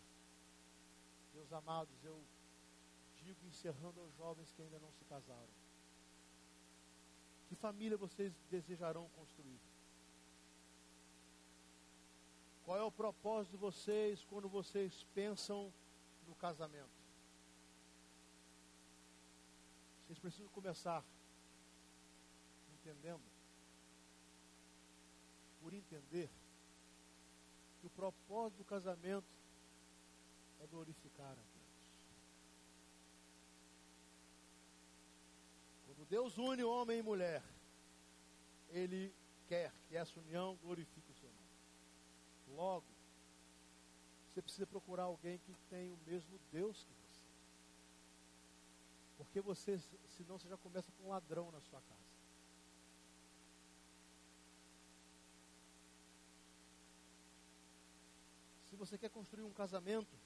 Meus 1.34 1.52
amados, 1.52 2.02
eu 2.06 2.24
digo 3.18 3.46
encerrando 3.46 4.00
aos 4.00 4.14
jovens 4.14 4.52
que 4.54 4.62
ainda 4.62 4.80
não 4.80 4.92
se 4.94 5.04
casaram. 5.04 5.50
Que 7.50 7.56
família 7.56 7.98
vocês 7.98 8.34
desejarão 8.50 9.10
construir? 9.10 9.60
Qual 12.70 12.78
é 12.78 12.84
o 12.84 12.92
propósito 12.92 13.54
de 13.54 13.58
vocês 13.58 14.24
quando 14.26 14.48
vocês 14.48 15.04
pensam 15.16 15.74
no 16.28 16.36
casamento? 16.36 16.92
Vocês 20.06 20.20
precisam 20.20 20.48
começar 20.50 21.04
entendendo, 22.76 23.24
por 25.60 25.74
entender, 25.74 26.30
que 27.82 27.88
o 27.88 27.90
propósito 27.90 28.60
do 28.60 28.66
casamento 28.66 29.26
é 30.60 30.68
glorificar 30.68 31.32
a 31.32 31.34
Deus. 31.34 31.48
Quando 35.88 36.06
Deus 36.08 36.38
une 36.38 36.64
homem 36.64 37.00
e 37.00 37.02
mulher, 37.02 37.44
Ele 38.70 39.12
quer 39.48 39.74
que 39.88 39.98
essa 39.98 40.20
união 40.20 40.56
glorifique. 40.62 41.09
Logo, 42.50 42.86
você 44.28 44.42
precisa 44.42 44.68
procurar 44.68 45.04
alguém 45.04 45.38
que 45.40 45.54
tem 45.70 45.92
o 45.92 45.98
mesmo 46.06 46.40
Deus 46.52 46.84
que 46.84 46.94
porque 49.20 49.42
você, 49.42 49.78
senão 50.08 50.40
você 50.40 50.48
já 50.48 50.58
começa 50.58 50.90
com 50.94 51.04
um 51.04 51.10
ladrão 51.10 51.52
na 51.52 51.60
sua 51.60 51.82
casa. 51.82 52.10
Se 58.70 58.78
você 58.78 58.98
quer 58.98 59.10
construir 59.10 59.44
um 59.44 59.52
casamento 59.52 60.18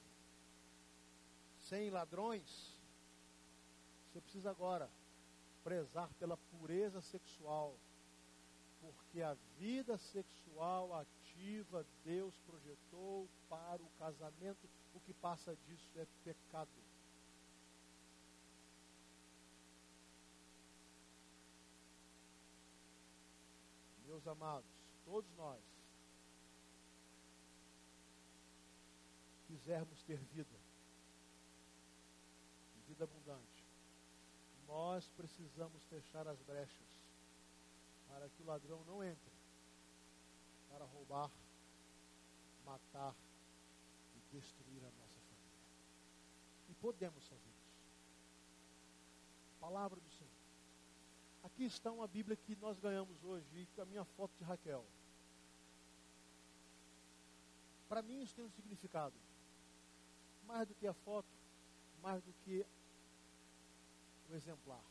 sem 1.58 1.90
ladrões, 1.90 2.80
você 4.06 4.20
precisa 4.20 4.48
agora 4.48 4.88
prezar 5.64 6.08
pela 6.14 6.36
pureza 6.36 7.00
sexual. 7.00 7.76
Porque 8.80 9.22
a 9.22 9.34
vida 9.58 9.98
sexual 9.98 10.94
Deus 12.04 12.38
projetou 12.46 13.28
para 13.48 13.82
o 13.82 13.88
casamento. 13.98 14.68
O 14.94 15.00
que 15.00 15.12
passa 15.14 15.56
disso 15.66 15.90
é 15.96 16.06
pecado. 16.22 16.70
meus 24.06 24.28
amados, 24.28 24.70
todos 25.04 25.28
nós, 25.34 25.60
quisermos 29.48 30.00
ter 30.04 30.18
vida, 30.18 30.56
vida 32.86 33.02
abundante, 33.02 33.64
nós 34.68 35.08
precisamos 35.16 35.82
fechar 35.86 36.28
as 36.28 36.40
brechas 36.42 36.86
para 38.06 38.28
que 38.28 38.42
o 38.42 38.46
ladrão 38.46 38.84
não 38.84 39.02
entre 39.02 39.33
para 40.74 40.86
roubar, 40.86 41.30
matar 42.64 43.14
e 44.16 44.36
destruir 44.36 44.82
a 44.82 44.90
nossa 44.90 45.20
família. 45.20 45.62
E 46.68 46.74
podemos 46.74 47.24
fazer 47.28 47.48
isso. 47.48 47.78
Palavra 49.60 50.00
do 50.00 50.10
Senhor. 50.10 50.32
Aqui 51.44 51.62
está 51.62 51.92
uma 51.92 52.08
Bíblia 52.08 52.36
que 52.36 52.56
nós 52.56 52.76
ganhamos 52.80 53.22
hoje, 53.22 53.68
com 53.76 53.82
a 53.82 53.84
minha 53.84 54.04
foto 54.04 54.34
de 54.36 54.42
Raquel. 54.42 54.84
Para 57.88 58.02
mim 58.02 58.20
isso 58.22 58.34
tem 58.34 58.44
um 58.44 58.50
significado. 58.50 59.14
Mais 60.44 60.66
do 60.66 60.74
que 60.74 60.88
a 60.88 60.92
foto, 60.92 61.28
mais 62.02 62.20
do 62.20 62.32
que 62.44 62.66
o 64.28 64.34
exemplar. 64.34 64.82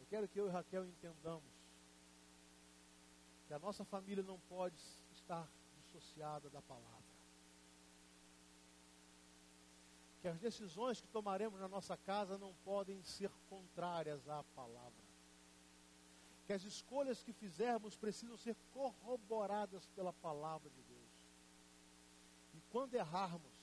Eu 0.00 0.06
quero 0.06 0.26
que 0.26 0.40
eu 0.40 0.46
e 0.46 0.50
Raquel 0.50 0.86
entendamos 0.86 1.57
que 3.48 3.54
a 3.54 3.58
nossa 3.58 3.82
família 3.82 4.22
não 4.22 4.38
pode 4.40 4.76
estar 5.10 5.50
dissociada 5.78 6.50
da 6.50 6.60
palavra. 6.60 7.08
Que 10.20 10.28
as 10.28 10.38
decisões 10.38 11.00
que 11.00 11.08
tomaremos 11.08 11.58
na 11.58 11.66
nossa 11.66 11.96
casa 11.96 12.36
não 12.36 12.54
podem 12.62 13.02
ser 13.02 13.30
contrárias 13.48 14.28
à 14.28 14.44
palavra. 14.54 15.08
Que 16.46 16.52
as 16.52 16.62
escolhas 16.62 17.22
que 17.22 17.32
fizermos 17.32 17.96
precisam 17.96 18.36
ser 18.36 18.54
corroboradas 18.74 19.86
pela 19.96 20.12
palavra 20.12 20.68
de 20.68 20.82
Deus. 20.82 21.26
E 22.54 22.60
quando 22.70 22.94
errarmos, 22.94 23.58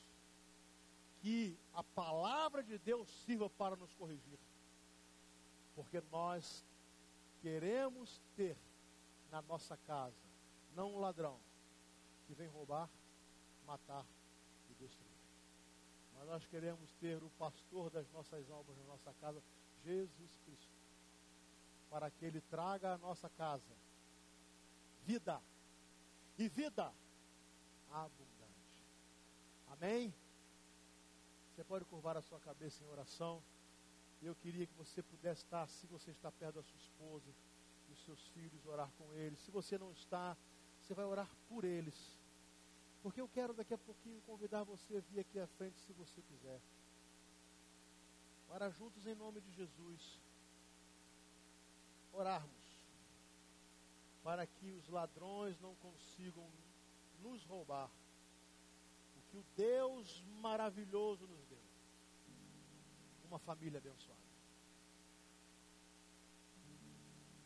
que 1.22 1.56
a 1.74 1.84
palavra 1.84 2.64
de 2.64 2.80
Deus 2.80 3.08
sirva 3.24 3.52
para 3.52 3.76
nos 3.76 3.94
corrigir. 3.94 4.40
Porque 5.76 6.02
nós 6.12 6.66
queremos 7.42 8.20
ter 8.36 8.58
na 9.32 9.42
nossa 9.42 9.78
casa, 9.78 10.16
não 10.74 10.94
um 10.94 11.00
ladrão 11.00 11.40
que 12.28 12.34
vem 12.34 12.48
roubar, 12.48 12.90
matar 13.66 14.06
e 14.70 14.74
destruir. 14.76 15.12
Mas 16.16 16.28
nós 16.28 16.46
queremos 16.48 16.90
ter 17.00 17.22
o 17.22 17.30
pastor 17.32 17.90
das 17.90 18.10
nossas 18.12 18.50
almas 18.50 18.78
na 18.78 18.84
nossa 18.84 19.14
casa, 19.16 19.42
Jesus 19.84 20.38
Cristo, 20.46 20.74
para 21.90 22.10
que 22.10 22.26
ele 22.26 22.42
traga 22.42 22.94
à 22.94 22.98
nossa 22.98 23.30
casa 23.30 23.76
vida 25.06 25.40
e 26.38 26.50
vida 26.50 26.92
abundante. 27.92 28.26
Amém? 29.68 30.14
Você 31.54 31.64
pode 31.64 31.86
curvar 31.86 32.18
a 32.18 32.22
sua 32.22 32.40
cabeça 32.40 32.84
em 32.84 32.88
oração. 32.88 33.42
Eu 34.22 34.36
queria 34.36 34.66
que 34.66 34.74
você 34.74 35.04
pudesse 35.04 35.44
estar, 35.44 35.68
se 35.68 35.86
você 35.88 36.12
está 36.12 36.32
perto 36.32 36.56
da 36.56 36.64
sua 36.64 36.78
esposa, 36.78 37.32
dos 37.88 38.04
seus 38.04 38.20
filhos, 38.30 38.66
orar 38.66 38.92
com 38.98 39.14
eles. 39.14 39.40
Se 39.40 39.52
você 39.52 39.78
não 39.78 39.92
está, 39.92 40.36
você 40.80 40.94
vai 40.94 41.06
orar 41.06 41.30
por 41.48 41.64
eles. 41.64 42.18
Porque 43.02 43.22
eu 43.22 43.28
quero 43.28 43.54
daqui 43.54 43.74
a 43.74 43.78
pouquinho 43.78 44.22
convidar 44.22 44.64
você 44.64 44.98
a 44.98 45.00
vir 45.02 45.20
aqui 45.20 45.40
à 45.40 45.48
frente 45.48 45.80
se 45.80 45.94
você 45.94 46.22
quiser. 46.22 46.60
Para 48.48 48.70
juntos 48.70 49.06
em 49.06 49.16
nome 49.16 49.42
de 49.42 49.52
Jesus 49.52 50.20
orarmos 52.14 52.66
para 54.26 54.48
que 54.48 54.72
os 54.72 54.90
ladrões 54.90 55.60
não 55.60 55.76
consigam 55.76 56.50
nos 57.22 57.46
roubar 57.46 57.92
o 59.16 59.22
que 59.30 59.38
o 59.38 59.46
Deus 59.56 60.24
maravilhoso 60.42 61.28
nos 61.28 61.46
deu. 61.46 61.62
Uma 63.26 63.38
família 63.38 63.78
abençoada. 63.78 64.35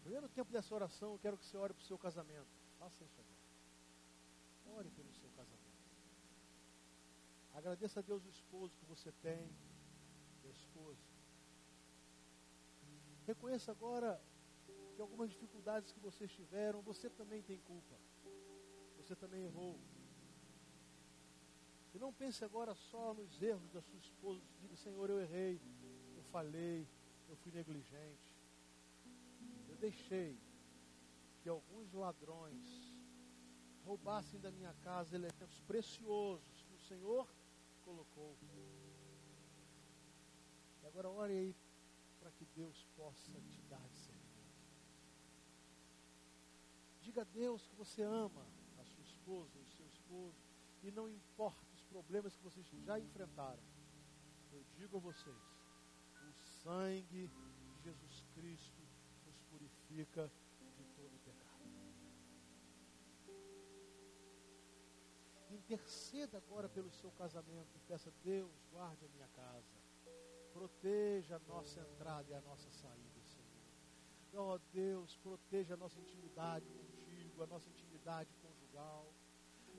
Primeiro 0.10 0.28
tempo 0.28 0.52
dessa 0.52 0.74
oração, 0.74 1.12
eu 1.12 1.20
quero 1.20 1.38
que 1.38 1.46
você 1.46 1.56
ore 1.56 1.72
para 1.72 1.84
o 1.84 1.86
seu 1.86 1.96
casamento. 1.96 2.50
Faça 2.80 3.04
isso 3.04 3.22
agora. 3.22 4.80
Ore 4.80 4.90
pelo 4.90 5.14
seu 5.14 5.30
casamento. 5.30 5.86
Agradeça 7.54 8.00
a 8.00 8.02
Deus 8.02 8.26
o 8.26 8.30
esposo 8.30 8.76
que 8.76 8.86
você 8.86 9.12
tem, 9.22 9.56
a 10.44 10.48
esposa. 10.48 11.00
Reconheça 13.28 13.72
agora 13.72 14.20
que 14.96 15.00
algumas 15.00 15.30
dificuldades 15.30 15.92
que 15.92 16.00
vocês 16.00 16.32
tiveram, 16.32 16.82
você 16.82 17.08
também 17.08 17.44
tem 17.44 17.60
culpa. 17.60 17.96
Você 18.98 19.16
também 19.16 19.44
errou. 19.44 19.80
E 21.94 22.00
não 22.00 22.12
pense 22.12 22.44
agora 22.44 22.74
só 22.74 23.14
nos 23.14 23.40
erros 23.40 23.72
da 23.72 23.84
sua 23.84 24.00
esposa. 24.00 24.42
Diga, 24.60 24.76
Senhor, 24.76 25.08
eu 25.08 25.20
errei, 25.20 25.62
eu 26.18 26.24
falhei, 26.24 26.90
eu 27.28 27.36
fui 27.36 27.52
negligente 27.52 28.29
deixei 29.80 30.38
que 31.42 31.50
alguns 31.50 31.92
ladrões 31.94 32.94
roubassem 33.84 34.40
da 34.40 34.52
minha 34.52 34.74
casa 34.76 35.16
elementos 35.16 35.60
preciosos 35.62 36.62
que 36.64 36.74
o 36.74 36.80
Senhor 36.80 37.28
colocou. 37.84 38.38
E 40.82 40.86
agora 40.86 41.10
ore 41.10 41.34
aí 41.34 41.56
para 42.20 42.32
que 42.32 42.46
Deus 42.46 42.86
possa 42.96 43.42
te 43.50 43.62
dar 43.64 43.88
discernimento. 43.90 44.30
Diga 47.02 47.22
a 47.22 47.26
Deus 47.26 47.66
que 47.66 47.76
você 47.76 48.04
ama 48.04 48.46
a 48.78 48.84
sua 48.84 49.04
esposa, 49.04 49.58
o 49.58 49.66
seu 49.66 49.88
esposo, 49.88 50.38
e 50.84 50.92
não 50.92 51.10
importa 51.10 51.74
os 51.74 51.84
problemas 51.84 52.36
que 52.36 52.44
vocês 52.44 52.68
já 52.84 53.00
enfrentaram. 53.00 53.64
Eu 54.52 54.64
digo 54.76 54.98
a 54.98 55.00
vocês, 55.00 55.36
o 56.28 56.34
sangue 56.62 57.28
de 57.28 57.82
Jesus 57.82 58.24
Cristo 58.34 58.79
purifica 59.90 60.32
de 60.78 60.86
todo 60.96 61.20
pecado. 61.26 61.50
Interceda 65.50 66.38
agora 66.38 66.70
pelo 66.70 66.92
seu 66.92 67.12
casamento 67.12 67.76
e 67.76 67.80
peça, 67.80 68.14
Deus, 68.24 68.52
guarde 68.72 69.04
a 69.06 69.10
minha 69.10 69.28
casa. 69.30 69.80
Proteja 70.54 71.38
a 71.38 71.40
nossa 71.40 71.82
entrada 71.82 72.32
e 72.32 72.36
a 72.36 72.42
nossa 72.42 72.70
saída, 72.72 73.22
Senhor. 73.24 73.50
Ó 74.36 74.56
oh, 74.56 74.60
Deus, 74.72 75.18
proteja 75.18 75.74
a 75.74 75.78
nossa 75.78 76.00
intimidade 76.00 76.70
contigo, 76.70 77.42
a 77.42 77.48
nossa 77.48 77.68
intimidade 77.70 78.32
conjugal. 78.36 79.12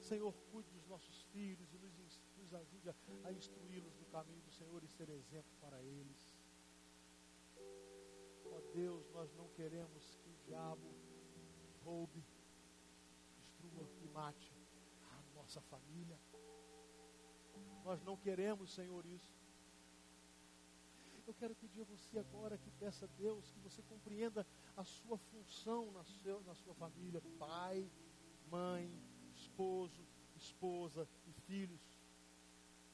Senhor, 0.00 0.34
cuide 0.50 0.70
dos 0.70 0.86
nossos 0.86 1.22
filhos 1.24 1.72
e 1.72 1.78
nos, 1.78 2.20
nos 2.36 2.54
ajude 2.54 2.88
a 2.88 3.32
instruí-los 3.32 3.94
no 3.96 4.06
caminho 4.06 4.42
do 4.42 4.50
Senhor 4.50 4.82
e 4.82 4.88
ser 4.88 5.08
exemplo 5.10 5.52
para 5.60 5.80
eles. 5.82 6.29
Deus, 8.72 9.08
nós 9.10 9.32
não 9.34 9.48
queremos 9.50 10.16
que 10.16 10.30
o 10.30 10.36
diabo 10.46 10.94
roube, 11.84 12.24
destrua 13.36 13.88
e 14.02 14.08
mate 14.08 14.52
a 15.10 15.22
nossa 15.34 15.60
família. 15.60 16.18
Nós 17.84 18.02
não 18.02 18.16
queremos, 18.16 18.72
Senhor, 18.72 19.04
isso. 19.06 19.40
Eu 21.26 21.34
quero 21.34 21.54
pedir 21.54 21.82
a 21.82 21.84
você 21.84 22.18
agora 22.18 22.58
que 22.58 22.70
peça 22.72 23.04
a 23.04 23.08
Deus 23.16 23.50
que 23.52 23.60
você 23.60 23.82
compreenda 23.82 24.46
a 24.76 24.82
sua 24.82 25.16
função 25.16 25.90
na, 25.92 26.04
seu, 26.04 26.42
na 26.42 26.54
sua 26.54 26.74
família, 26.74 27.22
pai, 27.38 27.88
mãe, 28.50 29.00
esposo, 29.34 30.04
esposa 30.36 31.08
e 31.26 31.32
filhos. 31.32 31.80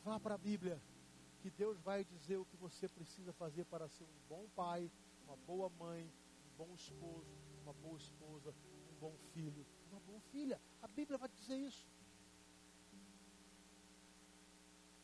Vá 0.04 0.20
para 0.20 0.34
a 0.34 0.38
Bíblia, 0.38 0.80
que 1.40 1.50
Deus 1.50 1.78
vai 1.80 2.04
dizer 2.04 2.36
o 2.36 2.44
que 2.44 2.56
você 2.56 2.88
precisa 2.88 3.32
fazer 3.32 3.64
para 3.64 3.88
ser 3.88 4.04
um 4.04 4.28
bom 4.28 4.48
pai, 4.54 4.90
uma 5.26 5.36
boa 5.36 5.68
mãe, 5.68 6.12
um 6.46 6.56
bom 6.56 6.74
esposo, 6.74 7.36
uma 7.62 7.72
boa 7.72 7.98
esposa, 7.98 8.54
um 8.90 8.94
bom 8.98 9.16
filho, 9.32 9.66
uma 9.90 10.00
boa 10.00 10.20
filha. 10.20 10.60
A 10.80 10.86
Bíblia 10.86 11.18
vai 11.18 11.28
dizer 11.28 11.56
isso. 11.56 11.86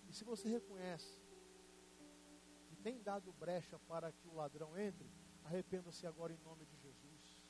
E 0.09 0.13
se 0.13 0.25
você 0.25 0.49
reconhece 0.49 1.21
que 2.69 2.77
tem 2.77 3.03
dado 3.03 3.33
brecha 3.33 3.79
para 3.81 4.13
que 4.13 4.29
o 4.29 4.35
ladrão 4.35 4.77
entre, 4.79 5.11
arrependa-se 5.43 6.07
agora 6.07 6.33
em 6.33 6.39
nome 6.39 6.65
de 6.67 6.77
Jesus. 6.77 7.43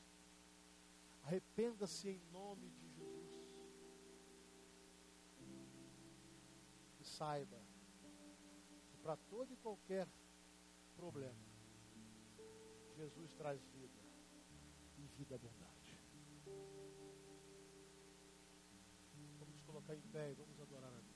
Arrependa-se 1.25 2.09
em 2.09 2.20
nome 2.31 2.70
de 2.70 2.89
Jesus. 2.91 3.31
E 7.01 7.05
saiba 7.05 7.61
que 8.89 8.97
para 8.97 9.16
todo 9.16 9.53
e 9.53 9.57
qualquer 9.57 10.09
problema, 10.97 11.51
Jesus 13.03 13.34
traz 13.34 13.61
vida 13.74 14.00
e 14.96 15.09
vida 15.18 15.34
abundante. 15.34 15.98
Vamos 19.40 19.61
colocar 19.62 19.96
em 19.96 20.03
pé 20.03 20.30
e 20.30 20.34
vamos 20.34 20.61
adorar 20.61 20.94
a 20.94 21.00
Deus. 21.00 21.12